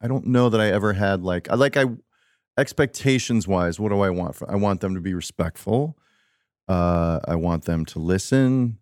I 0.00 0.08
don't 0.08 0.26
know 0.26 0.48
that 0.48 0.60
I 0.60 0.68
ever 0.68 0.92
had 0.92 1.22
like 1.22 1.50
I 1.50 1.54
like 1.54 1.76
I 1.76 1.84
expectations 2.58 3.48
wise. 3.48 3.78
What 3.78 3.90
do 3.90 4.00
I 4.00 4.10
want? 4.10 4.36
For, 4.36 4.50
I 4.50 4.56
want 4.56 4.80
them 4.80 4.94
to 4.94 5.00
be 5.00 5.14
respectful. 5.14 5.96
Uh, 6.68 7.20
I 7.26 7.34
want 7.34 7.64
them 7.64 7.84
to 7.86 7.98
listen. 7.98 8.78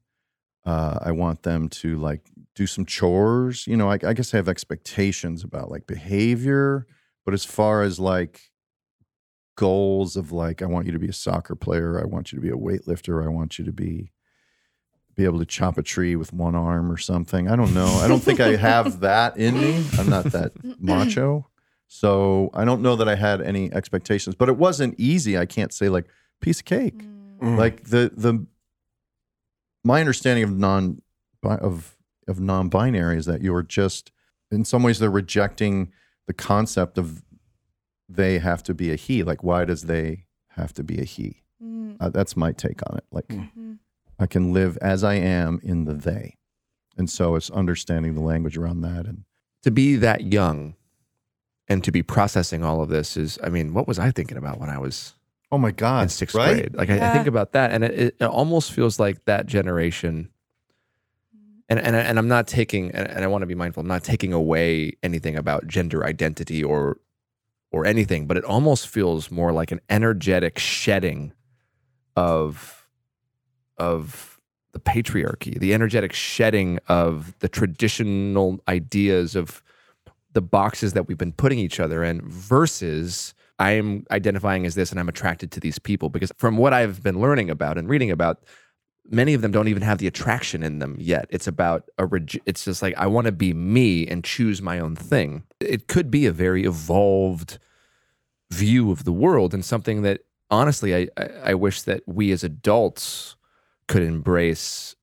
Uh, 0.65 0.99
I 1.03 1.13
want 1.13 1.43
them 1.43 1.69
to 1.69 1.99
like 1.99 2.23
do 2.55 2.67
some 2.67 2.85
chores. 2.85 3.67
You 3.67 3.77
know, 3.77 3.91
I, 3.91 3.99
I 4.05 4.13
guess 4.13 4.35
I 4.35 4.37
have 4.37 4.49
expectations 4.49 5.45
about 5.45 5.71
like 5.71 5.87
behavior, 5.87 6.87
but 7.25 7.35
as 7.35 7.45
far 7.45 7.83
as 7.83 7.99
like 7.99 8.51
goals 9.57 10.17
of 10.17 10.33
like, 10.33 10.63
I 10.63 10.67
want 10.67 10.87
you 10.87 10.93
to 10.93 10.99
be 10.99 11.09
a 11.09 11.13
soccer 11.13 11.55
player, 11.55 12.01
I 12.01 12.05
want 12.05 12.33
you 12.33 12.37
to 12.37 12.43
be 12.43 12.51
a 12.51 12.53
weightlifter, 12.53 13.25
I 13.25 13.29
want 13.29 13.59
you 13.59 13.65
to 13.65 13.73
be 13.73 14.13
be 15.21 15.27
able 15.27 15.39
to 15.39 15.45
chop 15.45 15.77
a 15.77 15.83
tree 15.83 16.17
with 16.17 16.33
one 16.33 16.55
arm 16.55 16.91
or 16.91 16.97
something. 16.97 17.47
I 17.49 17.55
don't 17.55 17.75
know. 17.75 17.87
I 18.03 18.09
don't 18.09 18.21
think 18.23 18.41
I 18.41 18.57
have 18.57 19.01
that 19.09 19.37
in 19.37 19.55
me. 19.61 19.85
I'm 19.99 20.09
not 20.09 20.25
that 20.27 20.53
macho. 20.81 21.47
So 21.89 22.49
I 22.55 22.65
don't 22.65 22.81
know 22.81 22.97
that 22.97 23.09
I 23.09 23.17
had 23.17 23.43
any 23.43 23.71
expectations, 23.73 24.35
but 24.35 24.49
it 24.49 24.57
wasn't 24.57 24.95
easy. 24.99 25.37
I 25.37 25.45
can't 25.45 25.73
say 25.75 25.89
like 25.91 26.07
piece 26.41 26.61
of 26.61 26.65
cake. 26.65 26.99
Mm. 27.39 27.59
Like 27.59 27.85
the 27.85 28.11
the 28.17 28.47
my 29.85 30.01
understanding 30.01 30.45
of 30.45 30.57
non 30.57 31.03
of 31.45 31.97
of 32.29 32.41
non-binary 32.41 33.17
is 33.19 33.27
that 33.27 33.43
you're 33.43 33.63
just 33.63 34.13
in 34.51 34.65
some 34.65 34.83
ways 34.83 34.99
they're 35.01 35.11
rejecting 35.11 35.93
the 36.27 36.33
concept 36.33 36.97
of 36.97 37.23
they 38.09 38.39
have 38.39 38.63
to 38.63 38.73
be 38.75 38.91
a 38.91 38.97
he. 38.97 39.23
Like 39.23 39.43
why 39.45 39.65
does 39.67 39.83
they 39.83 40.25
have 40.51 40.73
to 40.75 40.83
be 40.83 40.99
a 41.01 41.05
he? 41.05 41.43
Mm. 41.63 41.97
Uh, 42.01 42.09
that's 42.09 42.37
my 42.37 42.53
take 42.53 42.81
on 42.89 42.97
it. 42.99 43.05
Like 43.11 43.29
Mhm. 43.29 43.79
I 44.21 44.27
can 44.27 44.53
live 44.53 44.77
as 44.83 45.03
I 45.03 45.15
am 45.15 45.61
in 45.63 45.85
the 45.85 45.95
they. 45.95 46.37
And 46.97 47.09
so 47.09 47.35
it's 47.35 47.51
understanding 47.51 48.15
the 48.15 48.21
language 48.21 48.59
around 48.59 48.83
that 48.83 49.07
and 49.07 49.25
to 49.63 49.71
be 49.71 49.97
that 49.97 50.33
young 50.33 50.75
and 51.69 51.85
to 51.85 51.93
be 51.93 52.03
processing 52.03 52.65
all 52.65 52.83
of 52.83 52.89
this 52.89 53.17
is 53.17 53.39
i 53.43 53.49
mean 53.49 53.73
what 53.73 53.87
was 53.87 53.99
i 53.99 54.11
thinking 54.11 54.37
about 54.37 54.59
when 54.59 54.69
i 54.69 54.79
was 54.79 55.15
oh 55.53 55.59
my 55.59 55.71
God. 55.71 56.01
in 56.01 56.05
god, 56.05 56.11
sixth 56.11 56.35
right? 56.35 56.55
grade 56.55 56.75
like 56.75 56.91
I, 56.91 57.11
I 57.11 57.13
think 57.13 57.27
about 57.27 57.53
that 57.53 57.71
and 57.71 57.85
it, 57.85 57.99
it, 57.99 58.17
it 58.21 58.25
almost 58.25 58.73
feels 58.73 58.99
like 58.99 59.25
that 59.25 59.47
generation 59.47 60.31
and 61.69 61.79
and, 61.79 61.97
and 61.97 62.19
i'm 62.19 62.29
not 62.29 62.47
taking 62.47 62.91
and, 62.91 63.09
and 63.09 63.25
i 63.25 63.27
want 63.27 63.43
to 63.43 63.47
be 63.47 63.55
mindful 63.55 63.81
i'm 63.83 63.89
not 63.89 64.05
taking 64.05 64.33
away 64.33 64.93
anything 65.03 65.37
about 65.37 65.67
gender 65.67 66.05
identity 66.05 66.63
or 66.63 66.99
or 67.73 67.87
anything 67.87 68.27
but 68.27 68.37
it 68.37 68.45
almost 68.45 68.89
feels 68.89 69.31
more 69.31 69.53
like 69.53 69.71
an 69.71 69.81
energetic 69.89 70.59
shedding 70.59 71.33
of 72.17 72.80
of 73.81 74.39
the 74.73 74.79
patriarchy, 74.79 75.59
the 75.59 75.75
energetic 75.75 76.13
shedding 76.13 76.79
of 76.87 77.37
the 77.41 77.49
traditional 77.49 78.61
ideas 78.69 79.35
of 79.35 79.63
the 80.33 80.41
boxes 80.41 80.93
that 80.93 81.09
we've 81.09 81.19
been 81.19 81.33
putting 81.33 81.59
each 81.59 81.81
other 81.81 82.05
in 82.05 82.21
versus 82.23 83.35
I 83.59 83.73
am 83.73 84.05
identifying 84.11 84.65
as 84.65 84.77
this 84.77 84.91
and 84.91 85.01
I'm 85.01 85.09
attracted 85.09 85.51
to 85.53 85.61
these 85.61 85.79
people. 85.79 86.09
Because 86.09 86.31
from 86.37 86.57
what 86.57 86.73
I've 86.73 87.03
been 87.03 87.21
learning 87.21 87.51
about 87.51 87.79
and 87.79 87.89
reading 87.89 88.11
about 88.11 88.45
many 89.11 89.35
of 89.35 89.43
them 89.43 89.51
don't 89.51 89.69
even 89.69 89.83
have 89.83 89.99
the 89.99 90.07
attraction 90.07 90.63
in 90.63 90.79
them 90.79 90.97
yet. 90.99 91.27
It's 91.31 91.49
about 91.49 91.91
a 91.99 92.07
reg- 92.07 92.41
it's 92.47 92.65
just 92.65 92.81
like 92.81 92.97
I 92.97 93.07
want 93.09 93.25
to 93.27 93.33
be 93.33 93.53
me 93.53 94.07
and 94.07 94.23
choose 94.23 94.63
my 94.63 94.79
own 94.79 94.95
thing. 94.95 95.43
It 95.59 95.89
could 95.89 96.11
be 96.11 96.27
a 96.27 96.33
very 96.33 96.65
evolved 96.65 97.59
view 98.51 98.91
of 98.91 99.05
the 99.05 99.13
world 99.13 99.53
and 99.53 99.65
something 99.65 100.03
that 100.03 100.21
honestly 100.51 100.95
I 100.95 101.09
I, 101.17 101.29
I 101.45 101.55
wish 101.55 101.83
that 101.83 102.03
we 102.07 102.31
as 102.31 102.45
adults 102.45 103.37
could 103.91 104.03
embrace 104.05 104.95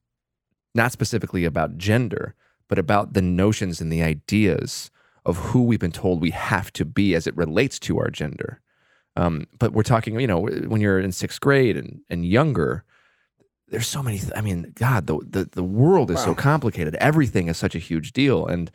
not 0.73 0.93
specifically 0.93 1.43
about 1.43 1.78
gender, 1.78 2.36
but 2.69 2.80
about 2.80 3.13
the 3.13 3.21
notions 3.21 3.82
and 3.82 3.91
the 3.91 4.02
ideas 4.02 4.89
of 5.26 5.36
who 5.38 5.63
we've 5.63 5.78
been 5.80 5.91
told 5.91 6.21
we 6.21 6.32
have 6.32 6.71
to 6.71 6.86
be 6.86 7.13
as 7.13 7.28
it 7.28 7.36
relates 7.36 7.80
to 7.80 8.00
our 8.00 8.10
gender. 8.10 8.62
Um, 9.17 9.47
but 9.60 9.73
we're 9.73 9.84
talking, 9.84 10.17
you 10.21 10.28
know, 10.28 10.39
when 10.39 10.80
you're 10.80 11.02
in 11.02 11.12
sixth 11.12 11.41
grade 11.41 11.76
and 11.76 12.00
and 12.10 12.26
younger, 12.26 12.86
there's 13.67 13.88
so 13.88 14.02
many. 14.02 14.19
Th- 14.19 14.32
I 14.34 14.39
mean, 14.39 14.71
God, 14.76 15.08
the 15.08 15.19
the 15.28 15.50
the 15.52 15.63
world 15.63 16.10
is 16.10 16.23
so 16.23 16.34
complicated. 16.34 16.95
Everything 16.95 17.50
is 17.50 17.58
such 17.58 17.76
a 17.76 17.80
huge 17.80 18.13
deal, 18.13 18.45
and 18.45 18.71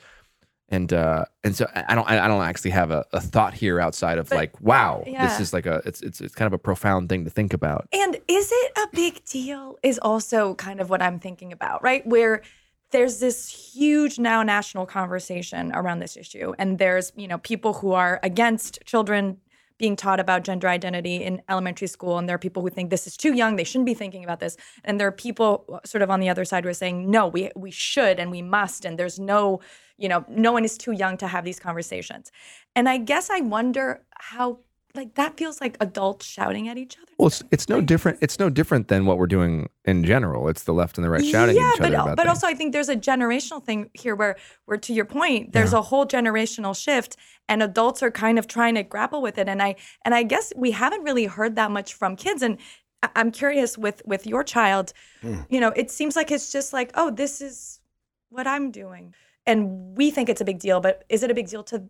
and 0.73 0.93
uh 0.93 1.25
and 1.45 1.55
so 1.55 1.67
I 1.75 1.95
don't 1.95 2.09
I 2.11 2.27
don't 2.27 2.43
actually 2.43 2.73
have 2.73 2.91
a, 2.91 3.05
a 3.13 3.21
thought 3.21 3.55
here 3.55 3.79
outside 3.79 4.19
of 4.19 4.29
But- 4.29 4.37
like, 4.37 4.61
wow, 4.61 5.05
yeah. 5.07 5.27
this 5.29 5.39
is 5.39 5.53
like 5.53 5.67
a 5.67 5.83
it's 5.85 6.01
it's 6.03 6.21
it's 6.21 6.35
kind 6.35 6.47
of 6.47 6.53
a 6.53 6.59
profound 6.59 7.09
thing 7.09 7.25
to 7.25 7.31
think 7.31 7.53
about. 7.55 7.87
And 7.93 8.17
is 8.27 8.51
it 8.53 8.73
a 8.79 8.89
big 8.93 9.25
deal? 9.25 9.79
Is 9.83 9.99
also 9.99 10.55
kind 10.55 10.81
of 10.81 10.91
what 10.91 11.01
I'm 11.03 11.21
thinking 11.21 11.53
about, 11.53 11.83
right? 11.85 12.05
Where 12.07 12.43
there's 12.91 13.21
this 13.21 13.49
huge 13.49 14.19
now 14.19 14.43
national 14.43 14.87
conversation 14.87 15.73
around 15.75 16.01
this 16.01 16.17
issue. 16.17 16.53
And 16.59 16.79
there's, 16.79 17.13
you 17.17 17.27
know, 17.27 17.39
people 17.39 17.73
who 17.75 17.93
are 17.93 18.21
against 18.23 18.81
children 18.85 19.39
being 19.79 19.97
taught 19.97 20.21
about 20.21 20.45
gender 20.45 20.69
identity 20.69 21.17
in 21.17 21.43
elementary 21.49 21.89
school. 21.89 22.19
And 22.19 22.29
there 22.29 22.37
are 22.37 22.39
people 22.39 22.63
who 22.63 22.71
think 22.71 22.91
this 22.91 23.07
is 23.07 23.17
too 23.17 23.33
young, 23.35 23.57
they 23.57 23.65
shouldn't 23.65 23.87
be 23.87 23.95
thinking 23.95 24.23
about 24.23 24.41
this. 24.41 24.57
And 24.85 25.01
there 25.01 25.09
are 25.09 25.13
people 25.13 25.81
sort 25.85 26.03
of 26.03 26.11
on 26.11 26.21
the 26.21 26.29
other 26.29 26.45
side 26.45 26.65
who 26.65 26.71
are 26.71 26.75
saying, 26.75 27.11
no, 27.11 27.27
we 27.27 27.51
we 27.57 27.71
should 27.71 28.21
and 28.21 28.31
we 28.31 28.43
must. 28.43 28.85
And 28.85 28.99
there's 28.99 29.19
no, 29.19 29.61
you 30.03 30.09
know, 30.09 30.25
no 30.29 30.51
one 30.51 30.65
is 30.65 30.77
too 30.77 30.93
young 30.93 31.17
to 31.19 31.29
have 31.29 31.45
these 31.45 31.61
conversations. 31.61 32.33
And 32.75 32.89
I 32.89 32.99
guess 32.99 33.31
I 33.31 33.41
wonder 33.41 34.03
how 34.15 34.59
like 34.95 35.15
that 35.15 35.39
feels 35.39 35.61
like 35.61 35.77
adults 35.81 36.27
shouting 36.27 36.69
at 36.69 36.77
each 36.77 36.99
other. 36.99 37.13
Well, 37.19 37.29
it's 37.29 37.43
it's 37.51 37.69
no 37.69 37.81
different. 37.81 38.19
It's 38.21 38.39
no 38.39 38.51
different 38.51 38.89
than 38.89 39.07
what 39.07 39.17
we're 39.17 39.27
doing 39.29 39.71
in 39.85 40.05
general. 40.05 40.49
It's 40.49 40.65
the 40.65 40.75
left 40.75 40.99
and 40.99 41.05
the 41.05 41.09
right 41.09 41.25
shouting 41.25 41.57
yeah, 41.57 41.69
at 41.69 41.75
each 41.75 41.79
but, 41.79 41.87
other 41.87 41.95
about 41.95 42.17
but 42.17 42.25
things. 42.25 42.29
also 42.29 42.47
I 42.49 42.55
think 42.55 42.73
there's 42.73 42.89
a 42.89 42.97
generational 42.97 43.65
thing 43.65 43.91
here 43.95 44.15
where 44.15 44.37
where 44.67 44.77
to 44.77 44.93
your 44.93 45.05
point, 45.07 45.53
there's 45.53 45.73
a 45.73 45.81
whole 45.81 46.05
generational 46.05 46.77
shift 46.77 47.17
and 47.49 47.63
adults 47.63 48.03
are 48.03 48.11
kind 48.11 48.39
of 48.39 48.47
trying 48.49 48.75
to 48.75 48.83
grapple 48.83 49.23
with 49.23 49.39
it. 49.39 49.49
And 49.49 49.63
I 49.63 49.77
and 50.05 50.15
I 50.15 50.25
guess 50.25 50.53
we 50.57 50.73
haven't 50.73 51.05
really 51.05 51.27
heard 51.27 51.55
that 51.57 51.71
much 51.71 51.95
from 51.95 52.17
kids. 52.17 52.43
And 52.43 52.59
I- 53.03 53.11
I'm 53.17 53.31
curious 53.31 53.79
with 53.79 54.03
with 54.05 54.27
your 54.27 54.45
child, 54.45 54.93
hmm. 55.23 55.41
you 55.49 55.61
know, 55.61 55.73
it 55.75 55.91
seems 55.91 56.17
like 56.17 56.31
it's 56.31 56.53
just 56.53 56.73
like, 56.73 56.91
oh, 56.95 57.11
this 57.11 57.41
is 57.41 57.81
what 58.29 58.47
I'm 58.47 58.71
doing. 58.71 59.15
And 59.47 59.97
we 59.97 60.11
think 60.11 60.29
it's 60.29 60.41
a 60.41 60.45
big 60.45 60.59
deal, 60.61 60.81
but 60.81 61.05
is 61.09 61.23
it 61.23 61.31
a 61.31 61.35
big 61.35 61.49
deal 61.49 61.63
to 61.65 61.85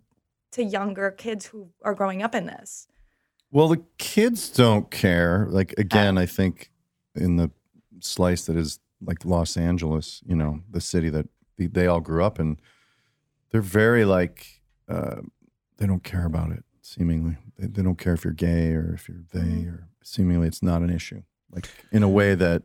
to 0.52 0.62
younger 0.62 1.10
kids 1.10 1.46
who 1.46 1.70
are 1.82 1.94
growing 1.94 2.22
up 2.22 2.34
in 2.34 2.44
this? 2.46 2.86
Well, 3.50 3.68
the 3.68 3.82
kids 3.98 4.50
don't 4.50 4.90
care. 4.90 5.46
Like 5.50 5.74
again, 5.78 6.18
I 6.18 6.26
think 6.26 6.70
in 7.14 7.36
the 7.36 7.50
slice 8.00 8.44
that 8.46 8.56
is 8.56 8.78
like 9.00 9.24
Los 9.24 9.56
Angeles, 9.56 10.22
you 10.26 10.36
know, 10.36 10.60
the 10.70 10.80
city 10.80 11.08
that 11.10 11.26
they- 11.56 11.66
they 11.66 11.86
all 11.86 12.00
grew 12.00 12.22
up 12.24 12.38
in, 12.38 12.58
they're 13.50 13.60
very 13.62 14.04
like 14.04 14.62
uh, 14.88 15.22
they 15.78 15.86
don't 15.86 16.04
care 16.04 16.26
about 16.26 16.50
it. 16.52 16.64
Seemingly, 16.82 17.36
they, 17.58 17.66
they 17.66 17.82
don't 17.82 17.98
care 17.98 18.12
if 18.14 18.24
you're 18.24 18.32
gay 18.34 18.72
or 18.72 18.92
if 18.94 19.08
you're 19.08 19.22
they, 19.32 19.64
or 19.64 19.88
seemingly 20.02 20.48
it's 20.48 20.62
not 20.62 20.82
an 20.82 20.90
issue. 20.90 21.22
Like 21.50 21.68
in 21.90 22.02
a 22.02 22.08
way 22.08 22.34
that 22.34 22.62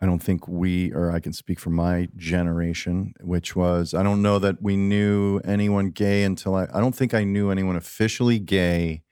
I 0.00 0.06
don't 0.06 0.18
think 0.22 0.46
we, 0.46 0.92
or 0.92 1.10
I 1.10 1.20
can 1.20 1.32
speak 1.32 1.58
for 1.58 1.70
my 1.70 2.08
generation, 2.16 3.14
which 3.22 3.56
was 3.56 3.94
I 3.94 4.02
don't 4.02 4.20
know 4.20 4.38
that 4.38 4.60
we 4.60 4.76
knew 4.76 5.38
anyone 5.44 5.90
gay 5.90 6.22
until 6.22 6.54
I. 6.54 6.64
I 6.72 6.80
don't 6.80 6.94
think 6.94 7.14
I 7.14 7.24
knew 7.24 7.50
anyone 7.50 7.76
officially 7.76 8.38
gay 8.38 9.02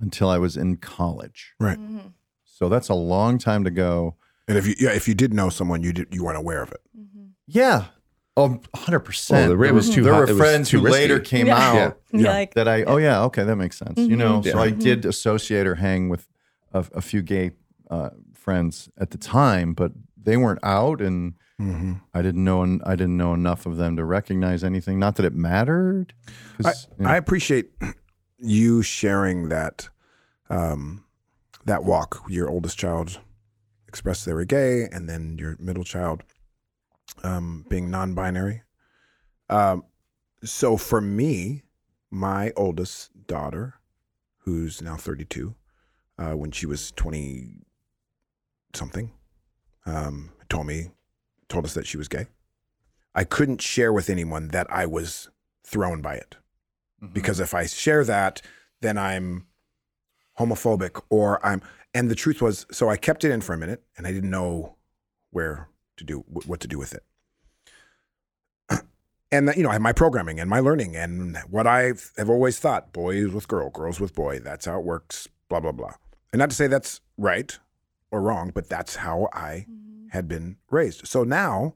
until 0.00 0.28
I 0.30 0.38
was 0.38 0.56
in 0.56 0.76
college. 0.76 1.54
Right. 1.58 1.78
Mm-hmm. 1.78 2.08
So 2.44 2.68
that's 2.68 2.88
a 2.88 2.94
long 2.94 3.38
time 3.38 3.64
to 3.64 3.70
go. 3.70 4.14
And 4.46 4.56
if 4.56 4.66
you 4.66 4.74
yeah, 4.78 4.90
if 4.90 5.08
you 5.08 5.14
did 5.14 5.34
know 5.34 5.48
someone, 5.48 5.82
you 5.82 5.92
did 5.92 6.08
you 6.12 6.22
weren't 6.24 6.38
aware 6.38 6.62
of 6.62 6.70
it. 6.72 6.80
Yeah. 7.48 7.86
Oh, 8.34 8.60
100%. 8.74 9.30
Well, 9.30 9.56
the- 9.56 9.62
it 9.64 9.74
was 9.74 9.90
too 9.90 10.02
There 10.04 10.14
hot- 10.14 10.28
were 10.28 10.34
friends 10.36 10.70
too 10.70 10.78
who 10.78 10.86
risky. 10.86 11.00
later 11.00 11.20
came 11.20 11.48
Yeah. 11.48 11.58
out 11.58 12.00
Yeah. 12.12 12.30
Like 12.30 12.54
that 12.54 12.66
I, 12.66 12.82
oh, 12.84 12.96
yeah, 12.96 13.24
okay, 13.24 13.44
that 13.44 13.56
makes 13.56 13.76
sense. 13.76 13.98
You 13.98 14.16
know, 14.16 14.40
so 14.40 14.58
I 14.58 14.70
did 14.70 15.04
associate 15.04 15.66
or 15.66 15.74
hang 15.74 16.08
with 16.08 16.28
a, 16.72 16.78
a 16.94 17.02
few 17.02 17.20
gay 17.20 17.50
uh, 17.90 18.08
friends 18.32 18.88
at 18.96 19.10
the 19.10 19.18
time, 19.18 19.74
but 19.74 19.92
they 20.24 20.36
weren't 20.36 20.60
out 20.62 21.00
and 21.00 21.34
Mm-hmm. 21.62 21.92
I 22.12 22.22
didn't 22.22 22.42
know 22.42 22.80
I 22.84 22.96
didn't 22.96 23.16
know 23.16 23.34
enough 23.34 23.66
of 23.66 23.76
them 23.76 23.96
to 23.96 24.04
recognize 24.04 24.64
anything. 24.64 24.98
Not 24.98 25.16
that 25.16 25.26
it 25.26 25.34
mattered. 25.34 26.12
I, 26.64 26.72
yeah. 26.98 27.10
I 27.10 27.16
appreciate 27.16 27.70
you 28.38 28.82
sharing 28.82 29.48
that 29.48 29.88
um, 30.50 31.04
that 31.64 31.84
walk. 31.84 32.24
Your 32.28 32.50
oldest 32.50 32.78
child 32.78 33.20
expressed 33.86 34.26
they 34.26 34.32
were 34.32 34.44
gay, 34.44 34.88
and 34.90 35.08
then 35.08 35.36
your 35.38 35.56
middle 35.60 35.84
child 35.84 36.24
um, 37.22 37.64
being 37.68 37.90
non-binary. 37.90 38.62
Um, 39.48 39.84
so 40.42 40.76
for 40.76 41.00
me, 41.00 41.62
my 42.10 42.52
oldest 42.56 43.10
daughter, 43.26 43.74
who's 44.38 44.82
now 44.82 44.96
32, 44.96 45.54
uh, 46.18 46.32
when 46.32 46.50
she 46.50 46.66
was 46.66 46.90
20 46.92 47.58
something, 48.74 49.12
um, 49.86 50.30
told 50.48 50.66
me, 50.66 50.90
told 51.48 51.64
us 51.64 51.74
that 51.74 51.86
she 51.86 51.96
was 51.96 52.08
gay. 52.08 52.26
I 53.14 53.24
couldn't 53.24 53.60
share 53.60 53.92
with 53.92 54.08
anyone 54.08 54.48
that 54.48 54.66
I 54.70 54.86
was 54.86 55.28
thrown 55.64 56.00
by 56.00 56.14
it 56.14 56.36
because 57.12 57.40
if 57.40 57.54
I 57.54 57.66
share 57.66 58.04
that, 58.04 58.42
then 58.80 58.96
I'm 58.96 59.46
homophobic 60.38 61.00
or 61.10 61.44
I'm. 61.44 61.62
And 61.94 62.10
the 62.10 62.14
truth 62.14 62.40
was, 62.40 62.64
so 62.70 62.88
I 62.88 62.96
kept 62.96 63.24
it 63.24 63.30
in 63.30 63.42
for 63.42 63.52
a 63.52 63.58
minute, 63.58 63.82
and 63.98 64.06
I 64.06 64.12
didn't 64.12 64.30
know 64.30 64.76
where 65.30 65.68
to 65.98 66.04
do 66.04 66.24
what 66.26 66.60
to 66.60 66.68
do 66.68 66.78
with 66.78 66.94
it. 66.94 67.04
And 69.30 69.48
that, 69.48 69.56
you 69.56 69.62
know, 69.62 69.70
I 69.70 69.72
have 69.72 69.80
my 69.80 69.94
programming 69.94 70.38
and 70.38 70.50
my 70.50 70.60
learning 70.60 70.94
and 70.94 71.38
what 71.48 71.66
I 71.66 71.94
have 72.18 72.28
always 72.28 72.58
thought: 72.58 72.92
boys 72.92 73.32
with 73.32 73.48
girl, 73.48 73.70
girls 73.70 73.98
with 73.98 74.14
boy. 74.14 74.40
That's 74.40 74.66
how 74.66 74.78
it 74.78 74.84
works. 74.84 75.26
Blah 75.48 75.60
blah 75.60 75.72
blah. 75.72 75.94
And 76.32 76.38
not 76.38 76.50
to 76.50 76.56
say 76.56 76.66
that's 76.66 77.00
right 77.16 77.58
or 78.12 78.20
wrong, 78.20 78.52
but 78.54 78.68
that's 78.68 78.96
how 78.96 79.28
I 79.32 79.66
had 80.10 80.28
been 80.28 80.58
raised. 80.70 81.08
So 81.08 81.24
now, 81.24 81.74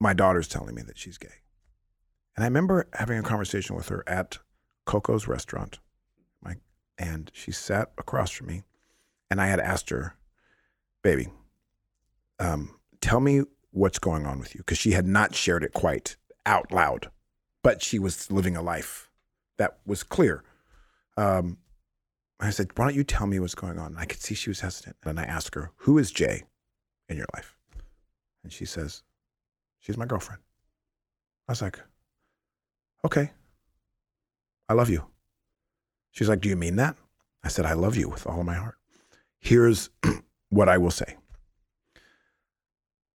my 0.00 0.12
daughter's 0.12 0.48
telling 0.48 0.74
me 0.74 0.82
that 0.82 0.98
she's 0.98 1.16
gay. 1.16 1.28
And 2.36 2.44
I 2.44 2.48
remember 2.48 2.88
having 2.92 3.18
a 3.18 3.22
conversation 3.22 3.76
with 3.76 3.88
her 3.88 4.02
at 4.06 4.38
Coco's 4.84 5.28
restaurant. 5.28 5.78
My, 6.42 6.56
and 6.98 7.30
she 7.32 7.52
sat 7.52 7.92
across 7.96 8.30
from 8.30 8.48
me. 8.48 8.64
And 9.30 9.40
I 9.40 9.46
had 9.46 9.60
asked 9.60 9.90
her, 9.90 10.16
baby, 11.02 11.28
um, 12.38 12.78
tell 13.00 13.20
me 13.20 13.42
what's 13.70 13.98
going 13.98 14.26
on 14.26 14.40
with 14.40 14.54
you. 14.54 14.58
Because 14.58 14.78
she 14.78 14.90
had 14.90 15.06
not 15.06 15.34
shared 15.34 15.62
it 15.62 15.72
quite 15.72 16.16
out 16.44 16.72
loud, 16.72 17.10
but 17.62 17.80
she 17.82 17.98
was 17.98 18.30
living 18.30 18.56
a 18.56 18.62
life 18.62 19.10
that 19.56 19.78
was 19.86 20.02
clear. 20.02 20.42
Um, 21.16 21.58
I 22.46 22.50
said, 22.50 22.70
why 22.76 22.86
don't 22.86 22.94
you 22.94 23.04
tell 23.04 23.26
me 23.26 23.38
what's 23.38 23.54
going 23.54 23.78
on? 23.78 23.92
And 23.92 23.98
I 23.98 24.04
could 24.04 24.20
see 24.20 24.34
she 24.34 24.50
was 24.50 24.60
hesitant. 24.60 24.96
And 25.04 25.20
I 25.20 25.24
asked 25.24 25.54
her, 25.54 25.70
who 25.76 25.98
is 25.98 26.10
Jay 26.10 26.42
in 27.08 27.16
your 27.16 27.26
life? 27.34 27.56
And 28.42 28.52
she 28.52 28.64
says, 28.64 29.02
she's 29.80 29.96
my 29.96 30.06
girlfriend. 30.06 30.42
I 31.48 31.52
was 31.52 31.62
like, 31.62 31.78
okay. 33.04 33.30
I 34.68 34.74
love 34.74 34.90
you. 34.90 35.06
She's 36.10 36.28
like, 36.28 36.40
do 36.40 36.48
you 36.48 36.56
mean 36.56 36.76
that? 36.76 36.96
I 37.42 37.48
said, 37.48 37.66
I 37.66 37.74
love 37.74 37.96
you 37.96 38.08
with 38.08 38.26
all 38.26 38.40
of 38.40 38.46
my 38.46 38.54
heart. 38.54 38.76
Here's 39.38 39.90
what 40.48 40.68
I 40.68 40.78
will 40.78 40.90
say 40.90 41.16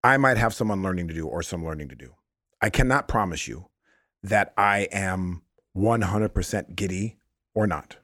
I 0.04 0.18
might 0.18 0.38
have 0.38 0.54
some 0.54 0.72
unlearning 0.72 1.08
to 1.08 1.14
do 1.14 1.28
or 1.28 1.42
some 1.42 1.66
learning 1.66 1.90
to 1.90 1.96
do. 1.96 2.14
I 2.62 2.70
cannot 2.70 3.08
promise 3.08 3.48
you 3.48 3.70
that 4.24 4.54
I 4.58 4.88
am 4.92 5.42
100% 5.76 6.76
giddy 6.76 7.18
or 7.54 7.68
not. 7.68 7.98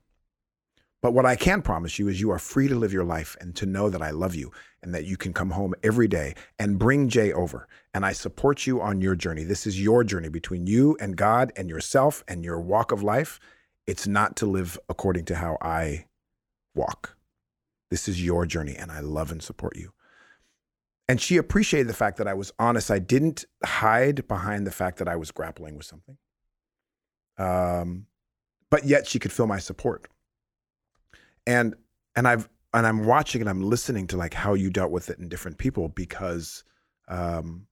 But 1.06 1.14
what 1.14 1.28
I 1.28 1.36
can 1.36 1.62
promise 1.62 2.00
you 2.00 2.08
is 2.08 2.20
you 2.20 2.32
are 2.32 2.40
free 2.40 2.68
to 2.68 2.74
live 2.74 2.92
your 2.92 3.04
life 3.04 3.38
and 3.40 3.56
to 3.58 3.68
know 3.68 3.92
that 3.92 4.02
I 4.02 4.10
love 4.10 4.34
you 4.34 4.52
and 4.82 4.92
that 4.96 5.06
you 5.06 5.18
can 5.18 5.34
come 5.34 5.52
home 5.52 5.76
every 5.84 6.08
day 6.08 6.34
and 6.58 6.80
bring 6.80 7.10
Jay 7.10 7.32
over. 7.32 7.68
And 7.94 8.04
I 8.04 8.12
support 8.12 8.66
you 8.66 8.82
on 8.82 9.02
your 9.02 9.16
journey. 9.16 9.44
This 9.44 9.68
is 9.68 9.80
your 9.80 10.04
journey 10.04 10.30
between 10.30 10.66
you 10.66 10.98
and 11.00 11.16
God 11.16 11.54
and 11.56 11.70
yourself 11.70 12.24
and 12.28 12.44
your 12.44 12.60
walk 12.60 12.92
of 12.92 13.04
life. 13.04 13.40
It's 13.86 14.08
not 14.08 14.36
to 14.38 14.48
live 14.48 14.80
according 14.90 15.26
to 15.26 15.36
how 15.36 15.60
I 15.62 16.06
walk. 16.74 17.16
This 17.92 18.08
is 18.08 18.26
your 18.26 18.48
journey, 18.48 18.76
and 18.76 18.92
I 18.92 19.02
love 19.02 19.32
and 19.32 19.44
support 19.44 19.78
you. 19.78 19.94
And 21.08 21.22
she 21.22 21.38
appreciated 21.38 21.88
the 21.88 21.94
fact 21.94 22.18
that 22.18 22.28
I 22.28 22.34
was 22.34 22.52
honest. 22.58 22.90
I 22.90 22.98
didn't 22.98 23.46
hide 23.64 24.28
behind 24.28 24.66
the 24.66 24.72
fact 24.72 24.98
that 24.98 25.08
I 25.08 25.18
was 25.18 25.30
grappling 25.30 25.78
with 25.78 25.86
something. 25.86 26.18
Um, 27.38 28.08
but 28.72 28.86
yet 28.86 29.08
she 29.08 29.20
could 29.20 29.32
feel 29.32 29.46
my 29.46 29.60
support. 29.60 30.08
And 31.48 31.76
and 32.16 32.28
I've 32.28 32.50
and 32.74 32.86
I'm 32.86 33.06
watching 33.06 33.42
and 33.42 33.50
I'm 33.50 33.62
listening 33.62 34.08
to 34.08 34.18
like 34.18 34.34
how 34.34 34.54
you 34.54 34.70
dealt 34.70 34.92
with 34.92 35.10
it 35.10 35.20
in 35.20 35.30
different 35.30 35.58
people 35.58 35.90
because 35.90 36.64
um, 37.08 37.68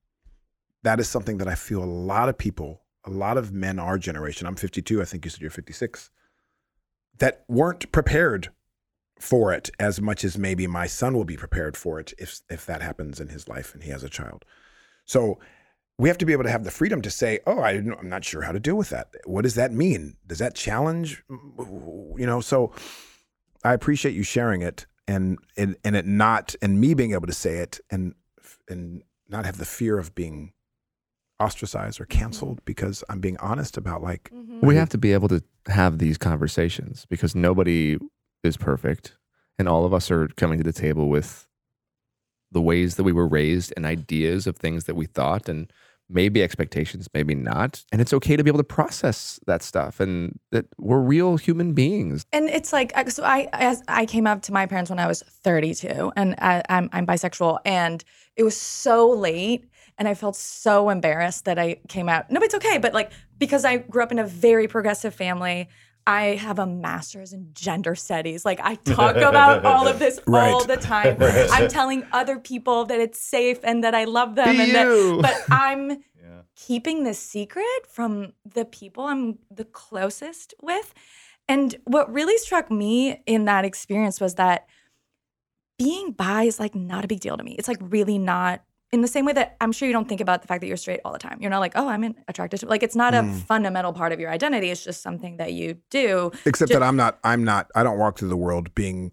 that 0.84 1.00
is 1.00 1.10
something 1.10 1.38
that 1.38 1.48
I 1.48 1.56
feel 1.56 1.84
a 1.84 1.86
lot 1.86 2.30
of 2.30 2.38
people, 2.38 2.84
a 3.04 3.10
lot 3.10 3.38
of 3.38 3.52
men 3.52 3.80
our 3.80 3.98
generation. 3.98 4.48
I'm 4.48 4.56
52. 4.56 5.02
I 5.02 5.06
think 5.06 5.26
you 5.26 5.32
said 5.32 5.42
you're 5.42 5.50
56. 5.50 6.10
That 7.20 7.44
weren't 7.48 7.92
prepared 7.92 8.50
for 9.20 9.54
it 9.54 9.70
as 9.80 10.02
much 10.02 10.24
as 10.24 10.38
maybe 10.38 10.68
my 10.68 10.88
son 10.88 11.16
will 11.16 11.26
be 11.26 11.38
prepared 11.38 11.78
for 11.78 12.00
it 12.00 12.14
if 12.18 12.42
if 12.50 12.66
that 12.66 12.82
happens 12.82 13.20
in 13.20 13.30
his 13.30 13.48
life 13.48 13.74
and 13.74 13.84
he 13.84 13.90
has 13.90 14.04
a 14.04 14.10
child. 14.10 14.46
So 15.06 15.40
we 15.98 16.10
have 16.10 16.18
to 16.18 16.26
be 16.26 16.34
able 16.34 16.44
to 16.44 16.50
have 16.50 16.64
the 16.64 16.72
freedom 16.72 17.02
to 17.02 17.12
say, 17.12 17.40
"Oh, 17.46 17.60
I 17.60 17.72
I'm 17.72 18.10
not 18.10 18.26
sure 18.26 18.42
how 18.42 18.52
to 18.52 18.60
deal 18.60 18.76
with 18.76 18.90
that. 18.90 19.14
What 19.26 19.44
does 19.44 19.56
that 19.56 19.72
mean? 19.72 20.18
Does 20.26 20.40
that 20.40 20.56
challenge, 20.56 21.24
you 21.30 22.26
know?" 22.26 22.42
So 22.42 22.74
I 23.64 23.74
appreciate 23.74 24.14
you 24.14 24.24
sharing 24.24 24.62
it 24.62 24.86
and 25.08 25.38
and 25.58 25.76
and 25.84 25.96
it 25.96 26.06
not 26.06 26.56
and 26.62 26.80
me 26.80 26.94
being 26.94 27.14
able 27.14 27.28
to 27.28 27.34
say 27.34 27.58
it 27.58 27.80
and 27.90 28.16
and 28.68 29.04
not 29.28 29.46
have 29.46 29.58
the 29.58 29.66
fear 29.66 29.98
of 29.98 30.14
being 30.16 30.54
ostracized 31.40 32.00
or 32.00 32.06
canceled 32.06 32.58
mm-hmm. 32.58 32.66
because 32.66 33.04
I'm 33.10 33.20
being 33.20 33.38
honest 33.38 33.78
about 33.78 34.02
like 34.02 34.30
mm-hmm. 34.34 34.66
We 34.66 34.76
have 34.76 34.90
to 34.90 34.98
be 34.98 35.14
able 35.14 35.28
to 35.30 35.44
have 35.68 35.98
these 35.98 36.18
conversations 36.18 37.06
because 37.10 37.36
nobody 37.36 37.98
is 38.44 38.58
perfect. 38.58 39.18
And 39.60 39.68
all 39.68 39.86
of 39.86 39.94
us 39.94 40.10
are 40.10 40.28
coming 40.30 40.58
to 40.58 40.64
the 40.64 40.74
table 40.74 41.10
with 41.10 41.48
the 42.52 42.62
ways 42.62 42.96
that 42.96 43.04
we 43.04 43.12
were 43.12 43.28
raised 43.28 43.74
and 43.76 43.86
ideas 43.86 44.48
of 44.48 44.58
things 44.58 44.86
that 44.86 44.96
we 44.96 45.06
thought 45.06 45.50
and 45.50 45.72
maybe 46.10 46.44
expectations, 46.44 47.08
maybe 47.14 47.36
not. 47.36 47.84
And 47.92 48.02
it's 48.02 48.14
okay 48.14 48.36
to 48.36 48.44
be 48.44 48.50
able 48.50 48.60
to 48.60 48.64
process 48.64 49.40
that 49.48 49.64
stuff 49.64 50.00
and 50.00 50.40
that 50.52 50.66
we're 50.78 51.00
real 51.00 51.38
human 51.38 51.74
beings. 51.74 52.24
And 52.32 52.50
it's 52.50 52.74
like 52.74 52.94
so. 53.10 53.24
I 53.24 53.50
as 53.54 53.84
I 53.88 54.06
came 54.06 54.28
up 54.28 54.42
to 54.44 54.54
my 54.54 54.66
parents 54.66 54.90
when 54.90 55.00
I 55.00 55.08
was 55.08 55.24
32, 55.24 56.12
and 56.16 56.36
I, 56.40 56.64
I'm 56.70 56.90
I'm 56.92 57.06
bisexual, 57.06 57.60
and 57.66 58.04
it 58.36 58.44
was 58.44 58.58
so 58.58 59.10
late, 59.10 59.66
and 59.98 60.08
I 60.08 60.14
felt 60.14 60.36
so 60.36 60.90
embarrassed 60.90 61.46
that 61.46 61.60
I 61.60 61.78
came 61.88 62.10
out. 62.10 62.30
No, 62.32 62.42
it's 62.42 62.56
okay, 62.56 62.78
but 62.78 62.94
like 62.94 63.12
because 63.38 63.66
I 63.66 63.78
grew 63.78 64.04
up 64.04 64.12
in 64.12 64.20
a 64.20 64.26
very 64.26 64.68
progressive 64.68 65.14
family. 65.14 65.70
I 66.06 66.36
have 66.36 66.60
a 66.60 66.66
master's 66.66 67.34
in 67.34 67.50
gender 67.54 67.96
studies. 67.96 68.46
Like 68.46 68.60
I 68.62 68.76
talk 68.76 69.16
about 69.16 69.66
all 69.66 69.88
of 69.88 70.00
this 70.00 70.20
all 70.28 70.66
the 70.66 70.78
time. 70.78 71.18
I'm 71.22 71.70
telling 71.70 72.06
other 72.12 72.40
people 72.40 72.86
that 72.86 73.00
it's 73.00 73.20
safe 73.20 73.60
and 73.64 73.84
that 73.84 73.96
I 73.96 74.04
love 74.04 74.36
them 74.36 74.56
Be 74.56 74.62
and 74.62 74.72
you. 74.72 75.22
that 75.22 75.46
but 75.48 75.56
I'm 75.56 76.04
keeping 76.56 77.04
this 77.04 77.20
secret 77.20 77.88
from 77.88 78.34
the 78.46 78.66
people 78.66 79.06
I'm 79.06 79.40
the 79.50 79.66
closest 79.66 80.54
with. 80.62 80.94
And 81.48 81.76
what 81.86 82.12
really 82.12 82.38
struck 82.38 82.70
me 82.70 83.22
in 83.26 83.46
that 83.46 83.66
experience 83.66 84.22
was 84.22 84.36
that 84.36 84.68
being 85.78 86.12
bi 86.12 86.44
is 86.44 86.60
like 86.60 86.76
not 86.76 87.04
a 87.04 87.08
big 87.08 87.20
deal 87.20 87.38
to 87.38 87.44
me. 87.44 87.56
It's 87.58 87.68
like 87.68 87.80
really 87.82 88.18
not 88.18 88.64
in 88.94 89.02
the 89.02 89.08
same 89.08 89.26
way 89.26 89.34
that 89.34 89.58
I'm 89.60 89.72
sure 89.72 89.88
you 89.88 89.94
don't 89.94 90.08
think 90.08 90.22
about 90.22 90.44
the 90.44 90.48
fact 90.48 90.62
that 90.62 90.68
you're 90.68 90.78
straight 90.78 91.02
all 91.04 91.12
the 91.12 91.20
time. 91.20 91.40
You're 91.42 91.50
not 91.50 91.60
like, 91.60 91.74
oh, 91.76 91.90
I'm 91.90 92.16
attracted 92.28 92.60
to 92.60 92.68
like 92.68 92.84
it's 92.84 92.96
not 92.96 93.16
a 93.16 93.24
mm. 93.24 93.40
fundamental 93.42 93.92
part 93.92 94.12
of 94.14 94.20
your 94.20 94.30
identity. 94.30 94.70
It's 94.70 94.84
just 94.84 95.02
something 95.02 95.38
that 95.38 95.52
you 95.52 95.80
do. 95.90 96.32
except 96.46 96.70
Ju- 96.70 96.76
that 96.76 96.84
I'm 96.84 96.96
not 96.96 97.18
I'm 97.24 97.44
not 97.44 97.72
I 97.76 97.82
don't 97.82 97.98
walk 97.98 98.20
through 98.20 98.30
the 98.30 98.38
world 98.38 98.74
being 98.76 99.12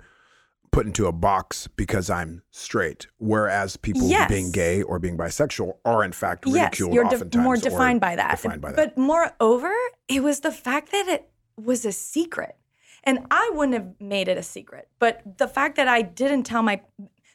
put 0.70 0.86
into 0.86 1.06
a 1.06 1.12
box 1.12 1.66
because 1.66 2.10
I'm 2.10 2.42
straight 2.50 3.06
whereas 3.16 3.78
people 3.78 4.06
Yes. 4.06 4.28
being 4.30 4.52
gay 4.52 4.82
or 4.82 4.98
being 4.98 5.16
bisexual 5.16 5.72
are 5.84 6.04
in 6.04 6.12
fact 6.12 6.44
yes, 6.46 6.78
you're 6.78 7.04
de- 7.04 7.16
oftentimes 7.16 7.42
more 7.42 7.56
defined 7.56 8.00
by 8.02 8.16
that. 8.16 8.32
defined 8.32 8.60
by 8.60 8.72
that. 8.72 8.76
But 8.76 8.98
moreover, 8.98 9.72
it 10.08 10.22
was 10.22 10.40
the 10.40 10.52
fact 10.52 10.92
that 10.92 11.08
it 11.08 11.30
was 11.56 11.86
a 11.86 11.92
secret. 11.92 12.56
And 13.02 13.20
I 13.30 13.50
wouldn't 13.54 13.72
have 13.72 13.94
made 13.98 14.28
it 14.28 14.36
a 14.36 14.42
secret. 14.42 14.88
But 14.98 15.38
the 15.38 15.48
fact 15.48 15.76
that 15.76 15.88
I 15.88 16.02
didn't 16.02 16.42
tell 16.42 16.62
my 16.62 16.82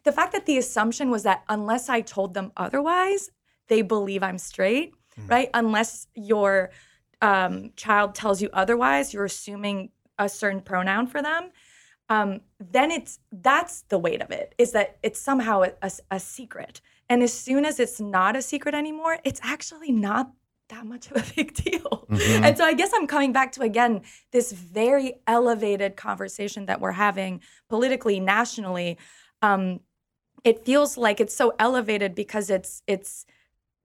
the 0.06 0.12
fact 0.12 0.32
that 0.34 0.46
the 0.46 0.58
assumption 0.58 1.10
was 1.10 1.24
that 1.24 1.44
unless 1.50 1.90
I 1.90 2.02
told 2.02 2.34
them 2.34 2.52
otherwise, 2.56 3.32
they 3.68 3.82
believe 3.82 4.24
I'm 4.24 4.38
straight, 4.38 4.94
Hmm. 5.16 5.28
right? 5.28 5.50
Unless 5.54 6.08
your 6.14 6.72
um, 7.22 7.72
child 7.76 8.16
tells 8.16 8.42
you 8.42 8.50
otherwise, 8.54 9.14
you're 9.14 9.26
assuming 9.26 9.90
a 10.20 10.30
certain 10.30 10.62
pronoun 10.62 11.08
for 11.08 11.22
them. 11.22 11.52
Um, 12.10 12.42
then 12.60 12.92
it's 12.92 13.20
that's 13.32 13.82
the 13.84 13.98
weight 13.98 14.22
of 14.22 14.30
it 14.32 14.54
is 14.58 14.74
that 14.74 14.98
it's 15.02 15.20
somehow 15.20 15.64
a, 15.64 15.72
a, 15.82 15.92
a 16.12 16.20
secret. 16.20 16.82
And 17.10 17.24
as 17.24 17.34
soon 17.34 17.66
as 17.66 17.80
it's 17.80 18.00
not 18.00 18.36
a 18.36 18.42
secret 18.42 18.76
anymore, 18.76 19.18
it's 19.24 19.40
actually 19.44 19.92
not 19.92 20.32
that 20.70 20.86
much 20.86 21.10
of 21.12 21.18
a 21.18 21.34
big 21.36 21.54
deal. 21.54 22.06
And 22.10 22.58
so 22.58 22.64
I 22.64 22.74
guess 22.74 22.92
I'm 22.94 23.08
coming 23.08 23.34
back 23.34 23.52
to 23.54 23.62
again 23.62 24.02
this 24.32 24.52
very 24.52 25.16
elevated 25.26 25.96
conversation 25.96 26.66
that 26.68 26.80
we're 26.82 26.92
having 26.92 27.42
politically, 27.70 28.20
nationally. 28.20 28.98
Um, 29.42 29.80
it 30.46 30.64
feels 30.64 30.96
like 30.96 31.20
it's 31.20 31.36
so 31.36 31.54
elevated 31.60 32.16
because 32.16 32.50
it's 32.50 32.84
it's 32.88 33.26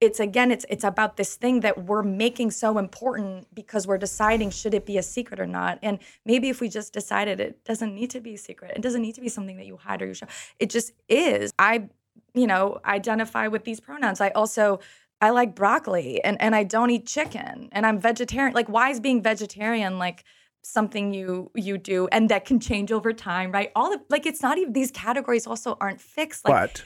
it's 0.01 0.21
again 0.21 0.51
it's 0.51 0.65
it's 0.69 0.85
about 0.85 1.17
this 1.17 1.35
thing 1.35 1.61
that 1.61 1.85
we're 1.85 2.03
making 2.03 2.51
so 2.51 2.79
important 2.79 3.53
because 3.55 3.87
we're 3.87 3.99
deciding 3.99 4.51
should 4.51 4.75
it 4.75 4.87
be 4.87 4.97
a 4.97 5.03
secret 5.03 5.41
or 5.41 5.47
not. 5.47 5.79
And 5.83 5.99
maybe 6.25 6.49
if 6.51 6.61
we 6.61 6.69
just 6.69 6.93
decided 6.93 7.41
it 7.41 7.65
doesn't 7.65 7.95
need 7.95 8.11
to 8.11 8.21
be 8.21 8.35
a 8.35 8.39
secret 8.39 8.73
it 8.77 8.83
doesn't 8.83 9.03
need 9.03 9.15
to 9.17 9.21
be 9.21 9.29
something 9.29 9.57
that 9.57 9.67
you 9.67 9.79
hide 9.79 10.03
or 10.03 10.07
you 10.07 10.15
show 10.15 10.27
it 10.61 10.71
just 10.71 10.93
is. 11.09 11.53
I 11.59 11.89
you 12.35 12.47
know 12.47 12.79
identify 12.85 13.49
with 13.49 13.65
these 13.65 13.81
pronouns. 13.81 14.21
I 14.21 14.29
also 14.31 14.81
i 15.23 15.29
like 15.31 15.55
broccoli 15.55 16.23
and 16.25 16.41
and 16.41 16.55
i 16.55 16.65
don't 16.65 16.89
eat 16.89 17.07
chicken 17.07 17.69
and 17.73 17.85
i'm 17.85 17.99
vegetarian 17.99 18.55
like 18.55 18.71
why 18.71 18.89
is 18.89 19.01
being 19.01 19.23
vegetarian 19.23 19.99
like 19.99 20.25
something 20.63 21.15
you 21.15 21.51
you 21.55 21.79
do 21.79 22.07
and 22.13 22.29
that 22.29 22.45
can 22.45 22.61
change 22.61 22.93
over 22.93 23.13
time 23.13 23.51
right? 23.53 23.71
All 23.75 23.95
like 24.09 24.27
it's 24.27 24.43
not 24.43 24.59
even 24.59 24.73
these 24.73 24.91
categories 24.91 25.47
also 25.47 25.77
aren't 25.81 26.01
fixed 26.01 26.47
like 26.47 26.55
but 26.55 26.85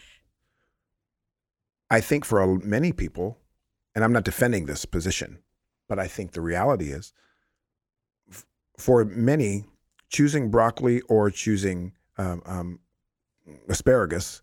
I 1.91 2.01
think 2.01 2.25
for 2.25 2.59
many 2.59 2.93
people, 2.93 3.39
and 3.95 4.05
I'm 4.05 4.13
not 4.13 4.25
defending 4.25 4.67
this 4.67 4.85
position, 4.85 5.39
but 5.89 5.99
I 5.99 6.09
think 6.09 6.33
the 6.33 6.41
reality 6.41 6.91
is 6.91 7.13
for 8.79 9.05
many, 9.05 9.65
choosing 10.09 10.51
broccoli 10.51 11.03
or 11.03 11.31
choosing 11.31 11.93
um, 12.19 12.43
um, 12.47 12.81
asparagus 13.69 14.43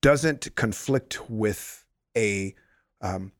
doesn't 0.00 0.54
conflict 0.54 1.28
with 1.28 1.84
a 2.16 2.54
um, 3.00 3.32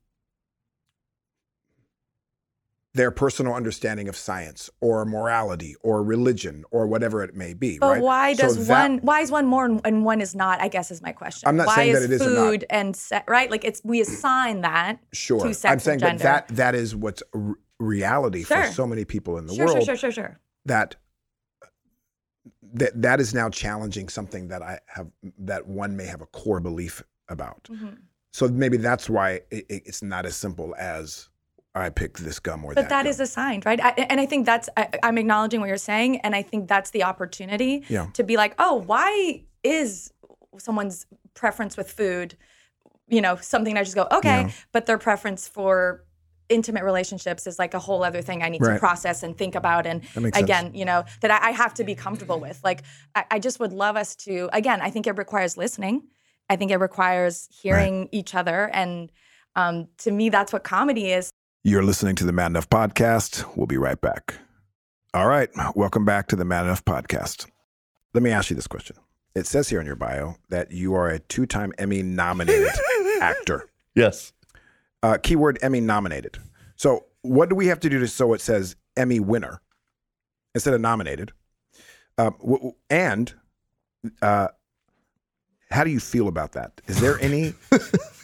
their 2.97 3.11
personal 3.11 3.53
understanding 3.55 4.09
of 4.09 4.17
science 4.17 4.71
or 4.81 5.05
morality 5.05 5.77
or 5.83 6.03
religion 6.03 6.65
or 6.71 6.87
whatever 6.87 7.23
it 7.23 7.35
may 7.35 7.53
be. 7.53 7.79
But 7.79 7.89
right? 7.95 8.03
why 8.03 8.35
So 8.35 8.43
does 8.45 8.67
that- 8.69 8.91
one? 8.91 8.99
Why 8.99 9.21
is 9.21 9.31
one 9.31 9.47
more 9.47 9.67
and- 9.85 10.05
one 10.05 10.21
is 10.21 10.35
not? 10.35 10.61
I 10.61 10.69
guess 10.69 10.91
is 10.91 11.03
my 11.03 11.13
question. 11.13 11.47
I'm 11.49 11.57
not 11.57 11.67
why 11.67 11.75
saying 11.77 11.95
is 11.95 12.01
that 12.01 12.05
it 12.11 12.13
is 12.15 12.23
food 12.23 12.65
and 12.71 12.97
se- 12.97 13.23
right? 13.29 13.51
Like 13.51 13.65
it's 13.65 13.83
we 13.85 14.01
assign 14.01 14.63
that. 14.63 14.99
Sure. 15.13 15.41
to 15.47 15.53
sex 15.55 15.71
I'm 15.73 15.79
saying 15.79 15.99
that, 16.01 16.19
that 16.21 16.49
that 16.57 16.75
is 16.75 16.97
what's 16.97 17.23
r- 17.35 17.55
reality 17.79 18.43
for 18.43 18.65
so 18.73 18.87
many 18.87 19.05
people 19.05 19.37
in 19.37 19.47
the 19.47 19.55
Sure, 19.55 19.67
world 19.67 19.77
sure, 19.85 19.97
sure, 19.97 20.11
sure, 20.11 20.13
sure. 20.13 20.41
that 20.65 20.97
that 22.75 23.01
that 23.03 23.21
is 23.21 23.35
now 23.35 23.49
challenging 23.51 24.09
something 24.09 24.49
that 24.49 24.63
I 24.63 24.81
have 24.87 25.09
that 25.39 25.67
one 25.69 25.97
may 25.97 26.07
have 26.07 26.23
a 26.23 26.27
core 26.27 26.61
belief 26.61 27.03
about. 27.29 27.65
Mhm. 27.71 27.99
So 28.33 28.49
maybe 28.49 28.77
that's 28.79 29.09
why 29.11 29.41
it- 29.51 29.67
it's 29.69 30.03
not 30.03 30.25
as 30.27 30.37
simple 30.37 30.75
as 30.79 31.29
I 31.83 31.91
picked 31.91 32.25
this 32.25 32.39
gum 32.39 32.65
or 32.65 32.75
But 32.75 32.83
that. 32.83 32.89
that 32.91 33.03
gum. 33.05 33.11
is 33.11 33.21
assigned, 33.21 33.67
right? 33.67 33.81
I, 33.83 33.91
and 33.91 34.21
I 34.21 34.27
think 34.27 34.47
that's 34.47 34.69
I, 34.77 34.89
I'm 35.03 35.19
acknowledging 35.19 35.61
what 35.61 35.69
you're 35.69 35.77
saying, 35.77 36.21
and 36.21 36.35
I 36.35 36.43
think 36.43 36.69
that's 36.69 36.91
the 36.91 37.05
opportunity 37.05 37.85
Yeah. 37.89 38.07
to 38.15 38.23
be 38.25 38.37
like, 38.37 38.55
oh, 38.59 38.75
why 38.75 39.43
is 39.63 40.13
someone's 40.59 41.07
preference 41.35 41.77
with 41.77 41.91
food, 41.91 42.37
you 43.09 43.21
know, 43.21 43.37
something 43.37 43.77
I 43.77 43.83
just 43.83 43.95
go 43.95 44.07
okay, 44.11 44.43
Yeah. 44.43 44.51
but 44.73 44.87
their 44.87 44.99
preference 44.99 45.47
for 45.47 46.05
intimate 46.49 46.85
relationships 46.85 47.47
is 47.47 47.59
like 47.59 47.75
a 47.75 47.79
whole 47.81 48.05
other 48.05 48.23
thing 48.23 48.43
I 48.43 48.49
need 48.49 48.63
Right. 48.63 48.75
to 48.75 48.79
process 48.79 49.23
and 49.25 49.37
think 49.37 49.55
about 49.57 49.85
and 49.85 50.01
That 50.15 50.21
makes 50.21 50.39
sense. 50.39 50.45
again, 50.45 50.75
you 50.75 50.85
know, 50.85 51.05
that 51.21 51.31
I, 51.31 51.49
I 51.49 51.51
have 51.51 51.75
to 51.75 51.85
be 51.85 51.95
comfortable 51.97 52.39
with. 52.39 52.61
Like 52.63 52.83
I, 53.17 53.25
I 53.33 53.39
just 53.41 53.59
would 53.61 53.73
love 53.73 53.97
us 53.97 54.15
to 54.27 54.49
again, 54.53 54.81
I 54.81 54.91
think 54.91 55.07
it 55.09 55.19
requires 55.19 55.57
listening. 55.57 56.03
I 56.49 56.55
think 56.55 56.71
it 56.71 56.77
requires 56.79 57.49
hearing 57.51 58.09
each 58.13 58.35
other. 58.37 58.71
And 58.73 59.11
um, 59.57 59.89
to 59.99 60.13
me, 60.13 60.29
that's 60.29 60.53
what 60.53 60.63
comedy 60.63 61.11
is. 61.13 61.31
You're 61.67 61.83
listening 61.83 62.15
to 62.15 62.25
the 62.25 62.31
Man 62.31 62.53
Enough 62.53 62.71
podcast. 62.71 63.45
We'll 63.57 63.67
be 63.67 63.77
right 63.77 64.01
back. 64.01 64.37
All 65.13 65.27
right. 65.27 65.51
Welcome 65.75 66.05
back 66.05 66.29
to 66.29 66.37
the 66.37 66.45
Man 66.45 66.67
Enough 66.67 66.85
podcast. 66.85 67.45
Let 68.15 68.23
me 68.23 68.31
ask 68.31 68.51
you 68.51 68.55
this 68.55 68.69
question. 68.69 68.95
It 69.35 69.49
says 69.49 69.69
here 69.69 69.81
in 69.81 69.87
your 69.89 69.97
bio 69.97 70.37
that 70.49 70.71
you 70.71 70.95
are 70.95 71.09
a 71.09 71.19
two 71.19 71.45
time 71.45 71.73
Emmy 71.77 72.05
nominated 72.05 72.71
actor. 73.21 73.69
Yes. 73.97 74.33
Uh, 75.03 75.19
keyword 75.21 75.59
Emmy 75.61 75.81
nominated. 75.81 76.39
So, 76.77 77.07
what 77.23 77.49
do 77.49 77.57
we 77.57 77.67
have 77.67 77.81
to 77.81 77.89
do 77.91 77.99
to 77.99 78.07
so 78.07 78.33
it 78.33 78.41
says 78.41 78.77
Emmy 78.97 79.19
winner 79.19 79.61
instead 80.55 80.73
of 80.73 80.81
nominated? 80.81 81.33
W- 82.17 82.39
w- 82.45 82.75
and 82.91 83.35
uh, 84.23 84.49
how 85.71 85.85
do 85.85 85.91
you 85.91 86.01
feel 86.01 86.29
about 86.29 86.53
that? 86.53 86.81
Is 86.87 87.01
there 87.01 87.19
any 87.21 87.51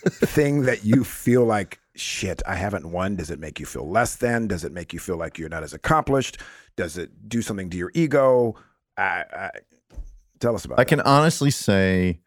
thing 0.07 0.63
that 0.63 0.85
you 0.85 1.05
feel 1.05 1.45
like 1.45 1.81
shit? 1.95 2.43
I 2.47 2.55
haven't 2.57 2.91
won. 2.91 3.17
Does 3.17 3.31
it 3.31 3.39
make 3.39 3.59
you 3.61 3.67
feel 3.67 3.89
less 3.89 4.17
than? 4.17 4.47
Does 4.49 4.65
it 4.65 4.73
make 4.73 4.93
you 4.93 4.99
feel 4.99 5.17
like 5.17 5.39
you're 5.39 5.49
not 5.49 5.63
as 5.63 5.73
accomplished? 5.73 6.39
Does 6.77 6.97
it 6.97 7.29
do 7.29 7.43
something 7.43 7.69
to 7.71 7.77
your 7.77 7.91
ego? 7.95 8.55
I, 8.97 9.25
I, 9.35 9.51
tell 10.41 10.55
us 10.55 10.65
about. 10.65 10.79
I 10.79 10.83
that. 10.85 10.89
can 10.89 11.01
honestly 11.01 11.51
say 11.51 12.21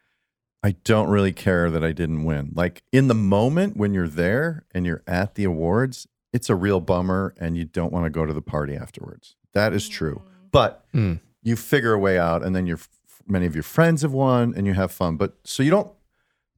I 0.63 0.71
don't 0.83 1.09
really 1.09 1.33
care 1.33 1.69
that 1.69 1.83
I 1.83 1.91
didn't 1.91 2.23
win. 2.25 2.51
Like 2.55 2.83
in 2.91 3.07
the 3.07 3.15
moment 3.15 3.77
when 3.77 3.93
you're 3.93 4.07
there 4.07 4.65
and 4.73 4.85
you're 4.85 5.03
at 5.07 5.35
the 5.35 5.43
awards, 5.45 6.07
it's 6.33 6.49
a 6.49 6.55
real 6.55 6.81
bummer 6.81 7.33
and 7.39 7.55
you 7.57 7.65
don't 7.65 7.93
want 7.93 8.05
to 8.05 8.09
go 8.09 8.25
to 8.25 8.33
the 8.33 8.41
party 8.41 8.75
afterwards. 8.75 9.35
That 9.53 9.73
is 9.73 9.87
true. 9.87 10.21
But 10.51 10.85
Mm. 10.93 11.19
you 11.43 11.55
figure 11.55 11.93
a 11.93 11.99
way 11.99 12.17
out 12.19 12.43
and 12.43 12.55
then 12.55 12.65
your 12.65 12.79
many 13.27 13.45
of 13.45 13.55
your 13.55 13.63
friends 13.63 14.01
have 14.01 14.13
won 14.13 14.53
and 14.55 14.67
you 14.67 14.73
have 14.73 14.91
fun. 14.91 15.17
But 15.17 15.35
so 15.43 15.63
you 15.63 15.71
don't 15.71 15.91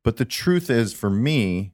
but 0.03 0.15
the 0.15 0.24
truth 0.24 0.70
is 0.70 0.93
for 0.93 1.09
me, 1.09 1.74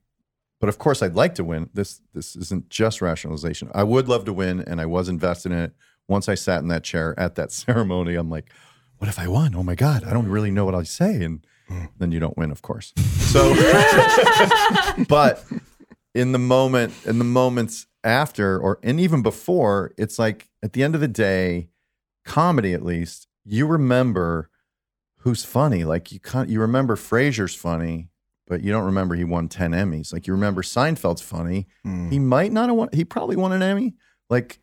but 0.60 0.68
of 0.68 0.80
course 0.80 1.04
I'd 1.04 1.14
like 1.14 1.36
to 1.36 1.44
win. 1.44 1.70
This 1.74 2.02
this 2.16 2.36
isn't 2.36 2.68
just 2.70 3.00
rationalization. 3.02 3.70
I 3.76 3.84
would 3.84 4.08
love 4.08 4.26
to 4.26 4.34
win 4.34 4.60
and 4.62 4.82
I 4.82 4.88
was 4.88 5.08
invested 5.08 5.52
in 5.52 5.60
it. 5.60 5.76
Once 6.08 6.28
I 6.28 6.34
sat 6.34 6.62
in 6.62 6.68
that 6.70 6.84
chair 6.84 7.14
at 7.20 7.36
that 7.36 7.52
ceremony, 7.64 8.16
I'm 8.16 8.32
like, 8.32 8.52
what 8.98 9.08
if 9.08 9.20
I 9.20 9.28
won? 9.28 9.54
Oh 9.56 9.62
my 9.62 9.76
God, 9.76 10.04
I 10.04 10.14
don't 10.14 10.28
really 10.28 10.50
know 10.50 10.66
what 10.66 10.74
I'll 10.74 10.84
say. 10.84 11.24
And 11.24 11.46
hmm. 11.68 11.86
then 11.98 12.12
you 12.12 12.20
don't 12.20 12.36
win, 12.36 12.50
of 12.50 12.62
course. 12.62 12.94
So, 12.98 13.54
but 15.08 15.46
in 16.16 16.32
the 16.32 16.40
moment, 16.40 16.94
in 17.06 17.20
the 17.20 17.26
moments 17.26 17.86
after, 18.04 18.60
or 18.60 18.80
and 18.82 19.00
even 19.00 19.22
before, 19.22 19.94
it's 19.98 20.18
like 20.18 20.50
at 20.64 20.74
the 20.74 20.84
end 20.84 20.96
of 20.96 21.02
the 21.02 21.08
day, 21.08 21.70
comedy 22.26 22.74
at 22.74 22.84
least, 22.84 23.28
you 23.46 23.68
remember 23.68 24.50
who's 25.24 25.46
funny. 25.46 25.86
Like 25.86 26.12
you 26.12 26.20
can't, 26.20 26.50
you 26.50 26.60
remember 26.60 26.96
Frasier's 26.98 27.56
funny, 27.56 28.10
but 28.46 28.62
you 28.62 28.72
don't 28.72 28.84
remember 28.84 29.16
he 29.16 29.24
won 29.24 29.48
10 29.48 29.72
Emmys. 29.72 30.12
Like 30.12 30.28
you 30.28 30.34
remember 30.34 30.62
Seinfeld's 30.62 31.22
funny. 31.22 31.68
Hmm. 31.84 32.10
He 32.10 32.20
might 32.20 32.52
not 32.52 32.68
have 32.68 32.76
won, 32.76 32.90
he 32.92 33.06
probably 33.06 33.38
won 33.38 33.54
an 33.54 33.62
Emmy. 33.62 33.96
Like 34.30 34.60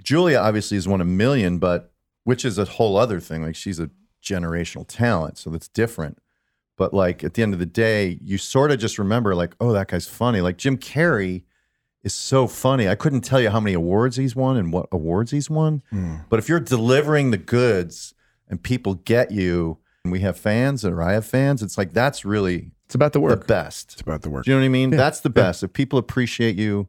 Julia 0.00 0.38
obviously 0.38 0.76
has 0.76 0.86
won 0.86 1.00
a 1.00 1.04
million, 1.04 1.58
but 1.58 1.92
which 2.22 2.44
is 2.44 2.56
a 2.56 2.64
whole 2.64 2.96
other 2.96 3.18
thing. 3.18 3.42
Like 3.42 3.56
she's 3.56 3.80
a 3.80 3.90
generational 4.22 4.84
talent, 4.86 5.38
so 5.38 5.50
that's 5.50 5.68
different. 5.68 6.18
But 6.76 6.94
like 6.94 7.24
at 7.24 7.34
the 7.34 7.42
end 7.42 7.52
of 7.52 7.58
the 7.58 7.66
day, 7.66 8.18
you 8.22 8.38
sort 8.38 8.70
of 8.70 8.78
just 8.78 8.96
remember 8.96 9.34
like, 9.34 9.56
oh, 9.60 9.72
that 9.72 9.88
guy's 9.88 10.06
funny. 10.06 10.40
Like 10.40 10.56
Jim 10.56 10.78
Carrey 10.78 11.42
is 12.04 12.14
so 12.14 12.46
funny. 12.46 12.88
I 12.88 12.94
couldn't 12.94 13.22
tell 13.22 13.40
you 13.40 13.50
how 13.50 13.58
many 13.58 13.74
awards 13.74 14.16
he's 14.16 14.36
won 14.36 14.56
and 14.56 14.72
what 14.72 14.86
awards 14.92 15.32
he's 15.32 15.50
won. 15.50 15.82
Hmm. 15.90 16.16
But 16.28 16.38
if 16.38 16.48
you're 16.48 16.60
delivering 16.60 17.32
the 17.32 17.38
goods 17.38 18.13
and 18.48 18.62
people 18.62 18.94
get 18.94 19.30
you, 19.30 19.78
and 20.04 20.12
we 20.12 20.20
have 20.20 20.36
fans 20.38 20.84
or 20.84 21.02
I 21.02 21.12
have 21.12 21.26
fans, 21.26 21.62
it's 21.62 21.78
like 21.78 21.92
that's 21.92 22.24
really 22.24 22.72
It's 22.86 22.94
about 22.94 23.12
the 23.12 23.18
the 23.18 23.22
work. 23.22 23.46
best. 23.46 23.92
It's 23.92 24.02
about 24.02 24.22
the 24.22 24.30
work. 24.30 24.44
Do 24.44 24.50
you 24.50 24.56
know 24.56 24.60
what 24.62 24.66
I 24.66 24.68
mean? 24.70 24.90
That's 24.90 25.20
the 25.20 25.30
best. 25.30 25.62
If 25.62 25.72
people 25.72 25.98
appreciate 25.98 26.56
you 26.56 26.88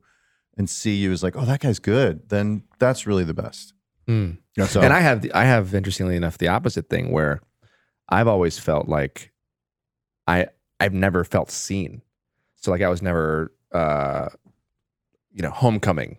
and 0.57 0.69
see 0.69 0.95
you 0.95 1.11
as 1.11 1.23
like, 1.23 1.35
oh, 1.35 1.45
that 1.45 1.59
guy's 1.61 1.79
good, 1.79 2.29
then 2.29 2.63
that's 2.79 3.05
really 3.07 3.23
the 3.23 3.33
best. 3.33 3.73
Mm. 4.07 4.37
So, 4.67 4.81
And 4.81 4.93
I 4.93 4.99
have 4.99 5.21
the, 5.21 5.33
I 5.33 5.43
have 5.45 5.73
interestingly 5.73 6.15
enough 6.15 6.37
the 6.37 6.47
opposite 6.47 6.89
thing 6.89 7.11
where 7.11 7.41
I've 8.07 8.27
always 8.27 8.59
felt 8.59 8.87
like 8.87 9.31
I 10.27 10.47
I've 10.79 10.93
never 10.93 11.23
felt 11.23 11.51
seen. 11.51 12.01
So 12.55 12.71
like 12.71 12.81
I 12.81 12.89
was 12.89 13.01
never 13.01 13.51
uh 13.71 14.29
you 15.33 15.41
know 15.41 15.49
homecoming 15.49 16.17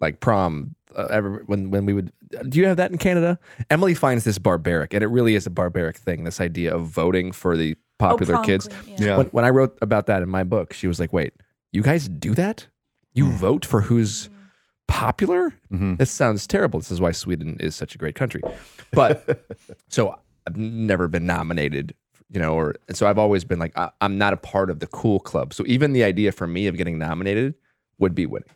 like 0.00 0.20
prom 0.20 0.74
uh, 0.96 1.06
ever 1.10 1.42
when 1.46 1.70
when 1.70 1.86
we 1.86 1.92
would 1.92 2.12
do 2.48 2.58
you 2.58 2.66
have 2.66 2.76
that 2.78 2.90
in 2.90 2.98
Canada? 2.98 3.38
Emily 3.70 3.94
finds 3.94 4.24
this 4.24 4.38
barbaric 4.38 4.92
and 4.94 5.02
it 5.04 5.08
really 5.08 5.34
is 5.34 5.46
a 5.46 5.50
barbaric 5.50 5.96
thing 5.96 6.24
this 6.24 6.40
idea 6.40 6.74
of 6.74 6.86
voting 6.86 7.32
for 7.32 7.56
the 7.56 7.76
popular 7.98 8.34
prom 8.34 8.44
kids. 8.44 8.68
queen, 8.68 8.96
yeah. 8.98 9.16
When, 9.18 9.26
when 9.26 9.44
I 9.44 9.50
wrote 9.50 9.78
about 9.82 10.06
that 10.06 10.22
in 10.22 10.28
my 10.28 10.42
book, 10.44 10.72
she 10.72 10.86
was 10.88 10.98
like, 10.98 11.12
"Wait, 11.12 11.32
you 11.72 11.82
guys 11.82 12.08
do 12.08 12.34
that? 12.34 12.66
You 13.14 13.30
vote 13.30 13.64
for 13.64 13.80
who's 13.82 14.28
popular? 14.88 15.54
Mhm. 15.72 15.98
This 15.98 16.10
sounds 16.10 16.46
terrible. 16.46 16.78
This 16.80 16.90
is 16.90 17.00
why 17.00 17.12
Sweden 17.12 17.56
is 17.60 17.74
such 17.74 17.94
a 17.94 17.98
great 17.98 18.14
country." 18.14 18.40
But 18.92 19.46
so 19.88 20.18
I've 20.46 20.56
never 20.56 21.08
been 21.08 21.26
nominated, 21.26 21.94
you 22.30 22.40
know, 22.40 22.54
or 22.54 22.74
and 22.88 22.96
so 22.96 23.06
I've 23.08 23.18
always 23.18 23.44
been 23.44 23.58
like, 23.58 23.76
I, 23.76 23.90
I'm 24.00 24.16
not 24.18 24.32
a 24.32 24.36
part 24.36 24.70
of 24.70 24.78
the 24.80 24.86
cool 24.86 25.20
club. 25.20 25.52
So 25.54 25.64
even 25.66 25.92
the 25.92 26.04
idea 26.04 26.32
for 26.32 26.46
me 26.46 26.66
of 26.66 26.76
getting 26.76 26.98
nominated 26.98 27.54
would 27.98 28.14
be 28.14 28.26
winning. 28.26 28.48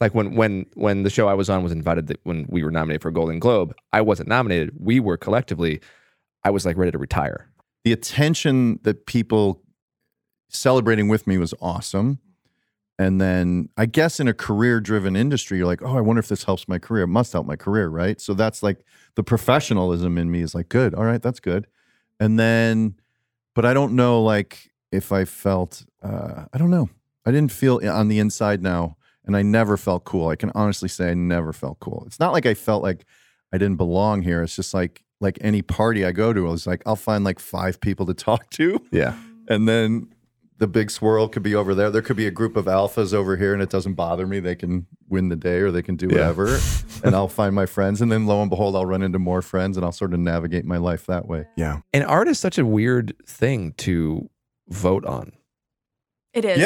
Like 0.00 0.14
when 0.14 0.34
when 0.34 0.66
when 0.74 1.02
the 1.04 1.10
show 1.10 1.28
I 1.28 1.34
was 1.34 1.48
on 1.48 1.62
was 1.62 1.72
invited, 1.72 2.06
that 2.08 2.20
when 2.24 2.46
we 2.48 2.64
were 2.64 2.70
nominated 2.70 3.02
for 3.02 3.08
a 3.08 3.12
Golden 3.12 3.38
Globe, 3.38 3.74
I 3.92 4.00
wasn't 4.00 4.28
nominated. 4.28 4.72
We 4.78 5.00
were 5.00 5.16
collectively. 5.16 5.80
I 6.42 6.50
was 6.50 6.66
like 6.66 6.76
ready 6.76 6.92
to 6.92 6.98
retire. 6.98 7.48
the 7.84 7.92
attention 7.92 8.80
that 8.82 9.06
people 9.06 9.62
celebrating 10.48 11.08
with 11.08 11.26
me 11.26 11.38
was 11.38 11.54
awesome. 11.60 12.18
And 12.98 13.20
then 13.20 13.68
I 13.76 13.86
guess 13.86 14.20
in 14.20 14.28
a 14.28 14.34
career 14.34 14.80
driven 14.80 15.16
industry, 15.16 15.58
you're 15.58 15.66
like, 15.66 15.82
oh, 15.82 15.96
I 15.96 16.00
wonder 16.00 16.20
if 16.20 16.28
this 16.28 16.44
helps 16.44 16.68
my 16.68 16.78
career. 16.78 17.04
It 17.04 17.08
must 17.08 17.32
help 17.32 17.46
my 17.46 17.56
career, 17.56 17.88
right? 17.88 18.20
So 18.20 18.34
that's 18.34 18.62
like 18.62 18.84
the 19.16 19.22
professionalism 19.24 20.16
in 20.16 20.30
me 20.30 20.40
is 20.42 20.54
like, 20.54 20.68
good. 20.68 20.94
All 20.94 21.04
right, 21.04 21.20
that's 21.20 21.40
good. 21.40 21.66
And 22.20 22.38
then, 22.38 22.94
but 23.54 23.64
I 23.64 23.74
don't 23.74 23.94
know, 23.94 24.22
like, 24.22 24.70
if 24.92 25.10
I 25.10 25.24
felt, 25.24 25.84
uh, 26.02 26.44
I 26.52 26.58
don't 26.58 26.70
know. 26.70 26.88
I 27.26 27.32
didn't 27.32 27.50
feel 27.50 27.80
on 27.88 28.06
the 28.08 28.20
inside 28.20 28.62
now. 28.62 28.96
And 29.26 29.36
I 29.36 29.42
never 29.42 29.76
felt 29.76 30.04
cool. 30.04 30.28
I 30.28 30.36
can 30.36 30.50
honestly 30.54 30.88
say 30.88 31.10
I 31.10 31.14
never 31.14 31.52
felt 31.52 31.80
cool. 31.80 32.04
It's 32.06 32.20
not 32.20 32.32
like 32.32 32.44
I 32.46 32.54
felt 32.54 32.82
like 32.82 33.04
I 33.52 33.58
didn't 33.58 33.76
belong 33.76 34.22
here. 34.22 34.42
It's 34.42 34.56
just 34.56 34.74
like, 34.74 35.02
like 35.20 35.38
any 35.40 35.62
party 35.62 36.04
I 36.04 36.12
go 36.12 36.32
to, 36.32 36.46
I 36.46 36.50
was 36.50 36.66
like, 36.66 36.82
I'll 36.84 36.96
find 36.96 37.24
like 37.24 37.38
five 37.38 37.80
people 37.80 38.04
to 38.06 38.14
talk 38.28 38.50
to. 38.50 38.80
Yeah. 38.90 39.16
And 39.48 39.66
then 39.68 40.08
the 40.58 40.66
big 40.68 40.90
swirl 40.90 41.28
could 41.28 41.42
be 41.42 41.54
over 41.54 41.74
there. 41.74 41.90
There 41.90 42.02
could 42.02 42.16
be 42.16 42.26
a 42.26 42.30
group 42.30 42.56
of 42.56 42.66
alphas 42.66 43.12
over 43.12 43.36
here, 43.36 43.52
and 43.52 43.60
it 43.62 43.70
doesn't 43.70 43.94
bother 43.94 44.24
me. 44.26 44.38
They 44.40 44.54
can 44.54 44.86
win 45.08 45.28
the 45.28 45.36
day 45.36 45.58
or 45.60 45.70
they 45.72 45.82
can 45.82 45.96
do 45.96 46.06
Yeah. 46.06 46.12
whatever. 46.28 46.58
and 47.04 47.14
I'll 47.14 47.28
find 47.28 47.54
my 47.54 47.66
friends. 47.66 48.00
And 48.02 48.10
then 48.12 48.26
lo 48.26 48.40
and 48.40 48.50
behold, 48.50 48.76
I'll 48.76 48.86
run 48.86 49.02
into 49.02 49.18
more 49.18 49.42
friends 49.42 49.76
and 49.76 49.84
I'll 49.84 49.92
sort 49.92 50.12
of 50.14 50.20
navigate 50.20 50.64
my 50.64 50.76
life 50.76 51.06
that 51.06 51.26
way. 51.26 51.46
Yeah. 51.56 51.80
And 51.92 52.04
art 52.04 52.28
is 52.28 52.38
such 52.38 52.56
a 52.58 52.64
weird 52.66 53.14
thing 53.26 53.72
to 53.78 54.28
vote 54.68 55.04
on. 55.04 55.32
It 56.32 56.44
is. 56.44 56.58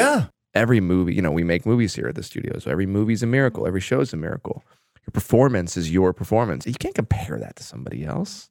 Every 0.55 0.79
movie, 0.79 1.13
you 1.13 1.21
know, 1.21 1.31
we 1.31 1.43
make 1.43 1.65
movies 1.65 1.93
here 1.95 2.07
at 2.07 2.15
the 2.15 2.23
studio. 2.23 2.57
So 2.59 2.71
every 2.71 2.85
movie's 2.87 3.21
a 3.21 3.27
miracle. 3.27 3.67
Every 3.67 3.81
show 3.81 3.99
is 4.01 4.13
a 4.13 4.17
miracle. 4.17 4.63
Your 5.05 5.11
performance 5.11 5.77
is 5.77 5.91
your 5.91 6.11
performance. 6.13 6.65
You 6.65 6.73
can't 6.73 6.95
compare 6.95 7.37
that 7.39 7.55
to 7.57 7.63
somebody 7.63 8.03
else. 8.05 8.49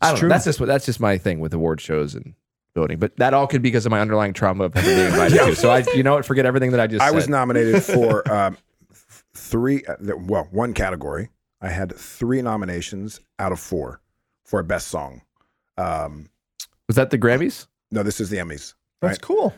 I 0.00 0.12
don't 0.12 0.22
know. 0.22 0.28
That's 0.28 0.44
just 0.44 0.60
what 0.60 0.66
that's 0.66 0.86
just 0.86 1.00
my 1.00 1.18
thing 1.18 1.40
with 1.40 1.52
award 1.54 1.80
shows 1.80 2.14
and 2.14 2.34
voting. 2.74 2.98
But 2.98 3.16
that 3.16 3.34
all 3.34 3.46
could 3.46 3.62
be 3.62 3.68
because 3.68 3.86
of 3.86 3.90
my 3.90 4.00
underlying 4.00 4.32
trauma 4.32 4.64
of 4.64 4.74
never 4.74 4.86
being 4.86 5.06
invited 5.06 5.38
to. 5.46 5.56
So 5.56 5.70
I, 5.70 5.84
you 5.94 6.02
know 6.02 6.14
what? 6.14 6.24
Forget 6.24 6.46
everything 6.46 6.70
that 6.72 6.80
I 6.80 6.86
just 6.86 7.02
I 7.02 7.08
said. 7.08 7.14
was 7.14 7.28
nominated 7.28 7.82
for 7.82 8.30
um, 8.32 8.56
three, 9.34 9.84
uh, 9.86 9.96
well, 10.18 10.48
one 10.50 10.72
category. 10.74 11.30
I 11.60 11.68
had 11.68 11.94
three 11.96 12.42
nominations 12.42 13.20
out 13.38 13.52
of 13.52 13.58
four 13.60 14.00
for 14.44 14.60
a 14.60 14.64
best 14.64 14.88
song. 14.88 15.22
Um, 15.78 16.28
Was 16.86 16.96
that 16.96 17.10
the 17.10 17.18
Grammys? 17.18 17.66
no, 17.90 18.02
this 18.02 18.20
is 18.20 18.30
the 18.30 18.36
Emmys. 18.36 18.74
That's 19.00 19.12
right? 19.12 19.20
cool. 19.22 19.54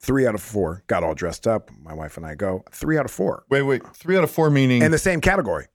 Three 0.00 0.26
out 0.26 0.34
of 0.34 0.42
four. 0.42 0.84
Got 0.86 1.02
all 1.02 1.14
dressed 1.14 1.46
up. 1.46 1.70
My 1.82 1.92
wife 1.92 2.16
and 2.16 2.24
I 2.24 2.34
go. 2.34 2.64
Three 2.70 2.96
out 2.98 3.04
of 3.04 3.10
four 3.10 3.44
Wait, 3.50 3.62
wait. 3.62 3.82
Three 3.96 4.16
out 4.16 4.24
of 4.24 4.30
four 4.30 4.48
meaning 4.50 4.82
in 4.82 4.90
the 4.92 4.98
same 4.98 5.20
category. 5.20 5.66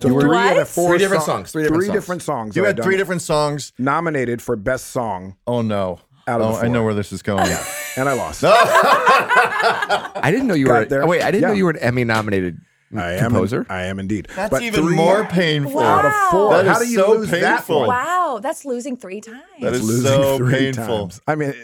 So 0.00 0.08
You 0.08 0.20
three 0.20 0.36
out 0.36 0.56
of 0.58 0.68
four 0.68 0.90
Three 0.90 0.98
different 0.98 1.24
song- 1.24 1.38
songs, 1.40 1.52
three 1.52 1.62
different 1.64 1.84
songs. 1.84 1.94
different 1.94 2.22
songs. 2.22 2.56
you 2.56 2.64
had 2.64 2.82
three 2.82 2.96
different 2.96 3.22
songs. 3.22 3.72
nominated 3.78 4.40
for 4.40 4.56
best 4.56 4.86
song, 4.88 5.36
Oh 5.46 5.62
no. 5.62 6.00
Out 6.28 6.40
of 6.40 6.54
oh, 6.54 6.60
the 6.60 6.66
I 6.66 6.68
know 6.68 6.84
where 6.84 6.94
this 6.94 7.12
is 7.12 7.22
going. 7.22 7.46
Yeah. 7.46 7.64
and 7.96 8.08
I 8.08 8.12
lost. 8.12 8.42
I 8.46 10.30
didn't 10.30 10.46
know 10.46 10.54
you 10.54 10.66
Got 10.66 10.78
were. 10.80 10.84
there. 10.86 11.02
Oh, 11.04 11.06
wait, 11.06 11.22
I 11.22 11.30
didn't 11.30 11.48
know 11.48 11.54
you 11.54 11.64
were 11.64 11.70
an 11.72 11.78
Emmy 11.78 12.04
nominated 12.04 12.60
I 12.96 13.12
am. 13.12 13.24
composer. 13.30 13.66
I 13.68 13.84
am 13.84 13.98
indeed. 13.98 14.28
That's 14.36 14.50
But 14.50 14.62
even 14.62 14.84
three 14.84 14.96
more 14.96 15.24
painful. 15.24 15.80
out 15.80 16.04
of 16.04 16.12
four. 16.30 16.54
That 16.54 16.66
How 16.66 16.80
is 16.80 16.86
do 16.86 16.92
you 16.92 16.98
so 16.98 17.10
lose 17.12 17.30
that 17.30 17.68
one? 17.68 17.88
Wow, 17.88 18.38
that's 18.42 18.64
losing 18.64 18.96
three 18.96 19.20
times. 19.20 19.40
That 19.60 19.72
is 19.74 19.82
Losing 19.82 20.06
so 20.06 20.36
three 20.38 20.52
painful. 20.52 20.84
times. 21.08 21.20
I 21.26 21.34
mean, 21.34 21.54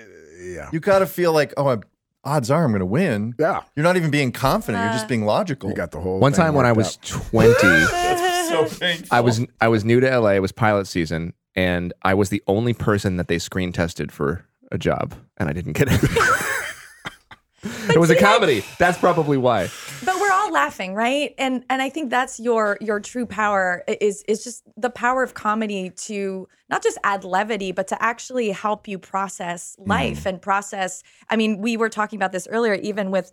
yeah, 0.57 0.71
You 0.73 0.81
got 0.81 1.01
to 1.01 1.07
feel 1.07 1.33
like, 1.33 1.55
oh, 1.57 1.69
I'm, 1.69 1.83
odds 2.25 2.51
are 2.51 2.65
I'm 2.65 2.71
going 2.71 2.81
to 2.81 2.87
win. 2.87 3.35
yeah. 3.39 3.63
You're 3.77 3.85
not 3.85 3.97
even 3.97 4.11
being 4.11 4.33
confident. 4.33 4.83
You're 4.83 4.93
just 4.93 5.05
uh. 5.05 5.09
being 5.09 5.25
logical. 5.25 5.71
You 5.71 5.77
got 5.77 5.93
the 5.93 6.01
whole. 6.01 6.19
One 6.19 6.33
thing 6.33 6.45
time 6.45 6.55
when 6.55 6.67
I 6.67 6.73
worked 6.73 6.99
was 7.03 7.13
out. 7.15 7.31
20, 7.31 7.55
so 8.49 8.67
painful. 8.81 9.09
I 9.11 9.21
was 9.21 9.45
I 9.61 9.69
was 9.69 9.85
new 9.85 10.01
to 10.01 10.19
LA. 10.19 10.31
It 10.31 10.43
was 10.43 10.53
pilot 10.53 10.87
season, 10.87 11.35
and 11.55 11.93
I 12.03 12.15
was 12.15 12.31
the 12.31 12.43
only 12.47 12.75
person 12.75 13.17
that 13.17 13.29
they 13.29 13.39
screen 13.39 13.73
tested 13.73 14.11
for 14.11 14.45
a 14.73 14.79
job, 14.79 15.15
and 15.37 15.49
I 15.49 15.53
didn't 15.53 15.75
get 15.75 15.89
it. 15.91 16.01
it 17.91 17.99
was 17.99 18.11
a 18.11 18.17
comedy. 18.17 18.65
That's 18.79 18.99
probably 18.99 19.37
why. 19.37 19.69
but 20.05 20.16
we're 20.27 20.35
all 20.35 20.53
laughing 20.53 20.95
right? 20.95 21.35
And 21.39 21.65
and 21.71 21.83
i 21.83 21.89
think 21.89 22.11
that's 22.11 22.39
your 22.41 22.79
your 22.81 23.01
true 23.01 23.27
power 23.27 23.85
is 23.89 24.23
is 24.29 24.45
just 24.45 24.65
the 24.77 24.91
power 24.91 25.23
of 25.23 25.35
comedy 25.35 25.91
to 25.91 26.49
not 26.69 26.83
just 26.83 26.99
add 27.05 27.25
levity 27.25 27.73
but 27.73 27.89
to 27.89 28.03
actually 28.03 28.51
help 28.51 28.89
you 28.89 28.99
process 28.99 29.77
life 29.79 30.27
and 30.27 30.43
process 30.43 31.03
i 31.31 31.37
mean 31.37 31.61
we 31.61 31.77
were 31.77 31.89
talking 31.89 32.19
about 32.19 32.33
this 32.33 32.47
earlier 32.51 32.75
even 32.75 33.11
with 33.11 33.33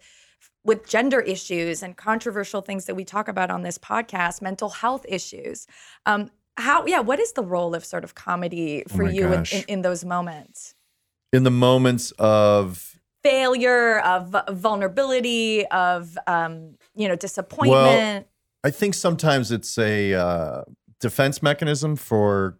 with 0.63 0.87
gender 0.87 1.19
issues 1.19 1.83
and 1.83 1.97
controversial 1.97 2.61
things 2.61 2.85
that 2.85 2.95
we 2.95 3.03
talk 3.03 3.27
about 3.27 3.51
on 3.51 3.63
this 3.63 3.77
podcast 3.77 4.41
mental 4.41 4.69
health 4.69 5.05
issues. 5.07 5.67
Um 6.05 6.31
how 6.57 6.85
yeah 6.85 6.99
what 6.99 7.19
is 7.19 7.33
the 7.33 7.43
role 7.43 7.73
of 7.73 7.83
sort 7.83 8.03
of 8.03 8.13
comedy 8.13 8.83
for 8.87 9.03
my 9.03 9.11
you 9.11 9.33
in, 9.33 9.45
in, 9.51 9.63
in 9.67 9.81
those 9.81 10.05
moments? 10.05 10.75
In 11.31 11.43
the 11.43 11.51
moments 11.51 12.11
of 12.19 12.92
failure 13.23 13.99
of 14.01 14.35
vulnerability 14.51 15.65
of 15.67 16.17
um 16.27 16.75
you 16.95 17.07
know 17.07 17.15
disappointment 17.15 18.27
I 18.65 18.69
think 18.71 18.93
sometimes 18.93 19.51
it's 19.51 19.77
a 19.77 20.13
uh, 20.13 20.63
defense 21.01 21.43
mechanism 21.43 21.97
for 21.97 22.57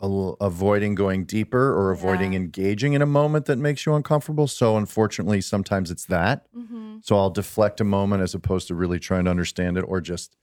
a 0.00 0.04
l- 0.04 0.36
avoiding 0.40 0.94
going 0.94 1.24
deeper 1.24 1.72
or 1.74 1.90
avoiding 1.90 2.34
Yeah. 2.34 2.38
engaging 2.40 2.92
in 2.92 3.02
a 3.02 3.06
moment 3.06 3.46
that 3.46 3.58
makes 3.58 3.84
you 3.84 3.94
uncomfortable. 3.94 4.46
So 4.46 4.76
unfortunately, 4.76 5.40
sometimes 5.40 5.90
it's 5.90 6.04
that. 6.06 6.46
Mhm. 6.56 7.04
So 7.04 7.16
I'll 7.16 7.30
deflect 7.30 7.80
a 7.80 7.84
moment 7.84 8.22
as 8.22 8.32
opposed 8.34 8.68
to 8.68 8.76
really 8.76 9.00
trying 9.00 9.24
to 9.24 9.30
understand 9.32 9.76
it 9.76 9.82
or 9.88 10.00
just 10.00 10.36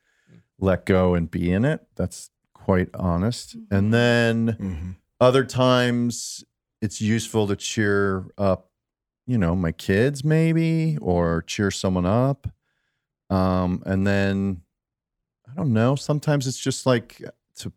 let 0.60 0.86
go 0.86 1.14
and 1.16 1.32
be 1.32 1.52
in 1.54 1.64
it. 1.64 1.88
That's 1.96 2.32
quite 2.54 2.90
honest. 2.94 3.56
And 3.70 3.94
then 3.94 4.58
Mhm. 4.60 4.96
other 5.22 5.46
times 5.46 6.44
it's 6.82 7.00
useful 7.00 7.48
to 7.48 7.56
cheer 7.56 8.26
up, 8.38 8.71
you 9.28 9.38
know, 9.38 9.56
my 9.56 9.72
kids 9.72 10.24
maybe 10.24 10.98
or 11.02 11.44
cheer 11.44 11.72
someone 11.72 12.06
up. 12.06 12.48
Um, 13.30 13.82
and 13.86 14.06
then 14.06 14.62
I 15.50 15.54
don't 15.56 15.74
know, 15.74 15.96
sometimes 15.96 16.48
it's 16.48 16.60
just 16.60 16.86
like 16.86 17.22
to 17.58 17.72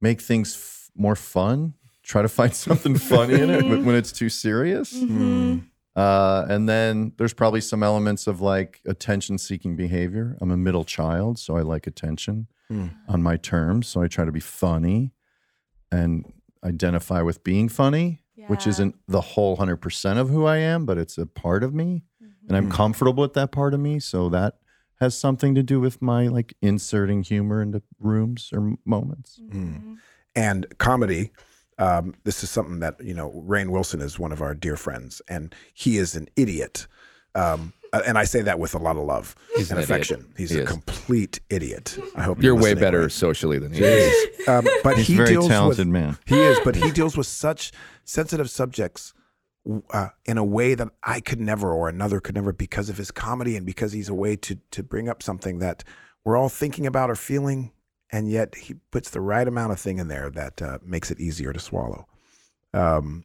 make 0.00 0.20
things 0.20 0.54
f- 0.54 0.90
more 0.96 1.16
fun. 1.16 1.74
Try 2.02 2.22
to 2.22 2.28
find 2.28 2.54
something 2.66 2.96
funny 2.96 3.34
in 3.34 3.50
it 3.50 3.64
when 3.64 3.84
when 3.84 3.94
it's 3.96 4.12
too 4.12 4.28
serious. 4.28 4.94
Mm-hmm. 4.94 5.58
Uh, 5.94 6.46
and 6.48 6.68
then 6.68 7.12
there's 7.18 7.34
probably 7.34 7.60
some 7.60 7.82
elements 7.82 8.26
of 8.28 8.40
like 8.40 8.80
attention 8.86 9.36
seeking 9.38 9.74
behavior. 9.76 10.36
I'm 10.40 10.52
a 10.52 10.56
middle 10.56 10.84
child, 10.84 11.38
so 11.38 11.56
I 11.56 11.62
like 11.62 11.86
attention 11.86 12.46
Hmm. 12.68 12.88
on 13.08 13.22
my 13.22 13.36
terms. 13.38 13.88
So 13.88 14.02
I 14.02 14.08
try 14.08 14.26
to 14.26 14.30
be 14.32 14.40
funny 14.40 15.12
and 15.90 16.30
identify 16.62 17.22
with 17.22 17.42
being 17.42 17.68
funny, 17.70 18.20
which 18.46 18.66
isn't 18.66 18.94
the 19.08 19.20
whole 19.20 19.56
100% 19.56 20.16
of 20.18 20.28
who 20.30 20.46
I 20.46 20.58
am, 20.58 20.86
but 20.86 20.96
it's 20.98 21.18
a 21.18 21.26
part 21.26 21.62
of 21.64 21.74
me. 21.74 22.04
And 22.48 22.56
I'm 22.56 22.66
Hmm. 22.66 22.70
comfortable 22.72 23.22
with 23.22 23.34
that 23.34 23.50
part 23.52 23.74
of 23.74 23.80
me. 23.80 23.98
So 24.00 24.28
that 24.30 24.58
has 25.00 25.16
something 25.18 25.54
to 25.54 25.62
do 25.62 25.80
with 25.80 26.00
my 26.00 26.28
like 26.28 26.54
inserting 26.62 27.22
humor 27.22 27.60
into 27.60 27.82
rooms 27.98 28.50
or 28.52 28.60
m- 28.60 28.78
moments. 28.84 29.40
Hmm. 29.50 29.94
and 30.36 30.66
comedy. 30.78 31.32
Um, 31.78 32.14
this 32.24 32.42
is 32.44 32.50
something 32.50 32.78
that 32.80 33.00
you 33.02 33.14
know. 33.14 33.30
Rainn 33.46 33.70
Wilson 33.70 34.00
is 34.00 34.18
one 34.18 34.32
of 34.32 34.40
our 34.42 34.54
dear 34.54 34.76
friends, 34.76 35.20
and 35.28 35.54
he 35.74 35.96
is 35.98 36.14
an 36.16 36.28
idiot. 36.36 36.86
Um, 37.34 37.72
and 37.92 38.18
I 38.18 38.24
say 38.24 38.42
that 38.42 38.58
with 38.58 38.74
a 38.74 38.78
lot 38.78 38.96
of 38.96 39.04
love 39.04 39.34
He's 39.56 39.70
and 39.70 39.78
an 39.78 39.84
idiot. 39.84 39.90
affection. 40.02 40.32
He's 40.36 40.50
He 40.50 40.58
a 40.58 40.62
is. 40.62 40.68
complete 40.68 41.40
idiot. 41.50 41.98
I 42.16 42.22
hope 42.22 42.42
You're 42.42 42.54
way 42.54 42.74
better 42.74 43.04
Rainn. 43.06 43.12
socially 43.12 43.58
than 43.58 43.72
he 43.72 43.82
is. 43.82 44.48
Um, 44.48 44.66
but 44.84 44.96
He's 44.96 45.06
he 45.08 45.14
a 45.14 45.16
very 45.18 45.30
deals 45.30 45.48
talented 45.48 45.86
with, 45.86 45.92
man. 45.92 46.18
He 46.26 46.38
is, 46.38 46.58
but 46.64 46.76
he 46.76 46.90
deals 46.90 47.16
with 47.16 47.26
such 47.26 47.72
sensitive 48.04 48.48
subjects 48.50 49.12
uh, 49.90 50.08
in 50.24 50.38
a 50.38 50.44
way 50.44 50.74
that 50.74 50.88
I 51.02 51.20
could 51.20 51.40
never, 51.40 51.72
or 51.72 51.88
another 51.88 52.20
could 52.20 52.34
never, 52.34 52.52
because 52.52 52.88
of 52.88 52.96
his 52.96 53.10
comedy 53.10 53.56
and 53.56 53.66
because 53.66 53.92
he's 53.92 54.08
a 54.08 54.14
way 54.14 54.36
to 54.36 54.56
to 54.70 54.82
bring 54.82 55.08
up 55.08 55.22
something 55.22 55.58
that 55.58 55.84
we're 56.24 56.36
all 56.36 56.48
thinking 56.48 56.86
about 56.86 57.10
or 57.10 57.14
feeling, 57.16 57.72
and 58.10 58.30
yet 58.30 58.54
he 58.54 58.74
puts 58.90 59.10
the 59.10 59.20
right 59.20 59.46
amount 59.46 59.72
of 59.72 59.80
thing 59.80 59.98
in 59.98 60.08
there 60.08 60.30
that 60.30 60.62
uh, 60.62 60.78
makes 60.82 61.10
it 61.10 61.20
easier 61.20 61.52
to 61.52 61.60
swallow. 61.60 62.06
Um, 62.72 63.24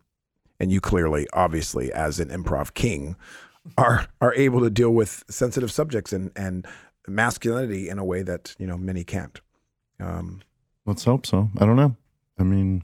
and 0.59 0.71
you 0.71 0.79
clearly, 0.81 1.27
obviously, 1.33 1.91
as 1.91 2.19
an 2.19 2.29
improv 2.29 2.73
king, 2.73 3.15
are 3.77 4.07
are 4.21 4.33
able 4.35 4.61
to 4.61 4.69
deal 4.69 4.91
with 4.91 5.23
sensitive 5.29 5.71
subjects 5.71 6.13
and 6.13 6.31
and 6.35 6.65
masculinity 7.07 7.89
in 7.89 7.99
a 7.99 8.05
way 8.05 8.21
that 8.21 8.55
you 8.57 8.67
know 8.67 8.77
many 8.77 9.03
can't. 9.03 9.41
Um, 9.99 10.41
Let's 10.85 11.05
hope 11.05 11.25
so. 11.25 11.49
I 11.57 11.65
don't 11.65 11.77
know. 11.77 11.95
I 12.37 12.43
mean, 12.43 12.83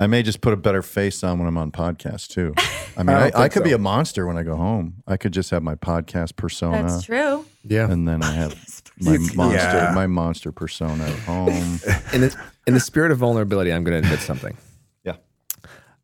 I 0.00 0.06
may 0.06 0.22
just 0.22 0.40
put 0.40 0.52
a 0.52 0.56
better 0.56 0.82
face 0.82 1.22
on 1.22 1.38
when 1.38 1.46
I'm 1.46 1.56
on 1.56 1.70
podcast 1.70 2.28
too. 2.28 2.54
I 2.96 3.02
mean, 3.02 3.16
I 3.16 3.20
I, 3.20 3.26
I, 3.26 3.30
think 3.30 3.52
could 3.52 3.64
be 3.64 3.72
a 3.72 3.78
monster 3.78 4.26
when 4.26 4.36
I 4.36 4.42
go 4.42 4.56
home. 4.56 5.02
I 5.06 5.16
could 5.16 5.32
just 5.32 5.50
have 5.50 5.62
my 5.62 5.74
podcast 5.74 6.36
persona, 6.36 6.82
That's 6.82 7.04
true. 7.04 7.44
Yeah. 7.64 7.90
and 7.90 8.06
then 8.06 8.22
I 8.22 8.32
have 8.32 8.82
my 9.00 9.18
monster, 9.34 9.58
yeah. 9.58 9.92
my 9.94 10.06
monster 10.06 10.52
persona 10.52 11.04
at 11.04 11.18
home. 11.20 11.48
in 12.12 12.20
the 12.20 12.36
in 12.66 12.74
the 12.74 12.80
spirit 12.80 13.12
of 13.12 13.18
vulnerability, 13.18 13.72
I'm 13.72 13.84
going 13.84 14.00
to 14.00 14.06
admit 14.06 14.20
something. 14.20 14.56
Yeah. 15.04 15.16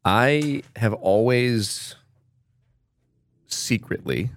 I 0.04 0.62
have 0.76 0.94
always 0.94 1.96
secretly 3.52 4.30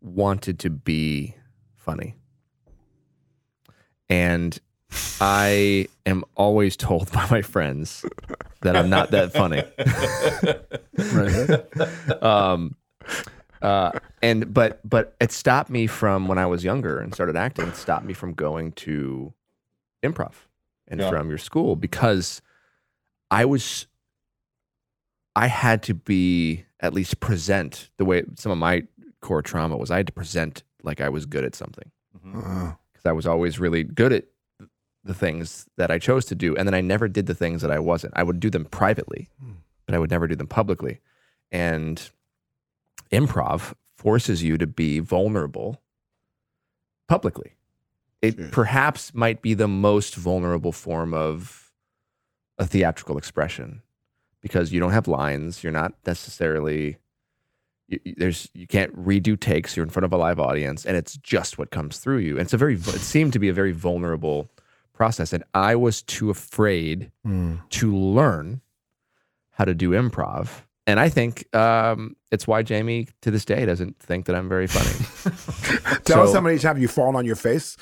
wanted 0.00 0.58
to 0.60 0.70
be 0.70 1.34
funny. 1.76 2.14
And 4.08 4.58
I 5.20 5.88
am 6.04 6.24
always 6.36 6.76
told 6.76 7.10
by 7.12 7.26
my 7.30 7.42
friends 7.42 8.04
that 8.60 8.76
I'm 8.76 8.90
not 8.90 9.10
that 9.12 9.32
funny. 9.32 9.62
right. 11.12 12.22
Um 12.22 12.76
uh 13.62 13.92
and 14.22 14.52
but 14.52 14.80
but 14.88 15.14
it 15.20 15.30
stopped 15.32 15.70
me 15.70 15.86
from 15.86 16.26
when 16.28 16.36
I 16.38 16.46
was 16.46 16.64
younger 16.64 16.98
and 16.98 17.14
started 17.14 17.36
acting, 17.36 17.68
it 17.68 17.76
stopped 17.76 18.04
me 18.04 18.12
from 18.12 18.34
going 18.34 18.72
to 18.72 19.32
improv 20.02 20.32
and 20.88 21.00
Yeah. 21.00 21.08
from 21.10 21.28
your 21.28 21.38
school 21.38 21.76
because 21.76 22.42
I 23.30 23.44
was 23.44 23.86
I 25.34 25.46
had 25.46 25.82
to 25.84 25.94
be 25.94 26.64
at 26.82 26.92
least 26.92 27.20
present 27.20 27.88
the 27.96 28.04
way 28.04 28.24
some 28.36 28.52
of 28.52 28.58
my 28.58 28.82
core 29.20 29.40
trauma 29.40 29.76
was 29.76 29.90
I 29.90 29.98
had 29.98 30.06
to 30.08 30.12
present 30.12 30.64
like 30.82 31.00
I 31.00 31.08
was 31.08 31.26
good 31.26 31.44
at 31.44 31.54
something. 31.54 31.90
Mm-hmm. 32.18 32.70
Because 32.92 33.06
I 33.06 33.12
was 33.12 33.26
always 33.26 33.58
really 33.58 33.84
good 33.84 34.12
at 34.12 34.24
the 35.04 35.14
things 35.14 35.66
that 35.76 35.90
I 35.90 35.98
chose 35.98 36.26
to 36.26 36.34
do 36.34 36.56
and 36.56 36.66
then 36.66 36.74
I 36.74 36.80
never 36.80 37.08
did 37.08 37.26
the 37.26 37.34
things 37.34 37.62
that 37.62 37.70
I 37.70 37.78
wasn't. 37.78 38.12
I 38.16 38.22
would 38.22 38.40
do 38.40 38.50
them 38.50 38.64
privately 38.66 39.28
hmm. 39.40 39.52
but 39.86 39.94
I 39.94 39.98
would 39.98 40.10
never 40.10 40.26
do 40.26 40.36
them 40.36 40.46
publicly. 40.48 41.00
And 41.50 42.10
improv 43.10 43.74
forces 43.96 44.42
you 44.42 44.58
to 44.58 44.66
be 44.66 44.98
vulnerable 44.98 45.80
publicly. 47.08 47.52
It 48.20 48.36
Sure. 48.36 48.48
perhaps 48.48 49.12
might 49.14 49.42
be 49.42 49.54
the 49.54 49.68
most 49.68 50.14
vulnerable 50.14 50.72
form 50.72 51.12
of 51.12 51.72
a 52.58 52.66
theatrical 52.66 53.18
expression 53.18 53.82
because 54.42 54.72
you 54.72 54.80
don't 54.80 54.92
have 54.92 55.08
lines. 55.08 55.62
You're 55.62 55.72
not 55.72 55.94
necessarily 56.06 56.98
you, 57.88 57.98
you- 58.04 58.14
there's 58.16 58.48
you 58.54 58.66
can't 58.66 58.94
redo 58.96 59.38
takes. 59.38 59.76
You're 59.76 59.84
in 59.84 59.90
front 59.90 60.04
of 60.04 60.12
a 60.12 60.16
live 60.16 60.38
audience 60.40 60.84
and 60.84 60.96
it's 60.96 61.16
just 61.16 61.58
what 61.58 61.70
comes 61.70 61.98
through 61.98 62.18
you. 62.18 62.32
And 62.32 62.42
it's 62.42 62.52
a 62.52 62.56
very 62.58 62.74
it 62.74 63.00
seemed 63.00 63.32
to 63.34 63.38
be 63.38 63.48
a 63.48 63.52
very 63.54 63.72
vulnerable 63.72 64.48
process. 64.92 65.32
And 65.32 65.42
i 65.54 65.74
was 65.74 66.02
too 66.02 66.30
afraid 66.30 67.10
to 67.70 67.96
learn 67.96 68.60
how 69.52 69.64
to 69.64 69.74
do 69.74 69.90
improv. 69.90 70.48
And 70.86 70.98
i 71.00 71.08
think 71.08 71.54
um, 71.54 72.16
it's 72.30 72.46
why 72.46 72.62
jamie 72.62 73.08
to 73.22 73.30
this 73.30 73.44
day 73.44 73.64
doesn't 73.66 73.98
think 74.00 74.26
that 74.26 74.34
i'm 74.36 74.48
very 74.48 74.66
funny. 74.66 74.94
Tell 76.04 76.22
us 76.22 76.30
So- 76.30 76.34
how 76.34 76.40
many 76.40 76.58
times 76.58 76.80
you've 76.80 76.90
fallen 76.90 77.16
on 77.16 77.24
your 77.24 77.36
face 77.36 77.76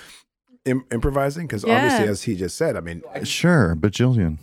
Im- 0.67 0.85
improvising, 0.93 1.47
because 1.47 1.65
Yeah. 1.65 1.77
obviously, 1.77 2.07
as 2.09 2.23
he 2.25 2.37
just 2.37 2.55
said, 2.57 2.77
I 2.77 2.81
mean, 2.81 3.03
Sure, 3.25 3.75
bajillion. 3.75 4.39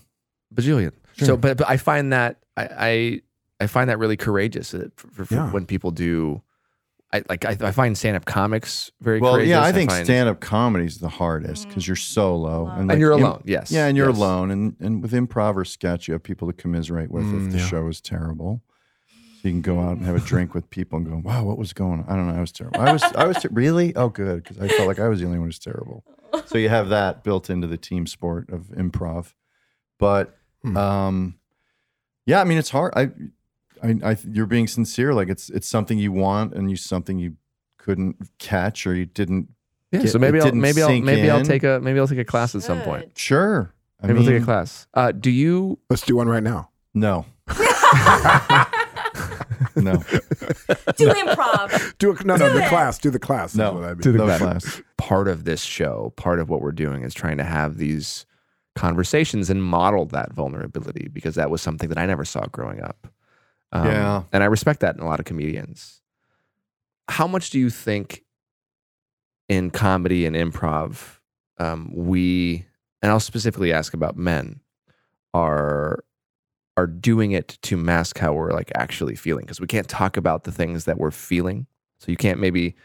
bajillion. 0.54 0.92
Sure. 1.18 1.26
So, 1.28 1.38
but, 1.38 1.58
but 1.58 1.68
I 1.70 1.78
find 1.78 2.14
that 2.14 2.38
I, 2.56 2.70
I 2.78 3.22
I 3.60 3.68
find 3.68 3.90
that 3.90 3.98
really 4.00 4.18
courageous 4.18 4.74
uh, 4.74 4.88
for, 4.96 5.08
for, 5.10 5.26
for 5.26 5.34
Yeah. 5.36 5.52
when 5.52 5.66
people 5.66 5.92
do. 5.92 6.42
I 7.14 7.24
like 7.30 7.46
I, 7.46 7.52
I 7.62 7.72
find 7.72 7.98
stand 7.98 8.18
up 8.18 8.26
comics 8.26 8.92
very 9.02 9.20
Well, 9.22 9.34
courageous. 9.36 9.50
yeah, 9.52 9.64
I 9.64 9.72
think 9.72 9.90
find- 9.90 10.06
stand 10.06 10.28
up 10.30 10.42
comedy 10.42 10.86
is 10.86 10.98
the 10.98 11.08
hardest 11.10 11.68
because 11.68 11.88
you're 11.88 11.96
solo 11.96 12.64
Alone. 12.64 12.92
and 12.92 13.00
you're 13.00 13.14
im- 13.14 13.24
alone. 13.24 13.44
Yes, 13.46 13.72
Yeah, 13.72 13.88
and 13.88 13.96
you're 13.96 14.10
yes. 14.10 14.18
alone, 14.18 14.52
and 14.52 14.76
and 14.82 15.02
with 15.02 15.14
improv 15.14 15.56
or 15.56 15.64
sketch, 15.66 16.08
you 16.08 16.12
have 16.14 16.22
people 16.24 16.48
to 16.48 16.54
commiserate 16.54 17.10
with 17.10 17.24
Mm, 17.24 17.46
if 17.48 17.52
the 17.54 17.58
yeah. 17.60 17.66
show 17.66 17.88
is 17.88 18.02
terrible. 18.02 18.62
So 19.42 19.48
you 19.48 19.54
can 19.54 19.62
go 19.62 19.80
out 19.80 19.98
and 19.98 20.06
have 20.06 20.16
a 20.16 20.20
drink 20.20 20.54
with 20.54 20.70
people 20.70 20.98
and 20.98 21.08
go, 21.08 21.22
"Wow, 21.24 21.46
what 21.46 21.58
was 21.58 21.72
going 21.72 22.00
on?" 22.02 22.06
I 22.10 22.16
don't 22.18 22.28
know. 22.28 22.34
I 22.36 22.42
was 22.42 22.52
terrible. 22.52 22.82
I 22.82 22.92
was, 22.92 23.04
I 23.04 23.26
was 23.26 23.38
ter- 23.38 23.50
really 23.54 23.96
oh 23.96 24.10
good 24.10 24.44
because 24.44 24.60
I 24.60 24.68
felt 24.68 24.88
like 24.90 25.00
I 25.00 25.08
was 25.08 25.20
the 25.22 25.26
only 25.28 25.40
one 25.40 25.48
who's 25.48 25.60
terrible. 25.60 26.04
So 26.48 26.58
you 26.58 26.68
have 26.70 26.90
that 26.90 27.24
built 27.24 27.50
into 27.50 27.68
the 27.68 27.78
team 27.78 28.06
sport 28.06 28.50
of 28.50 28.64
improv, 28.76 29.34
but 29.98 30.37
Hmm. 30.64 30.78
um, 30.78 31.40
yeah, 32.26 32.42
I 32.42 32.44
mean 32.44 32.58
it's 32.58 32.70
hard. 32.70 32.94
I, 32.96 33.10
I, 33.84 33.96
I, 34.12 34.18
you're 34.30 34.46
being 34.48 34.68
sincere. 34.68 35.14
Like 35.14 35.30
it's 35.30 35.50
it's 35.50 35.68
something 35.68 35.98
you 36.00 36.12
want 36.12 36.54
and 36.54 36.70
you 36.70 36.76
something 36.76 37.20
you 37.20 37.36
couldn't 37.78 38.18
catch 38.40 38.86
or 38.88 38.96
you 38.96 39.06
didn't. 39.06 39.50
Yeah, 39.92 40.02
get- 40.02 40.10
so 40.12 40.20
maybe 40.20 40.42
I'll 40.42 40.52
maybe 40.54 40.82
I'll 40.82 40.90
sink 40.90 41.06
maybe 41.06 41.30
I'll 41.30 41.44
take 41.46 41.64
a 41.64 41.80
maybe 41.82 42.00
I'll 42.00 42.08
take 42.08 42.18
a 42.20 42.26
class 42.26 42.54
at 42.56 42.64
some 42.64 42.82
point. 42.82 43.18
Sure. 43.18 43.74
I 44.02 44.08
Maybe 44.08 44.20
mean, 44.20 44.28
I'll 44.28 44.34
take 44.36 44.42
a 44.44 44.46
class. 44.46 44.86
Uh, 44.94 45.12
do 45.12 45.32
you 45.32 45.80
let's 45.90 46.04
do 46.04 46.16
one 46.16 46.28
right 46.30 46.44
now. 46.44 46.70
No. 46.94 47.26
no. 49.76 49.94
Do 49.98 51.10
improv. 51.14 51.98
Do 51.98 52.12
a, 52.12 52.24
no, 52.24 52.36
no, 52.36 52.50
Do 52.50 52.60
the 52.60 52.66
class. 52.68 53.00
Do 53.00 53.10
the 53.10 53.18
class. 53.20 53.52
is 53.54 53.58
No. 53.58 53.74
what 53.74 53.84
I 53.86 53.88
mean. 53.90 53.98
Do 54.02 54.12
the 54.12 54.18
no 54.20 54.26
class. 54.26 54.40
class. 54.40 54.82
part 54.98 55.28
of 55.28 55.46
this 55.46 55.62
show, 55.62 56.14
part 56.16 56.40
of 56.40 56.48
what 56.50 56.62
we're 56.62 56.72
doing 56.72 57.02
is 57.04 57.14
trying 57.16 57.38
to 57.38 57.44
have 57.44 57.78
these 57.78 58.26
conversations 58.78 59.50
and 59.50 59.64
modeled 59.64 60.12
that 60.12 60.32
vulnerability 60.32 61.10
because 61.12 61.36
that 61.36 61.50
was 61.50 61.62
something 61.62 61.90
that 61.90 61.98
I 61.98 62.06
never 62.06 62.24
saw 62.24 62.46
growing 62.52 62.82
up. 62.82 63.08
Um, 63.72 63.88
Yeah. 63.88 64.24
And 64.32 64.44
I 64.44 64.46
respect 64.46 64.82
that 64.82 64.96
in 64.96 65.02
a 65.02 65.06
lot 65.06 65.20
of 65.20 65.26
comedians. 65.26 66.02
How 67.10 67.28
much 67.28 67.50
do 67.50 67.60
you 67.60 67.70
think 67.70 68.24
in 69.50 69.72
comedy 69.72 70.26
and 70.26 70.36
improv, 70.36 71.18
um, 71.58 71.92
we, 71.94 72.66
and 73.02 73.12
I'll 73.12 73.20
specifically 73.20 73.74
ask 73.74 73.94
about 73.94 74.16
men, 74.16 74.62
are 75.34 76.04
are 76.78 76.88
doing 76.88 77.32
it 77.32 77.58
to 77.64 77.76
mask 77.76 78.20
how 78.20 78.34
we're 78.34 78.52
like 78.52 78.72
actually 78.76 79.16
feeling 79.16 79.44
because 79.44 79.60
we 79.60 79.66
can't 79.66 79.88
talk 79.88 80.16
about 80.16 80.44
the 80.44 80.52
things 80.52 80.86
that 80.86 81.00
we're 81.00 81.10
feeling. 81.10 81.66
So 82.00 82.12
you 82.12 82.18
can't 82.18 82.40
maybe 82.40 82.76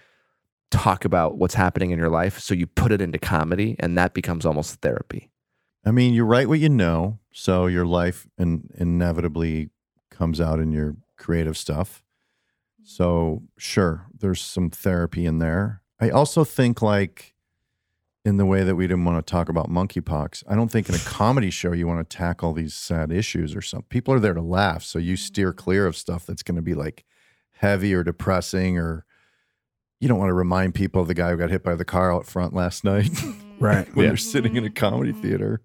talk 0.71 1.05
about 1.05 1.37
what's 1.37 1.53
happening 1.53 1.91
in 1.91 1.99
your 1.99 2.09
life. 2.09 2.39
So 2.39 2.55
you 2.55 2.67
put 2.67 2.91
it 2.91 3.03
into 3.03 3.19
comedy 3.19 3.77
and 3.79 3.99
that 3.99 4.15
becomes 4.15 4.47
almost 4.47 4.77
therapy. 4.77 5.32
I 5.85 5.91
mean, 5.91 6.15
you 6.15 6.25
write 6.25 6.49
what 6.49 6.61
you 6.61 6.69
know, 6.69 7.19
so 7.33 7.67
your 7.67 7.87
life 7.87 8.29
in, 8.39 8.69
inevitably 8.75 9.71
comes 10.11 10.41
out 10.41 10.61
in 10.61 10.71
your 10.71 10.97
creative 11.17 11.57
stuff. 11.57 12.03
So, 12.85 13.43
sure, 13.57 14.07
there's 14.17 14.41
some 14.41 14.71
therapy 14.71 15.25
in 15.27 15.39
there. 15.39 15.83
I 16.01 16.11
also 16.11 16.45
think, 16.45 16.83
like, 16.83 17.35
in 18.25 18.37
the 18.37 18.47
way 18.47 18.63
that 18.63 18.77
we 18.77 18.87
didn't 18.87 19.05
want 19.05 19.25
to 19.25 19.31
talk 19.31 19.49
about 19.49 19.69
monkeypox, 19.69 20.45
I 20.49 20.55
don't 20.55 20.71
think 20.71 20.89
in 20.89 20.95
a 20.95 20.99
comedy 20.99 21.51
show 21.51 21.73
you 21.73 21.87
want 21.87 22.09
to 22.09 22.17
tackle 22.17 22.53
these 22.53 22.75
sad 22.75 23.11
issues 23.11 23.55
or 23.55 23.63
something. 23.63 23.87
People 23.89 24.15
are 24.15 24.21
there 24.21 24.35
to 24.35 24.43
laugh, 24.43 24.83
so 24.85 24.99
you 24.99 25.17
steer 25.17 25.51
mm-hmm. 25.51 25.59
clear 25.59 25.87
of 25.87 25.97
stuff 25.97 26.27
that's 26.27 26.43
going 26.43 26.57
to 26.57 26.63
be 26.63 26.75
like 26.75 27.05
heavy 27.53 27.95
or 27.95 28.05
depressing, 28.05 28.79
or 28.79 29.05
you 30.01 30.09
don't 30.09 30.19
want 30.19 30.31
to 30.31 30.35
remind 30.35 30.75
people 30.75 31.03
of 31.03 31.09
the 31.09 31.15
guy 31.15 31.31
who 31.31 31.37
got 31.37 31.51
hit 31.51 31.65
by 31.65 31.75
the 31.75 31.85
car 31.85 32.13
out 32.13 32.27
front 32.27 32.55
last 32.55 32.85
night 32.85 33.07
mm-hmm. 33.07 33.65
Right. 33.65 33.93
when 33.95 34.05
Yeah. 34.05 34.11
they're 34.11 34.17
sitting 34.17 34.57
in 34.57 34.65
a 34.65 34.71
comedy 34.71 35.13
mm-hmm. 35.13 35.23
theater. 35.23 35.63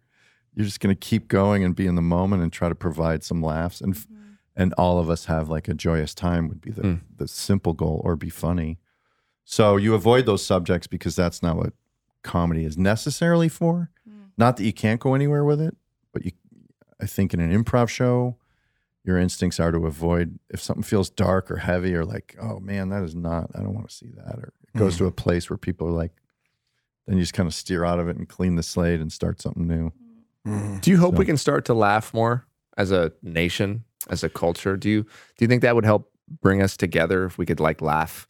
You're 0.58 0.66
just 0.66 0.80
going 0.80 0.94
to 0.94 1.00
keep 1.00 1.28
going 1.28 1.64
and 1.64 1.76
be 1.76 1.86
in 1.86 1.94
the 1.94 2.02
moment 2.02 2.42
and 2.42 2.52
try 2.52 2.68
to 2.68 2.74
provide 2.74 3.24
some 3.24 3.44
laughs 3.44 3.80
and 3.80 3.94
mm-hmm. 3.94 4.32
and 4.56 4.74
all 4.74 4.98
of 4.98 5.08
us 5.08 5.26
have 5.26 5.50
like 5.50 5.68
a 5.68 5.76
joyous 5.76 6.16
time 6.16 6.50
would 6.50 6.60
be 6.60 6.72
the 6.72 6.82
Mm. 6.82 7.02
the 7.16 7.28
simple 7.28 7.74
goal 7.74 8.02
or 8.04 8.16
be 8.16 8.32
funny. 8.32 8.80
So 9.46 9.78
you 9.78 9.94
avoid 9.94 10.26
those 10.26 10.44
subjects 10.44 10.88
because 10.88 11.16
that's 11.16 11.44
not 11.44 11.58
what 11.58 11.74
comedy 12.24 12.66
is 12.66 12.76
necessarily 12.76 13.50
for. 13.50 13.92
Mm. 14.10 14.32
Not 14.36 14.58
that 14.58 14.64
you 14.64 14.74
can't 14.74 15.00
go 15.00 15.14
anywhere 15.14 15.46
with 15.46 15.62
it, 15.62 15.78
but 16.12 16.26
you 16.26 16.32
I 17.00 17.06
think 17.06 17.36
in 17.36 17.40
an 17.40 17.64
improv 17.64 17.88
show 17.90 18.38
your 19.04 19.20
instincts 19.20 19.60
are 19.60 19.72
to 19.72 19.86
avoid 19.86 20.40
if 20.50 20.62
something 20.62 20.84
feels 20.84 21.10
dark 21.12 21.52
or 21.52 21.58
heavy 21.58 21.94
or 21.96 22.04
like, 22.04 22.36
oh 22.42 22.60
man, 22.60 22.90
that 22.90 23.04
is 23.04 23.16
not, 23.16 23.50
I 23.56 23.60
don't 23.60 23.74
want 23.74 23.88
to 23.88 23.96
see 23.96 24.10
that. 24.18 24.36
Or 24.36 24.54
it 24.74 24.78
goes 24.78 24.96
hmm. 24.96 25.06
to 25.06 25.06
a 25.06 25.12
place 25.12 25.50
where 25.50 25.58
people 25.58 25.88
are 25.88 25.92
like, 25.92 26.12
then 27.06 27.16
you 27.16 27.24
just 27.24 27.34
kind 27.34 27.48
of 27.48 27.54
steer 27.54 27.86
out 27.86 28.00
of 28.00 28.10
it 28.10 28.18
and 28.18 28.28
clean 28.28 28.56
the 28.56 28.64
slate 28.64 29.00
and 29.00 29.12
start 29.12 29.40
something 29.40 29.66
new. 29.66 29.94
Do 30.82 30.92
you 30.92 30.98
hope 30.98 31.16
So- 31.16 31.20
we 31.20 31.26
can 31.26 31.38
start 31.38 31.66
to 31.66 31.74
laugh 31.74 32.14
more 32.14 32.46
as 32.78 32.92
a 32.92 33.12
nation, 33.22 33.84
as 34.10 34.24
a 34.24 34.30
culture? 34.30 34.78
Do 34.78 34.90
you 34.90 35.04
do 35.04 35.46
you 35.46 35.48
think 35.48 35.62
that 35.62 35.76
would 35.76 35.86
help 35.86 36.12
bring 36.42 36.62
us 36.62 36.76
together 36.78 37.26
if 37.26 37.38
we 37.38 37.46
could 37.46 37.60
like 37.60 37.82
laugh 37.82 38.28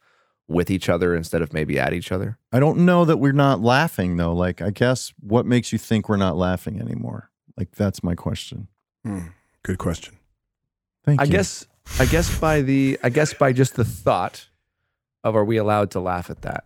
with 0.48 0.70
each 0.70 0.88
other 0.88 1.14
instead 1.14 1.42
of 1.42 1.52
maybe 1.52 1.78
at 1.78 1.92
each 1.92 2.10
other? 2.12 2.38
I 2.52 2.60
don't 2.60 2.78
know 2.80 3.04
that 3.04 3.18
we're 3.18 3.32
not 3.32 3.60
laughing 3.60 4.16
though. 4.16 4.32
Like, 4.34 4.62
I 4.62 4.70
guess 4.70 5.12
what 5.20 5.46
makes 5.46 5.72
you 5.72 5.78
think 5.78 6.08
we're 6.08 6.16
not 6.16 6.36
laughing 6.36 6.80
anymore? 6.80 7.30
Like, 7.56 7.72
that's 7.72 8.02
my 8.02 8.14
question. 8.14 8.68
Hmm. 9.04 9.28
Good 9.62 9.78
question. 9.78 10.16
Thank 11.04 11.20
I 11.20 11.24
you. 11.24 11.30
guess 11.32 11.66
I 11.98 12.06
guess 12.06 12.38
by 12.38 12.62
the 12.62 12.98
I 13.02 13.08
guess 13.10 13.32
by 13.34 13.52
just 13.52 13.74
the 13.76 13.84
thought 13.84 14.48
of 15.24 15.34
are 15.36 15.44
we 15.44 15.56
allowed 15.56 15.90
to 15.92 16.00
laugh 16.00 16.30
at 16.30 16.42
that? 16.42 16.64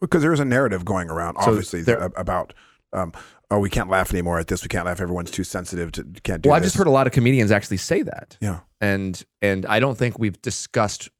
Because 0.00 0.22
there 0.22 0.32
is 0.32 0.40
a 0.40 0.44
narrative 0.44 0.84
going 0.84 1.08
around, 1.10 1.36
So 1.42 1.50
obviously, 1.50 1.82
there- 1.82 2.10
about, 2.16 2.52
um, 2.94 3.12
oh, 3.50 3.58
we 3.58 3.70
can't 3.70 3.90
laugh 3.90 4.12
anymore 4.12 4.38
at 4.38 4.46
this. 4.46 4.62
We 4.62 4.68
can't 4.68 4.86
laugh. 4.86 5.00
Everyone's 5.00 5.30
too 5.30 5.44
sensitive 5.44 5.92
to 5.92 6.02
can't 6.22 6.42
do 6.42 6.46
that. 6.46 6.46
Well, 6.46 6.56
I've 6.56 6.62
this. 6.62 6.72
just 6.72 6.78
heard 6.78 6.86
a 6.86 6.90
lot 6.90 7.06
of 7.06 7.12
comedians 7.12 7.50
actually 7.50 7.76
say 7.78 8.02
that. 8.02 8.36
Yeah. 8.40 8.60
And 8.80 9.22
and 9.42 9.66
I 9.66 9.80
don't 9.80 9.96
think 9.98 10.18
we've 10.18 10.40
discussed 10.42 11.10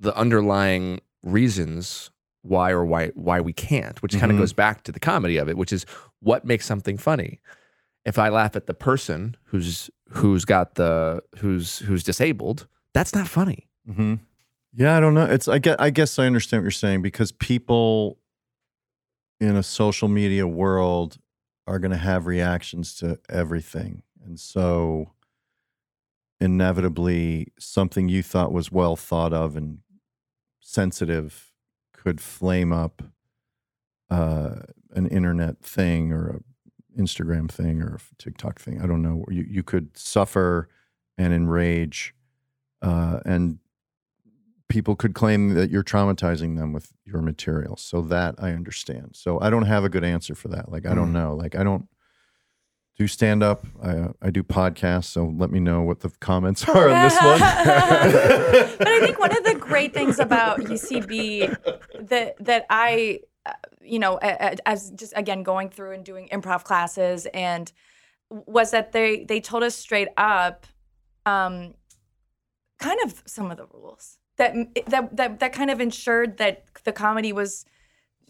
the 0.00 0.14
underlying 0.16 1.00
reasons 1.22 2.10
why 2.42 2.70
or 2.70 2.84
why 2.84 3.08
why 3.08 3.40
we 3.40 3.52
can't, 3.52 4.00
which 4.02 4.18
kind 4.18 4.30
of 4.30 4.38
goes 4.38 4.52
back 4.52 4.82
to 4.84 4.92
the 4.92 5.00
comedy 5.00 5.36
of 5.36 5.48
it, 5.48 5.56
which 5.56 5.72
is 5.72 5.84
what 6.20 6.44
makes 6.44 6.66
something 6.66 6.96
funny. 6.98 7.40
If 8.04 8.18
I 8.18 8.28
laugh 8.28 8.54
at 8.54 8.66
the 8.66 8.74
person 8.74 9.36
who's 9.46 9.90
who's 10.10 10.44
got 10.44 10.76
the 10.76 11.22
who's 11.38 11.80
who's 11.80 12.04
disabled, 12.04 12.66
that's 12.94 13.14
not 13.14 13.26
funny. 13.26 13.68
hmm 13.86 14.14
Yeah, 14.74 14.96
I 14.96 15.00
don't 15.00 15.14
know. 15.14 15.24
It's 15.24 15.48
I 15.48 15.58
get 15.58 15.80
I 15.80 15.90
guess 15.90 16.18
I 16.18 16.26
understand 16.26 16.60
what 16.62 16.64
you're 16.64 16.70
saying 16.70 17.02
because 17.02 17.32
people 17.32 18.18
in 19.40 19.56
a 19.56 19.62
social 19.62 20.08
media 20.08 20.46
world 20.46 21.18
are 21.66 21.78
going 21.78 21.90
to 21.90 21.96
have 21.96 22.26
reactions 22.26 22.94
to 22.96 23.18
everything. 23.28 24.02
And 24.24 24.38
so 24.38 25.12
inevitably 26.40 27.52
something 27.58 28.08
you 28.08 28.22
thought 28.22 28.52
was 28.52 28.70
well 28.70 28.96
thought 28.96 29.32
of 29.32 29.56
and 29.56 29.78
sensitive 30.60 31.52
could 31.92 32.20
flame 32.20 32.72
up 32.72 33.02
uh, 34.10 34.56
an 34.92 35.06
internet 35.08 35.60
thing 35.62 36.12
or 36.12 36.28
a 36.28 36.40
Instagram 37.00 37.50
thing 37.50 37.82
or 37.82 37.96
a 37.96 38.22
TikTok 38.22 38.60
thing. 38.60 38.80
I 38.80 38.86
don't 38.86 39.02
know. 39.02 39.24
You 39.28 39.44
you 39.48 39.62
could 39.62 39.96
suffer 39.96 40.68
and 41.18 41.32
enrage 41.32 42.14
uh, 42.82 43.20
and 43.24 43.58
people 44.68 44.96
could 44.96 45.14
claim 45.14 45.50
that 45.50 45.70
you're 45.70 45.84
traumatizing 45.84 46.56
them 46.56 46.72
with 46.72 46.92
your 47.04 47.22
material. 47.22 47.76
So 47.76 48.02
that 48.02 48.36
I 48.38 48.50
understand. 48.50 49.10
So 49.14 49.40
I 49.40 49.50
don't 49.50 49.66
have 49.66 49.84
a 49.84 49.88
good 49.88 50.04
answer 50.04 50.34
for 50.34 50.48
that. 50.48 50.70
Like 50.70 50.86
I 50.86 50.94
don't 50.94 51.12
know. 51.12 51.34
Like 51.34 51.54
I 51.54 51.62
don't 51.62 51.88
do 52.96 53.06
stand 53.06 53.42
up. 53.42 53.66
I 53.82 54.08
I 54.20 54.30
do 54.30 54.42
podcasts. 54.42 55.04
So 55.04 55.32
let 55.36 55.50
me 55.50 55.60
know 55.60 55.82
what 55.82 56.00
the 56.00 56.10
comments 56.20 56.64
are 56.68 56.88
on 56.88 57.02
this 57.02 57.14
one. 57.14 57.38
but 58.78 58.88
I 58.88 59.00
think 59.00 59.18
one 59.18 59.36
of 59.36 59.44
the 59.44 59.54
great 59.58 59.94
things 59.94 60.18
about 60.18 60.60
UCB 60.60 61.56
that 62.08 62.36
that 62.44 62.66
I, 62.70 63.20
uh, 63.44 63.52
you 63.82 63.98
know, 63.98 64.16
as 64.16 64.90
just 64.90 65.12
again 65.16 65.42
going 65.42 65.68
through 65.68 65.92
and 65.92 66.04
doing 66.04 66.28
improv 66.32 66.64
classes, 66.64 67.26
and 67.26 67.70
was 68.30 68.72
that 68.72 68.92
they 68.92 69.24
they 69.24 69.40
told 69.40 69.62
us 69.62 69.76
straight 69.76 70.08
up, 70.16 70.66
um, 71.24 71.74
kind 72.80 72.98
of 73.04 73.22
some 73.26 73.50
of 73.50 73.58
the 73.58 73.66
rules 73.72 74.18
that 74.38 74.54
that 74.86 75.16
that 75.16 75.40
that 75.40 75.52
kind 75.52 75.70
of 75.70 75.80
ensured 75.80 76.38
that 76.38 76.64
the 76.84 76.92
comedy 76.92 77.32
was. 77.32 77.64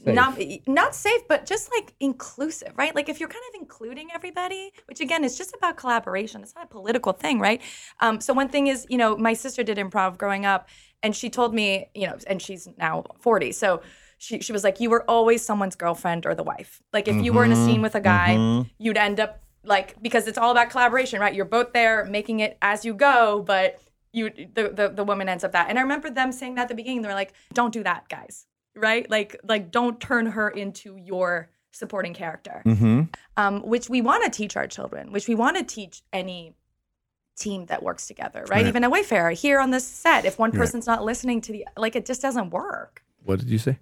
Not 0.04 0.38
not 0.68 0.94
safe, 0.94 1.22
but 1.26 1.46
just 1.46 1.70
like 1.74 1.94
inclusive, 2.00 2.72
right? 2.76 2.94
Like 2.94 3.08
if 3.08 3.18
you're 3.18 3.30
kind 3.30 3.42
of 3.48 3.60
including 3.60 4.08
everybody, 4.14 4.70
which 4.84 5.00
again 5.00 5.24
is 5.24 5.38
just 5.38 5.54
about 5.56 5.78
collaboration. 5.78 6.42
It's 6.42 6.54
not 6.54 6.64
a 6.64 6.68
political 6.68 7.12
thing, 7.12 7.40
right? 7.40 7.62
Um, 8.00 8.20
so 8.20 8.34
one 8.34 8.48
thing 8.48 8.66
is, 8.66 8.86
you 8.90 8.98
know, 8.98 9.16
my 9.16 9.32
sister 9.32 9.62
did 9.64 9.78
improv 9.78 10.18
growing 10.18 10.44
up, 10.44 10.68
and 11.02 11.16
she 11.16 11.30
told 11.30 11.54
me, 11.54 11.88
you 11.94 12.06
know, 12.06 12.18
and 12.26 12.42
she's 12.42 12.68
now 12.78 13.04
40. 13.20 13.52
So 13.52 13.80
she 14.18 14.40
she 14.40 14.52
was 14.52 14.62
like, 14.64 14.80
you 14.80 14.90
were 14.90 15.02
always 15.10 15.44
someone's 15.44 15.76
girlfriend 15.76 16.26
or 16.26 16.34
the 16.34 16.44
wife. 16.44 16.82
Like 16.92 17.08
if 17.08 17.16
you 17.24 17.32
were 17.32 17.44
in 17.44 17.52
a 17.52 17.56
scene 17.56 17.82
with 17.82 17.94
a 17.94 18.00
guy, 18.00 18.64
you'd 18.78 18.98
end 18.98 19.18
up 19.18 19.40
like 19.64 20.00
because 20.02 20.26
it's 20.28 20.38
all 20.38 20.50
about 20.50 20.70
collaboration, 20.70 21.20
right? 21.20 21.34
You're 21.34 21.44
both 21.46 21.72
there 21.72 22.04
making 22.04 22.40
it 22.40 22.56
as 22.62 22.84
you 22.84 22.94
go, 22.94 23.42
but 23.46 23.80
you 24.16 24.30
the 24.54 24.70
the, 24.70 24.88
the 24.88 25.04
woman 25.04 25.28
ends 25.28 25.44
up 25.44 25.52
that. 25.52 25.68
And 25.68 25.78
I 25.78 25.82
remember 25.82 26.10
them 26.10 26.32
saying 26.32 26.56
that 26.56 26.62
at 26.62 26.68
the 26.68 26.74
beginning. 26.74 27.02
They 27.02 27.08
were 27.08 27.14
like, 27.14 27.34
don't 27.52 27.72
do 27.72 27.82
that, 27.84 28.08
guys. 28.08 28.46
Right? 28.74 29.08
Like 29.08 29.38
like 29.44 29.70
don't 29.70 30.00
turn 30.00 30.26
her 30.26 30.48
into 30.50 30.96
your 30.96 31.50
supporting 31.72 32.14
character 32.14 32.62
mm-hmm. 32.64 33.02
um, 33.36 33.60
which 33.60 33.90
we 33.90 34.00
want 34.00 34.24
to 34.24 34.30
teach 34.30 34.56
our 34.56 34.66
children, 34.66 35.12
which 35.12 35.28
we 35.28 35.34
want 35.34 35.58
to 35.58 35.62
teach 35.62 36.02
any 36.10 36.54
team 37.36 37.66
that 37.66 37.82
works 37.82 38.06
together, 38.06 38.40
right? 38.40 38.50
Right. 38.50 38.66
Even 38.66 38.82
a 38.82 38.88
Wayfarer 38.90 39.32
here 39.32 39.60
on 39.60 39.70
this 39.70 39.86
set, 39.86 40.24
if 40.24 40.38
one 40.38 40.50
Right. 40.50 40.58
person's 40.58 40.86
not 40.86 41.04
listening 41.04 41.42
to 41.42 41.52
the, 41.52 41.66
like, 41.76 41.94
it 41.94 42.06
just 42.06 42.22
doesn't 42.22 42.48
work. 42.50 43.04
What 43.24 43.40
did 43.40 43.48
you 43.50 43.58
say? 43.58 43.78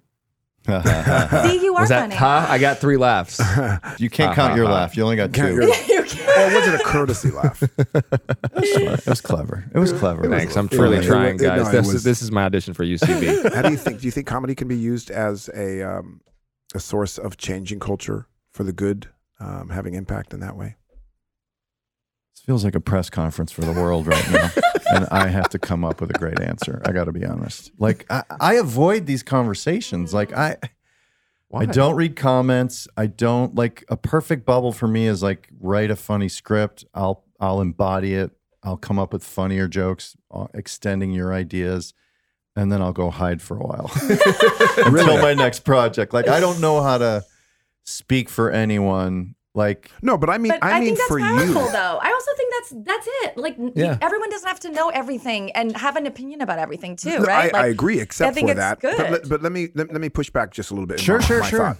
See, 0.65 1.63
you 1.63 1.75
are 1.75 1.81
Was 1.81 1.89
that 1.89 2.01
funny. 2.01 2.15
huh? 2.15 2.45
I 2.49 2.57
got 2.57 2.79
three 2.79 2.97
laughs. 2.97 3.39
you 3.99 4.09
can't 4.09 4.35
count 4.35 4.55
your 4.55 4.65
laugh. 4.65 4.97
You 4.97 5.03
only 5.03 5.15
got 5.15 5.31
Can't 5.33 5.55
two. 5.55 5.61
hear- 5.61 5.69
you 5.99 6.03
can't. 6.03 6.53
or 6.53 6.55
was 6.59 6.67
it 6.67 6.81
a 6.81 6.83
courtesy 6.83 7.31
laugh? 7.31 7.61
It 7.63 9.05
was 9.07 9.21
clever. 9.21 9.65
It 9.73 9.79
was 9.79 9.93
clever. 9.93 10.27
Thanks. 10.29 10.55
I'm 10.57 10.67
truly 10.69 10.97
was- 10.97 11.05
it 11.05 11.09
trying, 11.09 11.35
it- 11.35 11.41
guys. 11.41 11.63
no, 11.63 11.69
it 11.69 11.71
this, 11.71 11.85
was- 11.87 11.95
is, 11.95 12.03
this 12.03 12.21
is 12.21 12.31
my 12.31 12.43
audition 12.45 12.73
for 12.73 12.83
UCB. 12.83 13.53
How 13.55 13.61
do 13.61 13.71
you 13.71 13.77
think? 13.77 13.99
Do 14.01 14.05
you 14.07 14.11
think 14.11 14.27
comedy 14.27 14.55
can 14.55 14.67
be 14.67 14.77
used 14.77 15.11
as 15.11 15.49
a 15.55 15.81
um, 15.83 16.21
a 16.73 16.79
source 16.79 17.17
of 17.17 17.37
changing 17.37 17.79
culture 17.79 18.27
for 18.51 18.63
the 18.63 18.73
good, 18.73 19.07
um, 19.39 19.69
having 19.69 19.93
impact 19.93 20.33
in 20.33 20.39
that 20.39 20.57
way? 20.57 20.75
This 22.35 22.43
feels 22.45 22.63
like 22.65 22.75
a 22.75 22.81
press 22.81 23.09
conference 23.09 23.51
for 23.51 23.61
the 23.61 23.71
world 23.71 24.07
right 24.07 24.31
now. 24.31 24.49
and 24.91 25.07
I 25.09 25.27
have 25.27 25.49
to 25.49 25.59
come 25.59 25.85
up 25.85 26.01
with 26.01 26.09
a 26.09 26.19
great 26.19 26.41
answer. 26.41 26.81
I 26.85 26.91
got 26.91 27.05
to 27.05 27.11
be 27.11 27.25
honest. 27.25 27.71
Like, 27.79 28.05
I, 28.09 28.23
I 28.39 28.53
avoid 28.55 29.05
these 29.05 29.23
conversations. 29.23 30.13
Like, 30.13 30.33
I. 30.33 30.57
I 31.53 31.65
don't 31.65 31.95
read 31.95 32.17
comments. 32.17 32.85
I 32.97 33.07
don't 33.07 33.55
like 33.55 33.85
a 33.87 33.95
perfect 33.95 34.45
bubble 34.45 34.73
for 34.73 34.89
me 34.89 35.07
is 35.07 35.23
like 35.23 35.47
write 35.61 35.89
a 35.89 35.95
funny 35.95 36.27
script. 36.27 36.83
I'll 36.93 37.23
I'll 37.39 37.61
embody 37.61 38.13
it. 38.13 38.31
I'll 38.61 38.75
come 38.75 38.99
up 38.99 39.13
with 39.13 39.23
funnier 39.23 39.69
jokes, 39.69 40.17
uh, 40.31 40.47
extending 40.53 41.11
your 41.11 41.31
ideas, 41.33 41.93
and 42.57 42.71
then 42.71 42.81
I'll 42.81 42.91
go 42.91 43.09
hide 43.09 43.41
for 43.41 43.55
a 43.55 43.61
while 43.65 43.89
until 44.85 45.21
my 45.21 45.33
next 45.33 45.61
project. 45.61 46.13
Like 46.13 46.27
I 46.27 46.41
don't 46.41 46.59
know 46.59 46.81
how 46.81 46.97
to 46.97 47.23
speak 47.85 48.27
for 48.27 48.51
anyone. 48.51 49.35
Like 49.55 49.89
No, 50.01 50.17
but 50.17 50.29
I 50.29 50.37
mean, 50.37 50.51
But 50.51 50.63
I, 50.63 50.71
I, 50.73 50.79
mean 50.81 50.87
think 50.89 50.97
that's 50.97 51.07
for 51.07 51.19
powerful, 51.19 51.65
you. 51.65 51.71
though. 51.71 51.97
I 52.01 52.11
also 52.11 52.31
think 52.35 52.53
that's 52.53 52.85
that's 52.85 53.07
it. 53.23 53.37
Like, 53.37 53.55
Yeah. 53.73 53.97
everyone 54.01 54.29
doesn't 54.29 54.47
have 54.47 54.59
to 54.61 54.69
know 54.69 54.89
everything 54.89 55.51
and 55.53 55.75
have 55.77 55.95
an 55.95 56.05
opinion 56.05 56.41
about 56.41 56.59
everything 56.59 56.97
too, 56.97 57.19
right? 57.19 57.55
I, 57.55 57.63
I 57.63 57.67
agree, 57.67 57.99
except 58.01 58.35
think 58.35 58.47
for 58.47 58.51
it's 58.51 58.59
that. 58.59 58.81
But, 58.81 58.97
good. 58.97 59.11
let, 59.11 59.29
but 59.29 59.41
let 59.41 59.51
me 59.53 59.69
let, 59.73 59.91
let 59.93 60.01
me 60.01 60.09
push 60.09 60.29
back 60.29 60.51
just 60.51 60.71
a 60.71 60.73
little 60.73 60.87
bit. 60.87 60.99
Sure, 60.99 61.19
my- 61.19 61.25
sure, 61.25 61.39
my 61.39 61.49
sure. 61.49 61.59
Thought. 61.59 61.77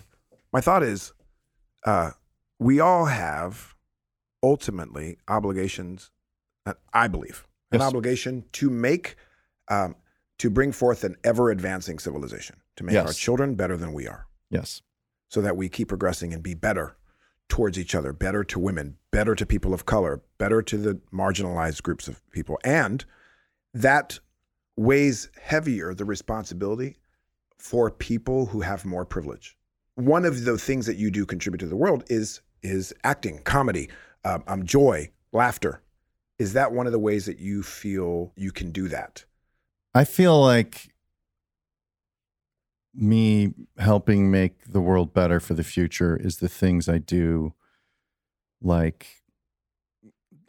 My 0.53 0.61
thought 0.61 0.83
is, 0.83 1.11
uh, 1.85 2.11
we 2.59 2.79
all 2.79 3.05
have 3.05 3.75
ultimately 4.41 5.17
obligations. 5.27 6.11
uh, 6.65 6.73
I 6.93 7.07
believe 7.09 7.45
an 7.71 7.81
obligation 7.81 8.45
to 8.53 8.69
make, 8.69 9.17
um, 9.67 9.95
to 10.39 10.49
bring 10.49 10.71
forth 10.71 11.03
an 11.03 11.15
ever 11.25 11.49
advancing 11.49 11.99
civilization, 11.99 12.55
to 12.77 12.85
make 12.85 12.95
our 12.95 13.11
children 13.11 13.55
better 13.55 13.75
than 13.75 13.91
we 13.91 14.07
are, 14.07 14.27
yes, 14.49 14.81
so 15.27 15.41
that 15.41 15.57
we 15.57 15.67
keep 15.67 15.89
progressing 15.89 16.33
and 16.33 16.41
be 16.41 16.53
better 16.53 16.95
towards 17.47 17.77
each 17.77 17.95
other, 17.95 18.13
better 18.13 18.43
to 18.43 18.59
women, 18.59 18.97
better 19.11 19.35
to 19.35 19.45
people 19.45 19.73
of 19.73 19.85
color, 19.85 20.21
better 20.37 20.61
to 20.61 20.77
the 20.77 20.99
marginalized 21.13 21.83
groups 21.83 22.07
of 22.07 22.21
people. 22.31 22.59
And 22.63 23.05
that 23.73 24.19
weighs 24.75 25.29
heavier 25.41 25.93
the 25.93 26.05
responsibility 26.05 26.97
for 27.57 27.89
people 27.89 28.47
who 28.47 28.61
have 28.61 28.85
more 28.85 29.05
privilege. 29.05 29.57
One 29.95 30.25
of 30.25 30.43
the 30.43 30.57
things 30.57 30.85
that 30.87 30.97
you 30.97 31.09
do 31.09 31.25
contribute 31.25 31.59
to 31.59 31.67
the 31.67 31.75
world 31.75 32.03
is 32.07 32.41
is 32.61 32.93
acting, 33.03 33.43
comedy, 33.43 33.89
um, 34.23 34.43
um, 34.47 34.65
joy, 34.65 35.11
laughter. 35.31 35.81
Is 36.39 36.53
that 36.53 36.71
one 36.71 36.87
of 36.87 36.91
the 36.91 36.99
ways 36.99 37.27
that 37.27 37.39
you 37.39 37.61
feel 37.61 38.33
you 38.35 38.51
can 38.51 38.71
do 38.71 38.87
that? 38.89 39.23
I 39.93 40.03
feel 40.03 40.41
like 40.41 40.94
me 42.95 43.53
helping 43.77 44.31
make 44.31 44.71
the 44.71 44.81
world 44.81 45.13
better 45.13 45.39
for 45.39 45.53
the 45.53 45.63
future 45.63 46.15
is 46.17 46.37
the 46.37 46.49
things 46.49 46.87
I 46.87 46.97
do 46.97 47.53
like 48.61 49.07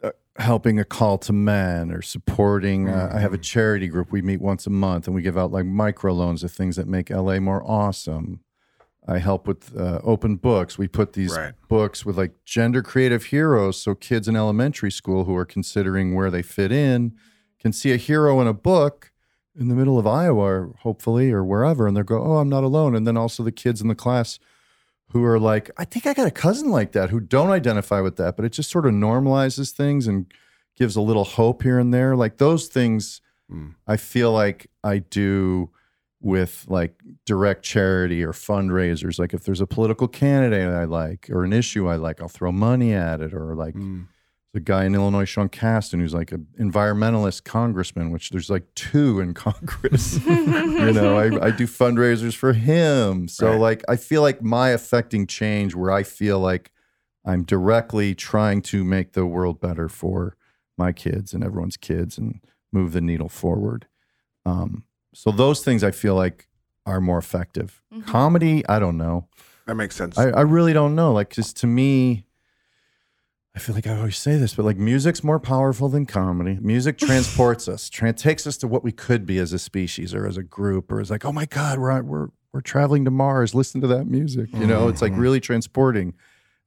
uh, 0.03 0.11
helping 0.37 0.79
a 0.79 0.85
call 0.85 1.17
to 1.19 1.33
men 1.33 1.91
or 1.91 2.01
supporting. 2.01 2.89
Uh, 2.89 3.11
I 3.13 3.19
have 3.19 3.33
a 3.33 3.37
charity 3.37 3.87
group. 3.87 4.11
We 4.11 4.21
meet 4.21 4.41
once 4.41 4.65
a 4.65 4.69
month 4.71 5.07
and 5.07 5.15
we 5.15 5.21
give 5.21 5.37
out 5.37 5.51
like 5.51 5.65
micro 5.65 6.13
loans 6.13 6.43
of 6.43 6.51
things 6.51 6.75
that 6.77 6.87
make 6.87 7.09
LA 7.09 7.39
more 7.39 7.63
awesome. 7.69 8.41
I 9.09 9.19
help 9.19 9.47
with 9.47 9.75
uh, 9.77 9.99
open 10.03 10.35
books. 10.35 10.77
We 10.77 10.87
put 10.87 11.13
these 11.13 11.35
Right. 11.35 11.53
books 11.69 12.05
with 12.05 12.17
like 12.17 12.43
gender 12.43 12.81
creative 12.81 13.25
heroes, 13.25 13.77
so 13.81 13.95
kids 13.95 14.27
in 14.27 14.35
elementary 14.35 14.91
school 14.91 15.23
who 15.23 15.35
are 15.35 15.45
considering 15.45 16.13
where 16.13 16.29
they 16.29 16.41
fit 16.41 16.71
in 16.73 17.13
can 17.59 17.71
see 17.71 17.91
a 17.93 17.97
hero 17.97 18.41
in 18.41 18.47
a 18.47 18.53
book 18.53 19.11
in 19.59 19.67
the 19.69 19.75
middle 19.75 19.97
of 19.97 20.05
Iowa, 20.05 20.41
or 20.41 20.75
hopefully, 20.79 21.31
or 21.31 21.43
wherever, 21.43 21.87
and 21.87 21.97
they 21.97 22.03
go, 22.03 22.21
"Oh, 22.21 22.37
I'm 22.37 22.49
not 22.49 22.63
alone." 22.63 22.95
And 22.95 23.07
then 23.07 23.17
also 23.17 23.43
the 23.43 23.51
kids 23.51 23.81
in 23.81 23.87
the 23.87 23.95
class 23.95 24.39
who 25.11 25.23
are 25.23 25.39
like, 25.39 25.71
"I 25.77 25.85
think 25.85 26.05
I 26.05 26.13
got 26.13 26.27
a 26.27 26.31
cousin 26.31 26.69
like 26.69 26.91
that," 26.93 27.09
who 27.09 27.19
don't 27.19 27.49
identify 27.49 28.01
with 28.01 28.17
that, 28.17 28.35
but 28.35 28.45
it 28.45 28.51
just 28.51 28.69
sort 28.69 28.85
of 28.85 28.93
normalizes 28.93 29.71
things 29.71 30.07
and 30.07 30.31
gives 30.75 30.95
a 30.95 31.01
little 31.01 31.23
hope 31.23 31.63
here 31.63 31.79
and 31.79 31.93
there. 31.93 32.15
Like 32.15 32.37
those 32.37 32.67
things, 32.67 33.21
mm. 33.51 33.73
I 33.87 33.97
feel 33.97 34.31
like 34.31 34.67
I 34.83 34.99
do 34.99 35.71
with 36.21 36.65
like 36.67 36.99
direct 37.25 37.63
charity 37.63 38.23
or 38.23 38.33
fundraisers. 38.33 39.19
Like 39.19 39.33
if 39.33 39.43
there's 39.43 39.61
a 39.61 39.67
political 39.67 40.07
candidate 40.07 40.67
I 40.69 40.85
like 40.85 41.29
or 41.29 41.43
an 41.43 41.53
issue 41.53 41.87
I 41.87 41.95
like, 41.95 42.21
I'll 42.21 42.27
throw 42.27 42.51
money 42.51 42.93
at 42.93 43.21
it. 43.21 43.33
Or 43.33 43.55
like 43.55 43.75
mm. 43.75 44.07
The 44.57 44.63
guy 44.63 44.85
in 44.85 44.95
Illinois, 44.95 45.25
Sean 45.25 45.49
Casten, 45.49 45.99
who's 45.99 46.15
like 46.15 46.31
an 46.31 46.47
environmentalist 46.59 47.43
congressman, 47.43 48.09
which 48.09 48.31
there's 48.31 48.49
like 48.49 48.63
two 48.73 49.19
in 49.19 49.33
Congress. 49.45 50.19
you 50.25 50.93
know, 50.93 51.15
I, 51.15 51.45
I 51.47 51.51
do 51.51 51.67
fundraisers 51.67 52.35
for 52.35 52.53
him. 52.53 53.27
So 53.27 53.51
Right. 53.51 53.59
like 53.59 53.83
I 53.87 53.95
feel 53.97 54.23
like 54.23 54.41
my 54.41 54.69
affecting 54.69 55.27
change 55.27 55.75
where 55.75 55.91
I 55.91 56.01
feel 56.01 56.39
like 56.39 56.71
I'm 57.23 57.43
directly 57.43 58.15
trying 58.15 58.63
to 58.63 58.83
make 58.83 59.13
the 59.13 59.27
world 59.27 59.61
better 59.61 59.87
for 59.89 60.35
my 60.75 60.91
kids 60.91 61.33
and 61.33 61.43
everyone's 61.43 61.77
kids 61.77 62.17
and 62.17 62.39
move 62.73 62.93
the 62.93 63.01
needle 63.01 63.29
forward. 63.29 63.85
Um, 64.43 64.85
so 65.13 65.29
those 65.31 65.63
things 65.63 65.83
I 65.83 65.91
feel 65.91 66.15
like 66.15 66.47
are 66.87 66.99
more 66.99 67.19
effective. 67.19 67.83
Comedy, 68.07 68.63
I 68.67 68.79
don't 68.79 68.97
know. 68.97 69.27
That 69.67 69.75
makes 69.75 69.95
sense. 69.95 70.17
I, 70.17 70.29
I 70.29 70.41
really 70.41 70.73
don't 70.73 70.95
know. 70.95 71.11
Like, 71.13 71.29
because 71.29 71.53
to 71.53 71.67
me, 71.67 72.23
I 73.57 73.59
feel 73.59 73.73
like 73.73 73.87
I 73.87 73.97
always 73.97 74.19
say 74.19 74.37
this, 74.37 74.53
but 74.53 74.65
like 74.65 74.77
music's 74.77 75.23
more 75.23 75.39
powerful 75.39 75.89
than 75.89 76.05
comedy. 76.05 76.59
Music 76.61 76.95
transports 76.99 77.67
us, 77.67 77.89
tran 77.89 78.15
takes 78.15 78.45
us 78.45 78.55
to 78.57 78.67
what 78.67 78.83
we 78.83 78.91
could 78.91 79.25
be 79.25 79.39
as 79.39 79.51
a 79.51 79.57
species 79.57 80.13
or 80.13 80.27
as 80.27 80.37
a 80.37 80.43
group, 80.43 80.91
or 80.91 81.01
as 81.01 81.09
like, 81.09 81.25
oh 81.25 81.31
my 81.31 81.45
God, 81.45 81.79
we're 81.79 82.03
we're 82.03 82.27
we're 82.53 82.61
traveling 82.61 83.03
to 83.05 83.09
Mars. 83.09 83.55
Listen 83.55 83.81
to 83.81 83.87
that 83.87 84.05
music. 84.05 84.53
You 84.53 84.67
know, 84.67 84.89
it's 84.89 85.01
like 85.01 85.11
mm-hmm. 85.11 85.21
really 85.21 85.39
transporting. 85.39 86.13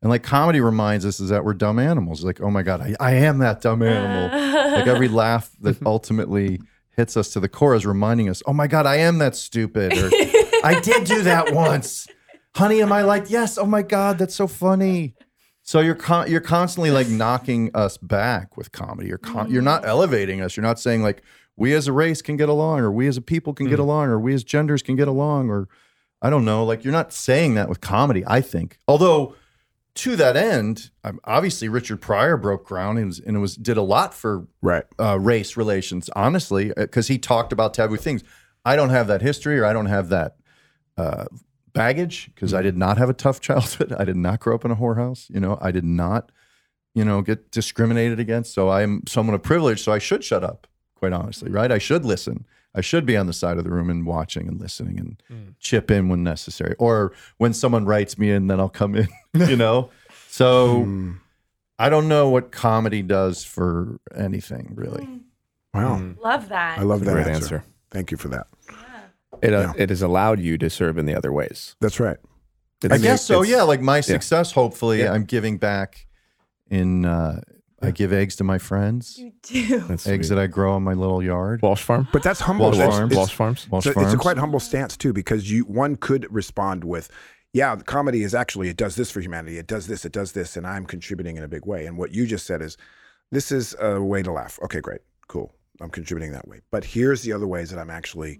And 0.02 0.10
like 0.10 0.24
comedy 0.24 0.60
reminds 0.60 1.06
us 1.06 1.20
is 1.20 1.28
that 1.28 1.44
we're 1.44 1.54
dumb 1.54 1.78
animals. 1.78 2.24
Like, 2.24 2.40
oh 2.40 2.50
my 2.50 2.64
God, 2.64 2.80
I, 2.80 2.96
I 2.98 3.12
am 3.12 3.38
that 3.38 3.60
dumb 3.60 3.82
animal. 3.82 4.36
like 4.72 4.88
every 4.88 5.08
laugh 5.22 5.52
that 5.60 5.80
ultimately 5.86 6.58
hits 6.96 7.16
us 7.16 7.32
to 7.34 7.40
the 7.40 7.48
core 7.48 7.76
is 7.76 7.86
reminding 7.86 8.28
us, 8.28 8.42
oh 8.46 8.52
my 8.52 8.66
God, 8.66 8.86
I 8.86 8.96
am 8.96 9.18
that 9.18 9.36
stupid. 9.36 9.92
Or 9.96 10.10
I 10.64 10.80
did 10.82 11.04
do 11.04 11.22
that 11.22 11.50
once. 11.54 12.08
Honey, 12.56 12.82
am 12.82 12.90
I 12.90 13.02
like, 13.02 13.30
yes, 13.30 13.58
oh 13.58 13.66
my 13.66 13.82
God, 13.82 14.18
that's 14.18 14.34
so 14.34 14.48
funny. 14.48 15.14
So 15.62 15.80
you're 15.80 15.94
con- 15.94 16.30
you're 16.30 16.40
constantly 16.40 16.90
like 16.90 17.08
knocking 17.08 17.70
us 17.74 17.96
back 17.96 18.56
with 18.56 18.72
comedy. 18.72 19.08
You're 19.08 19.18
con- 19.18 19.50
you're 19.50 19.62
not 19.62 19.86
elevating 19.86 20.40
us. 20.40 20.56
You're 20.56 20.64
not 20.64 20.80
saying 20.80 21.02
like 21.02 21.22
we 21.56 21.74
as 21.74 21.86
a 21.86 21.92
race 21.92 22.22
can 22.22 22.36
get 22.36 22.48
along, 22.48 22.80
or 22.80 22.90
we 22.90 23.06
as 23.06 23.16
a 23.16 23.22
people 23.22 23.52
can 23.52 23.68
get 23.68 23.78
along, 23.78 24.08
or 24.08 24.18
we 24.18 24.34
as 24.34 24.42
genders 24.42 24.82
can 24.82 24.96
get 24.96 25.08
along, 25.08 25.50
or 25.50 25.68
I 26.22 26.30
don't 26.30 26.44
know. 26.44 26.64
Like 26.64 26.84
you're 26.84 26.92
not 26.92 27.12
saying 27.12 27.54
that 27.54 27.68
with 27.68 27.80
comedy. 27.80 28.24
I 28.26 28.40
think, 28.40 28.78
although 28.88 29.34
to 29.96 30.16
that 30.16 30.36
end, 30.36 30.90
obviously 31.24 31.68
Richard 31.68 32.00
Pryor 32.00 32.36
broke 32.36 32.64
ground 32.64 32.98
and, 32.98 33.08
was, 33.08 33.18
and 33.20 33.36
it 33.36 33.40
was 33.40 33.56
did 33.56 33.76
a 33.76 33.82
lot 33.82 34.14
for 34.14 34.46
right. 34.62 34.84
uh, 34.98 35.18
race 35.18 35.56
relations, 35.56 36.08
honestly, 36.14 36.72
because 36.76 37.08
he 37.08 37.18
talked 37.18 37.52
about 37.52 37.74
taboo 37.74 37.96
things. 37.96 38.22
I 38.64 38.76
don't 38.76 38.90
have 38.90 39.08
that 39.08 39.22
history 39.22 39.58
or 39.58 39.64
I 39.64 39.72
don't 39.72 39.86
have 39.86 40.08
that 40.10 40.36
uh, 40.96 41.26
baggage 41.72 42.30
because 42.34 42.54
I 42.54 42.62
did 42.62 42.76
not 42.76 42.98
have 42.98 43.10
a 43.10 43.14
tough 43.14 43.40
childhood. 43.48 43.94
I 43.98 44.04
did 44.04 44.16
not 44.16 44.40
grow 44.40 44.54
up 44.54 44.64
in 44.64 44.70
a 44.70 44.76
whorehouse. 44.76 45.28
You 45.30 45.40
know, 45.40 45.58
I 45.60 45.70
did 45.70 45.84
not, 45.84 46.30
you 46.94 47.04
know, 47.04 47.22
get 47.22 47.50
discriminated 47.50 48.20
against. 48.20 48.54
So 48.54 48.70
I'm 48.70 49.06
someone 49.06 49.34
of 49.34 49.42
privilege. 49.42 49.82
So 49.82 49.92
I 49.92 49.98
should 49.98 50.24
shut 50.24 50.44
up, 50.44 50.66
quite 50.94 51.12
honestly, 51.12 51.50
mm. 51.50 51.54
right? 51.54 51.72
I 51.72 51.78
should 51.78 52.04
listen. 52.04 52.46
I 52.74 52.82
should 52.82 53.04
be 53.04 53.16
on 53.16 53.26
the 53.26 53.32
side 53.32 53.58
of 53.58 53.64
the 53.64 53.70
room 53.70 53.90
and 53.90 54.06
watching 54.06 54.46
and 54.46 54.60
listening 54.60 54.98
and 54.98 55.22
mm. 55.30 55.54
chip 55.58 55.90
in 55.90 56.08
when 56.08 56.22
necessary. 56.22 56.76
Or 56.78 57.12
when 57.38 57.52
someone 57.52 57.84
writes 57.84 58.16
me 58.16 58.30
in, 58.30 58.46
then 58.46 58.60
I'll 58.60 58.68
come 58.68 58.94
in, 58.94 59.08
you 59.34 59.56
know? 59.56 59.90
So 60.28 60.84
mm. 60.84 61.18
I 61.78 61.88
don't 61.88 62.08
know 62.08 62.28
what 62.28 62.52
comedy 62.52 63.02
does 63.02 63.42
for 63.42 63.98
anything, 64.14 64.72
really. 64.74 65.08
Wow. 65.74 66.14
Love 66.22 66.48
that. 66.50 66.78
I 66.78 66.82
love 66.82 67.04
that 67.04 67.12
Great 67.12 67.26
answer. 67.26 67.56
answer. 67.56 67.64
Thank 67.90 68.10
you 68.10 68.16
for 68.16 68.28
that. 68.28 68.46
It, 69.42 69.52
uh, 69.54 69.60
Yeah. 69.60 69.72
it 69.76 69.88
has 69.90 70.02
allowed 70.02 70.40
you 70.40 70.58
to 70.58 70.68
serve 70.70 70.98
in 70.98 71.06
the 71.06 71.14
other 71.14 71.32
ways. 71.32 71.76
That's 71.80 71.98
right. 72.00 72.18
I 72.82 72.86
It's- 72.86 73.02
guess 73.02 73.24
so. 73.24 73.42
Yeah, 73.42 73.62
like 73.62 73.80
my 73.82 74.00
success. 74.00 74.52
Hopefully, 74.52 75.00
Yeah. 75.00 75.12
I'm 75.12 75.24
giving 75.24 75.58
back. 75.58 76.06
In 76.70 77.04
uh, 77.04 77.40
I 77.82 77.90
give 77.90 78.12
eggs 78.12 78.36
to 78.36 78.44
my 78.44 78.58
friends. 78.58 79.18
You 79.18 79.32
do. 79.42 79.80
That's 79.80 80.06
Eggs 80.06 80.28
sweet. 80.28 80.36
that 80.36 80.42
I 80.42 80.46
grow 80.46 80.74
on 80.74 80.82
my 80.82 80.92
little 80.92 81.22
yard. 81.22 81.62
Walsh 81.62 81.82
Farm. 81.82 82.06
But 82.12 82.22
that's 82.22 82.40
humble. 82.40 82.66
Walsh 82.66 82.76
That's- 82.78 82.94
Farms. 82.96 83.12
it's- 83.12 83.18
Walsh 83.18 83.34
Farms. 83.34 83.68
Walsh 83.70 83.84
So 83.84 83.90
it's 83.96 84.12
a 84.12 84.16
quite 84.16 84.36
humble 84.38 84.60
stance 84.60 84.96
too, 84.96 85.12
because 85.12 85.50
you 85.50 85.64
one 85.64 85.96
could 85.96 86.26
respond 86.32 86.84
with, 86.84 87.08
"Yeah, 87.52 87.74
the 87.74 87.82
comedy 87.84 88.22
is 88.22 88.34
actually 88.34 88.68
it 88.68 88.76
does 88.76 88.94
this 88.96 89.10
for 89.10 89.20
humanity. 89.20 89.58
It 89.58 89.66
does 89.66 89.86
this. 89.88 90.04
It 90.04 90.12
does 90.12 90.32
this, 90.32 90.56
and 90.56 90.66
I'm 90.66 90.86
contributing 90.86 91.36
in 91.36 91.42
a 91.42 91.48
big 91.48 91.66
way." 91.66 91.86
And 91.86 91.96
what 91.98 92.12
you 92.12 92.24
just 92.26 92.46
said 92.46 92.62
is, 92.62 92.76
"This 93.32 93.50
is 93.50 93.74
a 93.80 94.00
way 94.00 94.22
to 94.22 94.30
laugh." 94.30 94.58
Okay, 94.62 94.80
great, 94.80 95.00
cool. 95.26 95.52
I'm 95.80 95.90
contributing 95.90 96.32
that 96.32 96.46
way. 96.46 96.60
But 96.70 96.84
here's 96.84 97.22
the 97.22 97.32
other 97.32 97.46
ways 97.48 97.70
that 97.70 97.78
I'm 97.80 97.90
actually 97.90 98.38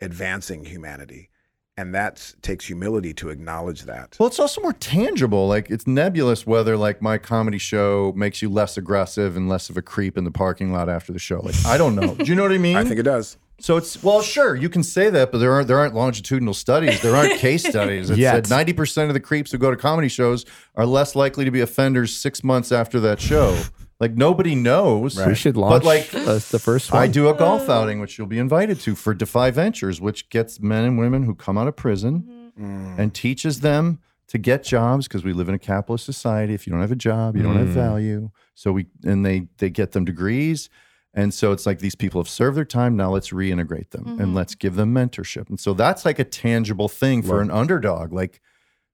advancing 0.00 0.64
humanity, 0.64 1.30
and 1.76 1.94
that 1.94 2.34
takes 2.42 2.66
humility 2.66 3.14
to 3.14 3.30
acknowledge 3.30 3.82
that. 3.82 4.16
Well, 4.18 4.26
it's 4.26 4.38
also 4.38 4.60
more 4.60 4.72
tangible. 4.72 5.48
Like 5.48 5.70
it's 5.70 5.86
nebulous 5.86 6.46
whether 6.46 6.76
like 6.76 7.00
my 7.00 7.18
comedy 7.18 7.58
show 7.58 8.12
makes 8.16 8.42
you 8.42 8.48
less 8.50 8.76
aggressive 8.76 9.36
and 9.36 9.48
less 9.48 9.70
of 9.70 9.76
a 9.76 9.82
creep 9.82 10.18
in 10.18 10.24
the 10.24 10.30
parking 10.30 10.72
lot 10.72 10.88
after 10.88 11.12
the 11.12 11.18
show. 11.18 11.40
Like 11.40 11.54
I 11.64 11.78
don't 11.78 11.94
know. 11.94 12.14
Do 12.14 12.24
you 12.24 12.34
know 12.34 12.42
what 12.42 12.52
I 12.52 12.58
mean? 12.68 12.76
I 12.76 12.84
think 12.84 12.98
it 12.98 13.04
does. 13.04 13.36
So 13.60 13.76
it's 13.76 14.02
well, 14.02 14.22
sure, 14.22 14.56
you 14.56 14.70
can 14.70 14.82
say 14.82 15.10
that, 15.10 15.30
but 15.30 15.38
there 15.38 15.52
aren't 15.52 15.68
there 15.68 15.78
aren't 15.78 15.94
longitudinal 15.94 16.54
studies. 16.54 17.00
There 17.02 17.14
aren't 17.14 17.38
case 17.40 17.62
studies. 17.62 18.08
It 18.08 18.16
Yet. 18.18 18.32
said 18.46 18.50
ninety 18.50 18.72
percent 18.72 19.08
of 19.08 19.14
the 19.14 19.20
creeps 19.20 19.52
who 19.52 19.58
go 19.58 19.70
to 19.70 19.76
comedy 19.76 20.08
shows 20.08 20.46
are 20.76 20.86
less 20.86 21.14
likely 21.14 21.44
to 21.44 21.50
be 21.50 21.60
offenders 21.60 22.16
six 22.16 22.42
months 22.42 22.72
after 22.72 22.98
that 23.00 23.20
show. 23.20 23.58
Like 24.00 24.16
nobody 24.16 24.54
knows. 24.54 25.18
Right. 25.18 25.28
We 25.28 25.34
should 25.34 25.54
But, 25.54 25.60
launch 25.60 25.84
like, 25.84 26.14
uh, 26.14 26.40
the 26.50 26.58
first 26.58 26.90
one. 26.90 27.02
I 27.02 27.06
do 27.06 27.28
a 27.28 27.34
golf 27.34 27.68
outing, 27.68 28.00
which 28.00 28.16
you'll 28.16 28.26
be 28.26 28.38
invited 28.38 28.80
to 28.80 28.94
for 28.94 29.12
Defy 29.14 29.50
Ventures, 29.50 30.00
which 30.00 30.30
gets 30.30 30.58
men 30.58 30.84
and 30.84 30.98
women 30.98 31.24
who 31.24 31.34
come 31.34 31.58
out 31.58 31.68
of 31.68 31.76
prison 31.76 32.52
and 32.56 33.14
teaches 33.14 33.60
them 33.60 34.00
to 34.28 34.38
get 34.38 34.62
jobs 34.62 35.08
because 35.08 35.24
we 35.24 35.32
live 35.32 35.48
in 35.48 35.54
a 35.54 35.58
capitalist 35.58 36.04
society. 36.04 36.54
If 36.54 36.66
you 36.66 36.72
don't 36.72 36.80
have 36.80 36.92
a 36.92 36.96
job, 36.96 37.36
you 37.36 37.42
don't 37.42 37.56
have 37.56 37.68
value. 37.68 38.30
So 38.54 38.72
we 38.72 38.86
and 39.04 39.24
they 39.24 39.48
they 39.58 39.70
get 39.70 39.92
them 39.92 40.04
degrees. 40.04 40.70
And 41.12 41.34
so 41.34 41.50
it's 41.50 41.66
like 41.66 41.80
these 41.80 41.96
people 41.96 42.20
have 42.20 42.28
served 42.28 42.56
their 42.56 42.64
time. 42.64 42.96
Now 42.96 43.10
let's 43.10 43.30
reintegrate 43.30 43.90
them 43.90 44.20
and 44.20 44.32
let's 44.34 44.54
give 44.54 44.76
them 44.76 44.94
mentorship. 44.94 45.48
And 45.48 45.58
so 45.58 45.74
that's 45.74 46.04
like 46.04 46.20
a 46.20 46.24
tangible 46.24 46.88
thing 46.88 47.22
for 47.22 47.40
an 47.40 47.50
underdog. 47.50 48.12
Like, 48.12 48.40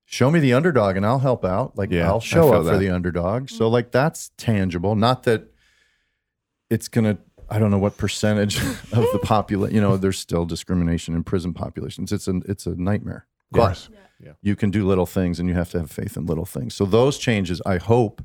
show 0.06 0.30
me 0.30 0.40
the 0.40 0.54
underdog 0.54 0.96
and 0.96 1.04
I'll 1.04 1.18
help 1.18 1.44
out. 1.44 1.76
Like, 1.76 1.90
Yeah, 1.90 2.06
I'll 2.06 2.20
show 2.20 2.50
feel 2.50 2.60
up 2.60 2.72
for 2.72 2.78
the 2.78 2.88
underdog. 2.88 3.50
So, 3.50 3.68
like, 3.68 3.90
that's 3.90 4.30
tangible. 4.38 4.94
Not 4.94 5.24
that 5.24 5.52
it's 6.70 6.88
going 6.88 7.04
to, 7.04 7.18
I 7.50 7.58
don't 7.58 7.70
know 7.70 7.78
what 7.78 7.98
percentage 7.98 8.58
of 8.64 9.04
the 9.12 9.20
population, 9.22 9.74
you 9.74 9.80
know, 9.82 9.96
there's 9.96 10.18
still 10.18 10.46
discrimination 10.46 11.14
in 11.14 11.24
prison 11.24 11.52
populations. 11.52 12.12
It's 12.12 12.26
a, 12.28 12.40
it's 12.46 12.66
a 12.66 12.74
nightmare. 12.76 13.26
Of 13.52 13.58
course. 13.58 13.90
You 14.40 14.56
can 14.56 14.70
do 14.70 14.86
little 14.86 15.04
things 15.04 15.38
and 15.38 15.48
you 15.48 15.54
have 15.54 15.70
to 15.70 15.78
have 15.78 15.90
faith 15.90 16.16
in 16.16 16.24
little 16.24 16.46
things. 16.46 16.74
So, 16.74 16.86
those 16.86 17.18
changes, 17.18 17.60
I 17.66 17.76
hope, 17.76 18.24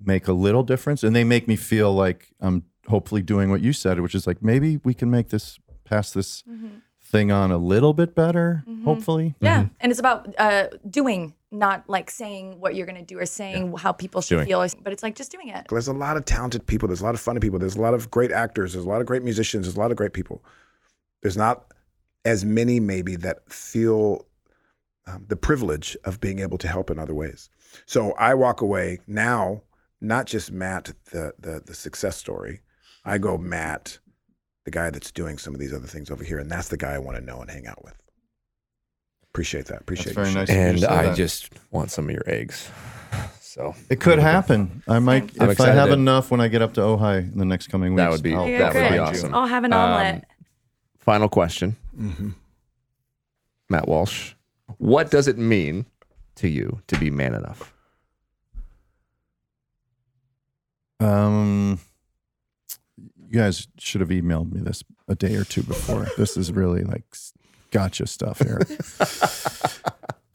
make 0.00 0.26
a 0.26 0.32
little 0.32 0.62
difference. 0.62 1.02
And 1.02 1.14
they 1.14 1.24
make 1.24 1.46
me 1.46 1.56
feel 1.56 1.92
like 1.92 2.28
I'm 2.40 2.64
hopefully 2.88 3.22
doing 3.22 3.50
what 3.50 3.60
you 3.60 3.72
said, 3.72 4.00
which 4.00 4.14
is 4.14 4.26
like 4.26 4.42
maybe 4.42 4.78
we 4.78 4.94
can 4.94 5.10
make 5.10 5.28
this, 5.28 5.58
pass 5.84 6.12
this 6.12 6.42
mm-hmm. 6.42 6.78
Thing 7.12 7.30
on 7.30 7.52
a 7.52 7.58
little 7.58 7.92
bit 7.92 8.14
better, 8.14 8.64
hopefully. 8.84 9.34
Yeah. 9.40 9.66
And 9.80 9.92
it's 9.92 10.00
about 10.00 10.34
uh, 10.38 10.68
doing, 10.88 11.34
not 11.50 11.84
like 11.86 12.10
saying 12.10 12.58
what 12.58 12.74
you're 12.74 12.86
going 12.86 12.98
to 12.98 13.04
do 13.04 13.18
or 13.18 13.26
saying 13.26 13.76
how 13.76 13.92
people 13.92 14.22
should 14.22 14.36
Doing. 14.36 14.46
feel, 14.46 14.66
but 14.82 14.92
it's 14.94 15.02
like 15.02 15.14
just 15.14 15.30
doing 15.30 15.48
it. 15.48 15.66
There's 15.68 15.88
a 15.88 15.92
lot 15.92 16.16
of 16.16 16.24
talented 16.24 16.66
people. 16.66 16.88
There's 16.88 17.02
a 17.02 17.04
lot 17.04 17.14
of 17.14 17.20
funny 17.20 17.38
people. 17.38 17.58
There's 17.58 17.76
a 17.76 17.80
lot 17.80 17.92
of 17.92 18.10
great 18.10 18.32
actors. 18.32 18.72
There's 18.72 18.86
a 18.86 18.88
lot 18.88 19.02
of 19.02 19.06
great 19.06 19.22
musicians. 19.22 19.66
There's 19.66 19.76
a 19.76 19.80
lot 19.80 19.90
of 19.90 19.98
great 19.98 20.14
people. 20.14 20.42
There's 21.20 21.36
not 21.36 21.66
as 22.24 22.44
many, 22.44 22.80
maybe, 22.80 23.16
that 23.16 23.52
feel 23.52 24.26
um, 25.06 25.26
the 25.28 25.36
privilege 25.36 25.96
of 26.04 26.18
being 26.18 26.38
able 26.38 26.56
to 26.58 26.68
help 26.68 26.90
in 26.90 26.98
other 26.98 27.14
ways. 27.14 27.50
So 27.84 28.12
I 28.12 28.32
walk 28.34 28.62
away 28.62 29.00
now, 29.06 29.62
not 30.00 30.26
just 30.26 30.50
Matt, 30.50 30.92
the 31.10 31.34
the, 31.38 31.62
the 31.64 31.74
success 31.74 32.16
story. 32.16 32.62
I 33.04 33.18
go 33.18 33.36
Matt, 33.36 33.98
the 34.64 34.70
guy 34.70 34.90
that's 34.90 35.10
doing 35.10 35.38
some 35.38 35.54
of 35.54 35.60
these 35.60 35.72
other 35.72 35.86
things 35.86 36.10
over 36.10 36.22
here, 36.24 36.38
and 36.38 36.50
that's 36.50 36.68
the 36.68 36.76
guy 36.76 36.92
I 36.92 36.98
want 36.98 37.16
to 37.18 37.24
know 37.24 37.40
and 37.40 37.50
hang 37.50 37.66
out 37.66 37.82
with. 37.84 37.94
Appreciate 39.32 39.66
that. 39.66 39.80
Appreciate 39.80 40.14
That's 40.14 40.16
very 40.16 40.28
you, 40.28 40.34
nice. 40.34 40.48
Shane. 40.48 40.68
of 40.68 40.74
you 40.74 40.80
to 40.82 40.90
and 40.92 41.00
I 41.00 41.02
that. 41.08 41.16
just 41.16 41.50
want 41.70 41.90
some 41.90 42.04
of 42.06 42.10
your 42.10 42.22
eggs. 42.26 42.70
So 43.40 43.74
It 43.90 44.00
could 44.00 44.18
happen. 44.18 44.82
I 44.88 44.98
might 44.98 45.30
I'm 45.40 45.50
if 45.50 45.60
I 45.60 45.68
have 45.70 45.90
enough 45.90 46.30
when 46.30 46.40
I 46.40 46.48
get 46.48 46.62
up 46.62 46.74
to 46.74 46.80
Ojai 46.80 47.30
in 47.32 47.38
the 47.38 47.44
next 47.44 47.68
coming 47.68 47.92
weeks. 47.94 47.98
That 48.02 48.10
would 48.10 48.22
be- 48.22 48.34
I'll- 48.34 48.42
Okay, 48.42 48.58
that 48.58 48.74
would 48.74 48.90
be 48.90 48.98
awesome. 48.98 49.34
I'll 49.34 49.46
have 49.46 49.64
an 49.64 49.72
Um, 49.72 49.78
omelet. 49.80 50.24
Final 50.98 51.28
question, 51.28 51.76
Mm-hmm. 51.98 52.30
Matt 53.68 53.88
Walsh. 53.88 54.34
What 54.78 55.10
does 55.10 55.28
it 55.28 55.36
mean 55.38 55.86
to 56.36 56.48
you 56.48 56.80
to 56.86 56.98
be 56.98 57.10
man 57.10 57.34
enough? 57.34 57.74
Um, 61.00 61.80
you 63.32 63.40
guys 63.40 63.66
should 63.78 64.02
have 64.02 64.10
emailed 64.10 64.52
me 64.52 64.60
this 64.60 64.84
a 65.08 65.14
day 65.14 65.34
or 65.36 65.44
two 65.44 65.62
before. 65.62 66.06
this 66.18 66.36
is 66.36 66.52
really 66.52 66.84
like 66.84 67.04
gotcha 67.70 68.06
stuff 68.06 68.40
here. 68.40 68.60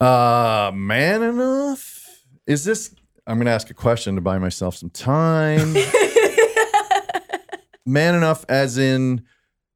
uh, 0.00 0.72
man 0.74 1.22
enough? 1.22 2.24
Is 2.46 2.64
this? 2.64 2.92
I'm 3.26 3.38
gonna 3.38 3.50
ask 3.50 3.70
a 3.70 3.74
question 3.74 4.16
to 4.16 4.20
buy 4.20 4.38
myself 4.38 4.74
some 4.74 4.90
time. 4.90 5.74
man 7.86 8.14
enough, 8.16 8.44
as 8.48 8.78
in, 8.78 9.22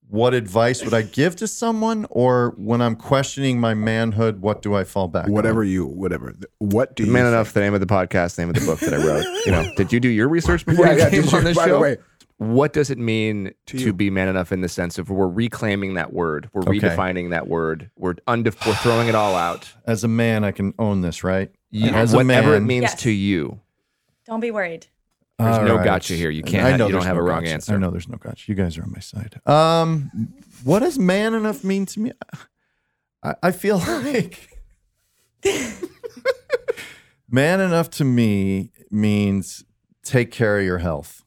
what 0.09 0.35
advice 0.35 0.83
would 0.85 0.95
I 0.95 1.03
give 1.03 1.37
to 1.37 1.47
someone, 1.47 2.07
or 2.11 2.55
when 2.57 2.81
I'm 2.83 2.97
questioning 2.97 3.61
my 3.61 3.75
manhood, 3.75 4.41
what 4.41 4.63
do 4.63 4.75
I 4.75 4.83
fall 4.85 5.07
back? 5.07 5.27
on? 5.27 5.33
Whatever 5.33 5.63
you, 5.65 5.87
whatever. 5.87 6.35
What 6.59 6.97
do 6.97 7.05
you? 7.05 7.13
Man 7.13 7.23
think? 7.25 7.35
enough. 7.35 7.53
The 7.53 7.61
name 7.61 7.75
of 7.75 7.81
the 7.81 7.87
podcast, 7.87 8.37
name 8.39 8.49
of 8.49 8.55
the 8.57 8.67
book 8.67 8.81
that 8.81 8.95
I 8.95 8.97
wrote. 8.97 9.25
You 9.47 9.53
know, 9.53 9.71
did 9.77 9.93
you 9.93 10.01
do 10.01 10.09
your 10.09 10.29
research 10.29 10.67
before 10.67 10.87
Yeah, 10.87 10.93
you 10.93 10.99
yeah, 10.99 11.11
came 11.11 11.23
did 11.23 11.35
on 11.35 11.45
this 11.45 11.57
by 11.57 11.67
show? 11.67 11.75
the 11.75 11.79
way- 11.81 11.97
what 12.43 12.73
does 12.73 12.91
it 12.91 12.99
mean 12.99 13.53
To 13.67 13.79
to, 13.79 13.93
be 13.93 14.11
man 14.11 14.29
enough 14.29 14.53
in 14.53 14.61
the 14.61 14.69
sense 14.69 14.99
of 14.99 15.11
we're 15.11 15.29
reclaiming 15.29 15.95
that 15.95 16.13
word, 16.13 16.49
we're 16.53 16.63
Okay. 16.63 16.79
redefining 16.79 17.31
that 17.31 17.49
word, 17.49 17.91
we're 17.97 18.15
undef- 18.29 18.67
we're 18.67 18.75
throwing 18.75 19.09
it 19.09 19.15
all 19.15 19.35
out. 19.35 19.73
As 19.87 20.05
a 20.05 20.09
man, 20.09 20.45
I 20.45 20.51
can 20.53 20.75
own 20.79 21.01
this, 21.01 21.23
right? 21.25 21.51
You, 21.71 21.91
As 21.91 22.13
a 22.13 22.17
whatever 22.19 22.55
it 22.55 22.61
means 22.61 22.83
Yes. 22.83 23.03
to 23.03 23.11
you. 23.11 23.61
Don't 24.27 24.41
be 24.41 24.51
worried. 24.51 24.87
There's 25.39 25.59
All 25.59 25.65
no 25.65 25.77
right. 25.77 25.85
gotcha 25.85 26.15
here. 26.15 26.31
You 26.31 26.43
can't 26.43 26.65
I 26.67 26.77
know 26.77 26.87
you 26.87 26.93
don't 26.93 27.05
have 27.05 27.17
no 27.17 27.23
a 27.23 27.25
wrong 27.25 27.41
gotcha. 27.43 27.55
answer. 27.55 27.75
I 27.75 27.79
know 27.79 27.91
there's 27.91 28.07
no 28.09 28.19
gotcha. 28.19 28.45
You 28.51 28.55
guys 28.55 28.77
are 28.79 28.83
on 28.83 28.93
my 28.93 29.01
side. 29.01 29.41
Um, 29.47 30.11
what 30.63 30.81
does 30.81 30.99
man 30.99 31.35
enough 31.35 31.65
mean 31.65 31.87
to 31.87 32.01
me? 32.01 32.13
I, 33.23 33.35
I 33.43 33.51
feel 33.51 33.79
like 34.05 34.49
man 37.31 37.61
enough 37.61 37.91
to 37.91 38.05
me 38.05 38.71
means 38.91 39.65
take 40.05 40.31
care 40.31 40.59
of 40.59 40.65
your 40.65 40.79
health. 40.79 41.25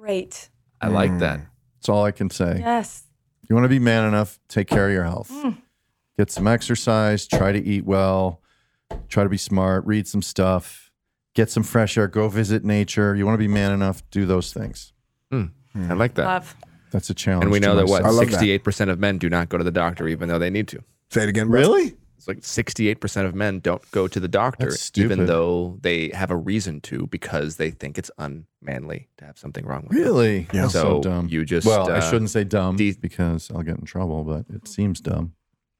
Great. 0.00 0.48
I 0.80 0.88
like 0.88 1.10
mm. 1.10 1.20
that. 1.20 1.40
That's 1.76 1.88
all 1.90 2.04
I 2.04 2.10
can 2.10 2.30
say. 2.30 2.56
Yes. 2.58 3.04
You 3.48 3.54
want 3.54 3.64
to 3.64 3.68
be 3.68 3.78
man 3.78 4.08
enough, 4.08 4.38
take 4.48 4.66
care 4.66 4.86
of 4.86 4.92
your 4.92 5.04
health. 5.04 5.30
Mm. 5.30 5.58
Get 6.16 6.30
some 6.30 6.46
exercise, 6.46 7.26
try 7.26 7.52
to 7.52 7.62
eat 7.62 7.84
well, 7.84 8.40
try 9.08 9.24
to 9.24 9.28
be 9.28 9.36
smart, 9.36 9.84
read 9.84 10.08
some 10.08 10.22
stuff, 10.22 10.90
get 11.34 11.50
some 11.50 11.62
fresh 11.62 11.98
air, 11.98 12.08
go 12.08 12.28
visit 12.28 12.64
nature. 12.64 13.14
You 13.14 13.26
want 13.26 13.34
to 13.34 13.38
be 13.38 13.48
man 13.48 13.72
enough, 13.72 14.02
do 14.10 14.24
those 14.24 14.52
things. 14.52 14.92
Hmm. 15.30 15.46
Hmm. 15.72 15.92
I 15.92 15.94
like 15.94 16.14
that. 16.14 16.24
Love. 16.24 16.56
That's 16.92 17.10
a 17.10 17.14
challenge. 17.14 17.44
And 17.44 17.52
we 17.52 17.60
to 17.60 17.66
know 17.66 17.76
that 17.76 17.86
what 17.86 18.02
myself. 18.02 18.06
I 18.06 18.16
love 18.16 18.26
that. 18.26 18.32
sixty-eight 18.32 18.64
percent 18.64 18.90
of 18.90 18.98
men 18.98 19.18
do 19.18 19.28
not 19.28 19.48
go 19.48 19.58
to 19.58 19.64
the 19.64 19.70
doctor, 19.70 20.08
even 20.08 20.28
though 20.28 20.38
they 20.38 20.50
need 20.50 20.68
to. 20.68 20.82
Say 21.10 21.24
it 21.24 21.28
again. 21.28 21.48
Russ. 21.48 21.66
Really? 21.66 21.94
It's 22.20 22.28
like 22.28 22.44
sixty-eight 22.44 23.00
percent 23.00 23.26
of 23.26 23.34
men 23.34 23.60
don't 23.60 23.82
go 23.92 24.06
to 24.06 24.20
the 24.20 24.28
doctor, 24.28 24.70
even 24.96 25.24
though 25.24 25.78
they 25.80 26.10
have 26.10 26.30
a 26.30 26.36
reason 26.36 26.82
to, 26.82 27.06
because 27.06 27.56
they 27.56 27.70
think 27.70 27.96
it's 27.96 28.10
unmanly 28.18 29.08
to 29.16 29.24
have 29.24 29.38
something 29.38 29.64
wrong 29.64 29.86
with 29.88 29.96
them. 29.96 30.02
Really? 30.02 30.46
Yeah. 30.52 30.68
So, 30.68 30.82
So 30.82 31.00
dumb. 31.00 31.28
you 31.30 31.46
just, 31.46 31.66
well, 31.66 31.90
I 31.90 31.96
uh, 31.96 32.00
shouldn't 32.10 32.28
say 32.28 32.44
dumb 32.44 32.76
de- 32.76 32.92
because 32.92 33.50
I'll 33.50 33.62
get 33.62 33.78
in 33.78 33.86
trouble, 33.86 34.22
but 34.24 34.44
it 34.54 34.68
seems 34.68 35.00
dumb. 35.00 35.32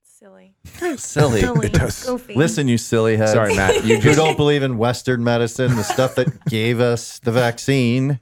Silly. 0.03 0.55
Silly. 0.97 0.97
Silly. 1.43 1.67
It 1.67 1.75
does. 1.75 2.05
Goofy. 2.07 2.35
Listen, 2.35 2.69
you 2.69 2.79
silly 2.79 3.19
head. 3.19 3.29
Sorry, 3.29 3.55
Matt. 3.55 3.85
You 3.85 3.95
You 3.97 4.01
just 4.01 4.17
don't 4.19 4.37
believe 4.39 4.63
in 4.63 4.79
Western 4.79 5.23
medicine, 5.23 5.77
the 5.77 5.83
stuff 5.85 6.15
that 6.15 6.45
gave 6.49 6.81
us 6.81 7.19
the 7.19 7.33
vaccine. 7.33 8.19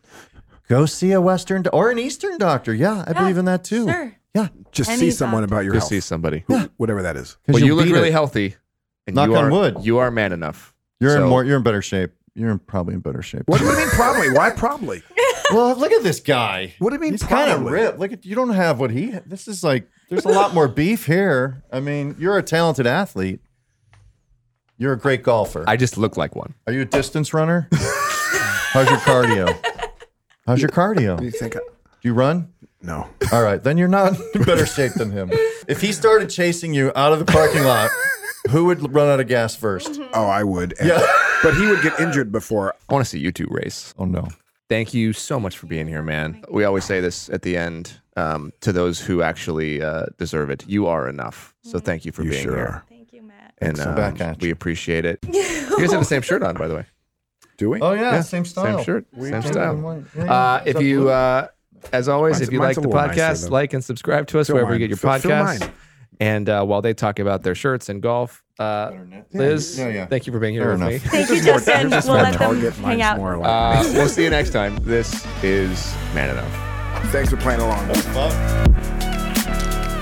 Go 0.68 0.86
see 0.86 1.12
a 1.12 1.20
Western 1.20 1.62
do- 1.62 1.70
or 1.70 1.90
an 1.92 1.98
Eastern 2.00 2.36
doctor. 2.38 2.74
Yeah, 2.74 3.04
I 3.06 3.12
Yeah, 3.12 3.20
believe 3.20 3.38
in 3.38 3.44
that 3.44 3.62
too. 3.64 3.88
Sure. 3.88 4.14
Yeah. 4.34 4.48
Just 4.72 4.90
Any 4.90 5.00
see 5.00 5.10
someone 5.10 5.42
doctor. 5.42 5.54
about 5.54 5.64
your 5.64 5.72
go 5.74 5.78
health, 5.80 5.88
see 5.88 6.00
somebody. 6.00 6.44
Yeah. 6.48 6.66
whatever 6.76 7.02
that 7.02 7.16
is. 7.16 7.36
Well, 7.48 7.58
you'll 7.58 7.68
you 7.68 7.74
look 7.76 7.86
really 7.94 8.08
it. 8.08 8.12
healthy, 8.12 8.54
and 9.06 9.16
Knock 9.16 9.28
you 9.30 9.36
on 9.36 9.44
are 9.46 9.50
wood. 9.50 9.76
you 9.82 9.98
are 9.98 10.10
man 10.10 10.32
enough. 10.32 10.74
You're 11.00 11.16
in 11.16 11.24
more. 11.28 11.44
You're 11.44 11.56
in 11.56 11.62
better 11.62 11.82
shape. 11.82 12.12
You're 12.34 12.50
in, 12.50 12.58
probably 12.60 12.94
in 12.94 13.00
better 13.00 13.22
shape. 13.22 13.42
What 13.46 13.58
do 13.58 13.66
you 13.66 13.76
mean 13.76 13.88
probably? 13.88 14.30
Why 14.30 14.50
probably? 14.50 15.02
well, 15.52 15.74
look 15.76 15.90
at 15.92 16.02
this 16.04 16.20
guy. 16.20 16.74
What 16.78 16.90
do 16.90 16.96
you 16.96 17.00
mean 17.00 17.12
He's 17.12 17.22
kind 17.22 17.50
of 17.50 17.56
probably? 17.58 17.72
ripped. 17.72 17.98
Look 17.98 18.12
at 18.12 18.24
you. 18.24 18.36
Don't 18.36 18.50
have 18.50 18.78
what 18.78 18.90
he. 18.90 19.06
This 19.26 19.48
is 19.48 19.64
like. 19.64 19.88
There's 20.08 20.24
a 20.24 20.28
lot 20.28 20.54
more 20.54 20.68
beef 20.68 21.06
here. 21.06 21.62
I 21.72 21.80
mean, 21.80 22.14
you're 22.18 22.38
a 22.38 22.42
talented 22.42 22.86
athlete. 22.86 23.40
You're 24.76 24.92
a 24.92 24.98
great 24.98 25.22
golfer. 25.24 25.64
I 25.66 25.76
just 25.76 25.98
look 25.98 26.16
like 26.16 26.36
one. 26.36 26.54
Are 26.66 26.72
you 26.72 26.82
a 26.82 26.84
distance 26.84 27.34
runner? 27.34 27.68
How's 27.72 28.88
your 28.88 28.98
cardio? 29.00 29.58
How's 30.46 30.60
your 30.62 30.70
cardio? 30.70 31.16
Do 31.16 31.20
Do 31.20 31.24
you 31.24 31.30
think? 31.32 31.56
I, 31.56 31.60
you 32.02 32.14
run? 32.14 32.52
No. 32.82 33.08
All 33.32 33.42
right, 33.42 33.62
then 33.62 33.76
you're 33.78 33.88
not 33.88 34.18
in 34.34 34.42
better 34.44 34.66
shape 34.66 34.92
than 34.94 35.10
him. 35.10 35.30
If 35.68 35.80
he 35.80 35.92
started 35.92 36.30
chasing 36.30 36.72
you 36.74 36.92
out 36.96 37.12
of 37.12 37.18
the 37.18 37.24
parking 37.24 37.64
lot, 37.64 37.90
who 38.50 38.64
would 38.66 38.92
run 38.94 39.08
out 39.08 39.20
of 39.20 39.26
gas 39.28 39.54
first? 39.56 40.00
Oh, 40.14 40.26
I 40.26 40.42
would. 40.44 40.74
And- 40.78 40.88
Yeah. 40.88 41.06
But 41.40 41.54
he 41.54 41.66
would 41.68 41.80
get 41.82 42.00
injured 42.00 42.32
before. 42.32 42.74
I 42.88 42.92
want 42.92 43.04
to 43.04 43.08
see 43.08 43.20
you 43.20 43.30
two 43.30 43.46
race. 43.48 43.94
Oh 43.96 44.04
no. 44.06 44.26
Thank 44.68 44.92
you 44.92 45.12
so 45.12 45.38
much 45.38 45.56
for 45.56 45.66
being 45.68 45.86
here, 45.86 46.02
man. 46.02 46.42
We 46.50 46.64
always 46.64 46.84
say 46.84 46.98
this 47.00 47.28
at 47.30 47.42
the 47.42 47.56
end 47.56 48.00
um, 48.16 48.52
to 48.62 48.72
those 48.72 48.98
who 49.00 49.22
actually 49.22 49.80
uh, 49.80 50.06
deserve 50.18 50.50
it. 50.50 50.66
You 50.66 50.88
are 50.88 51.08
enough. 51.08 51.54
So 51.62 51.78
thank 51.78 52.04
you 52.04 52.10
for 52.10 52.24
You 52.24 52.30
being 52.30 52.42
sure 52.42 52.56
here. 52.56 52.64
are. 52.66 52.84
Thank 52.88 53.12
you, 53.12 53.22
Matt. 53.22 53.54
And 53.58 53.76
So 53.78 53.88
um, 53.90 53.94
back 53.94 54.20
at 54.20 54.40
we 54.40 54.48
you. 54.48 54.52
appreciate 54.52 55.04
it. 55.04 55.20
You 55.28 55.78
guys 55.78 55.92
have 55.92 56.00
the 56.00 56.04
same 56.04 56.22
shirt 56.22 56.42
on, 56.42 56.56
by 56.56 56.66
the 56.66 56.74
way. 56.74 56.86
Do 57.56 57.70
we? 57.70 57.80
Oh 57.80 57.92
yeah, 57.92 58.14
Yeah, 58.14 58.20
same 58.22 58.44
style. 58.44 58.78
Same 58.78 58.84
shirt, 58.84 59.06
We 59.12 59.26
same 59.30 59.34
changed 59.34 59.48
style. 59.52 59.76
them. 59.80 60.08
Yeah, 60.16 60.24
yeah. 60.24 60.32
Uh, 60.32 60.62
if 60.66 60.80
you, 60.82 61.08
uh, 61.08 61.46
as 61.92 62.08
always, 62.08 62.34
Mine's- 62.36 62.48
if 62.48 62.52
you 62.52 62.58
like 62.60 62.74
the 62.76 62.80
little 62.82 62.94
nicer, 62.96 63.20
podcast, 63.20 63.50
like 63.50 63.72
and 63.72 63.84
subscribe 63.84 64.26
to 64.28 64.38
us 64.40 64.46
Fill 64.48 64.54
wherever 64.56 64.72
mine. 64.72 64.80
you 64.80 64.86
get 64.88 64.90
your 64.90 64.96
Fill- 64.98 65.18
fill 65.18 65.30
podcasts. 65.32 65.60
mine. 65.60 65.70
And 66.20 66.48
uh, 66.48 66.64
while 66.64 66.82
they 66.82 66.94
talk 66.94 67.20
about 67.20 67.42
their 67.44 67.54
shirts 67.54 67.88
and 67.88 68.02
golf, 68.02 68.42
uh, 68.58 68.90
Liz, 69.32 69.78
Yeah, 69.78 69.88
yeah. 69.88 70.06
thank 70.06 70.26
you 70.26 70.32
for 70.32 70.40
being 70.40 70.52
here 70.54 70.64
Fair 70.64 70.72
with 70.72 70.80
enough. 70.80 70.90
me. 70.90 70.98
Thank 70.98 71.28
you, 71.30 71.36
Yours 71.36 71.40
is 71.40 71.46
more- 71.46 71.54
Justin. 71.60 71.90
yours 71.90 72.04
is 72.04 72.08
We'll 72.10 72.14
more 72.16 72.22
let 72.24 72.32
them 72.32 72.40
Target, 72.40 72.72
hang 72.74 72.82
mine's 72.82 73.02
out. 73.02 73.16
more 73.18 73.36
like 73.36 73.48
Uh, 73.48 73.90
we'll 73.94 74.08
see 74.08 74.24
you 74.24 74.30
next 74.30 74.50
time. 74.50 74.76
This 74.82 75.24
is 75.44 75.94
Man 76.14 76.30
Enough. 76.30 77.12
Thanks 77.12 77.30
for 77.30 77.36
playing 77.36 77.60
along. 77.60 77.86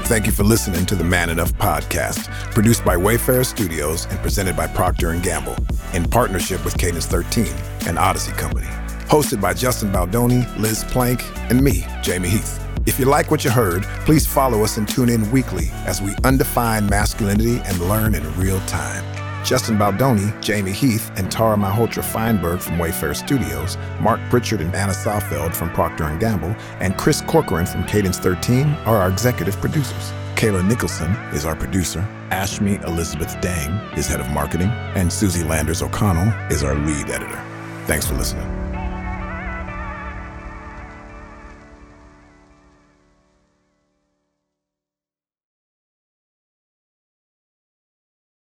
Thank 0.07 0.25
you 0.27 0.33
for 0.33 0.45
listening 0.45 0.87
to 0.87 0.95
the 0.95 1.05
Man 1.05 1.29
Enough 1.31 1.53
podcast, 1.55 2.31
produced 2.53 2.83
by 2.85 2.97
Wayfarer 2.97 3.45
Studios 3.45 4.07
and 4.07 4.19
presented 4.21 4.57
by 4.57 4.69
Procter 4.69 5.13
& 5.21 5.21
Gamble 5.23 5.57
in 5.93 6.05
partnership 6.09 6.65
with 6.65 6.79
Cadence 6.79 7.07
13 7.07 7.45
and 7.89 7.99
Audacy 7.99 8.35
Company. 8.39 8.69
Hosted 9.09 9.41
by 9.41 9.55
Justin 9.55 9.93
Baldoni, 9.93 10.45
Liz 10.59 10.83
Plank, 10.83 11.23
and 11.49 11.63
me, 11.63 11.87
Jamie 12.03 12.29
Heath. 12.29 12.61
If 12.87 12.99
you 12.99 13.05
like 13.05 13.31
what 13.31 13.45
you 13.45 13.53
heard, 13.53 13.85
please 14.05 14.27
follow 14.27 14.65
us 14.65 14.79
and 14.79 14.89
tune 14.89 15.09
in 15.09 15.31
weekly 15.31 15.69
as 15.87 16.03
we 16.03 16.17
undefine 16.25 16.89
masculinity 16.89 17.61
and 17.67 17.79
learn 17.89 18.17
in 18.17 18.37
real 18.37 18.59
time. 18.67 19.05
Justin 19.45 19.79
Baldoni, 19.79 20.33
Jamie 20.43 20.73
Heath, 20.73 21.13
and 21.17 21.31
Tara 21.31 21.57
Malhotra 21.57 22.03
Feinberg 22.03 22.61
from 22.61 22.81
Wayfarer 22.81 23.15
Studios, 23.15 23.79
Mark 24.01 24.19
Pritchard 24.29 24.61
and 24.61 24.75
Anna 24.75 24.93
Saalfeld 24.93 25.55
from 25.55 25.71
Procter 25.71 26.13
& 26.17 26.19
Gamble, 26.19 26.57
and 26.81 26.99
Chris 26.99 27.21
Corcoran 27.21 27.65
from 27.65 27.85
Cadence 27.85 28.19
13 28.19 28.67
are 28.87 28.97
our 28.97 29.09
executive 29.09 29.55
producers. 29.61 30.13
Kayla 30.35 30.67
Nicholson 30.67 31.13
is 31.33 31.45
our 31.45 31.55
producer. 31.55 32.01
Ashmi 32.31 32.83
Elizabeth 32.83 33.41
Dang 33.41 33.71
is 33.97 34.09
head 34.09 34.19
of 34.19 34.29
marketing, 34.31 34.71
and 34.97 35.13
Susie 35.13 35.45
Landers 35.45 35.81
O'Connell 35.81 36.33
is 36.51 36.65
our 36.65 36.75
lead 36.75 37.09
editor. 37.09 37.41
Thanks 37.87 38.05
for 38.05 38.15
listening. 38.15 38.66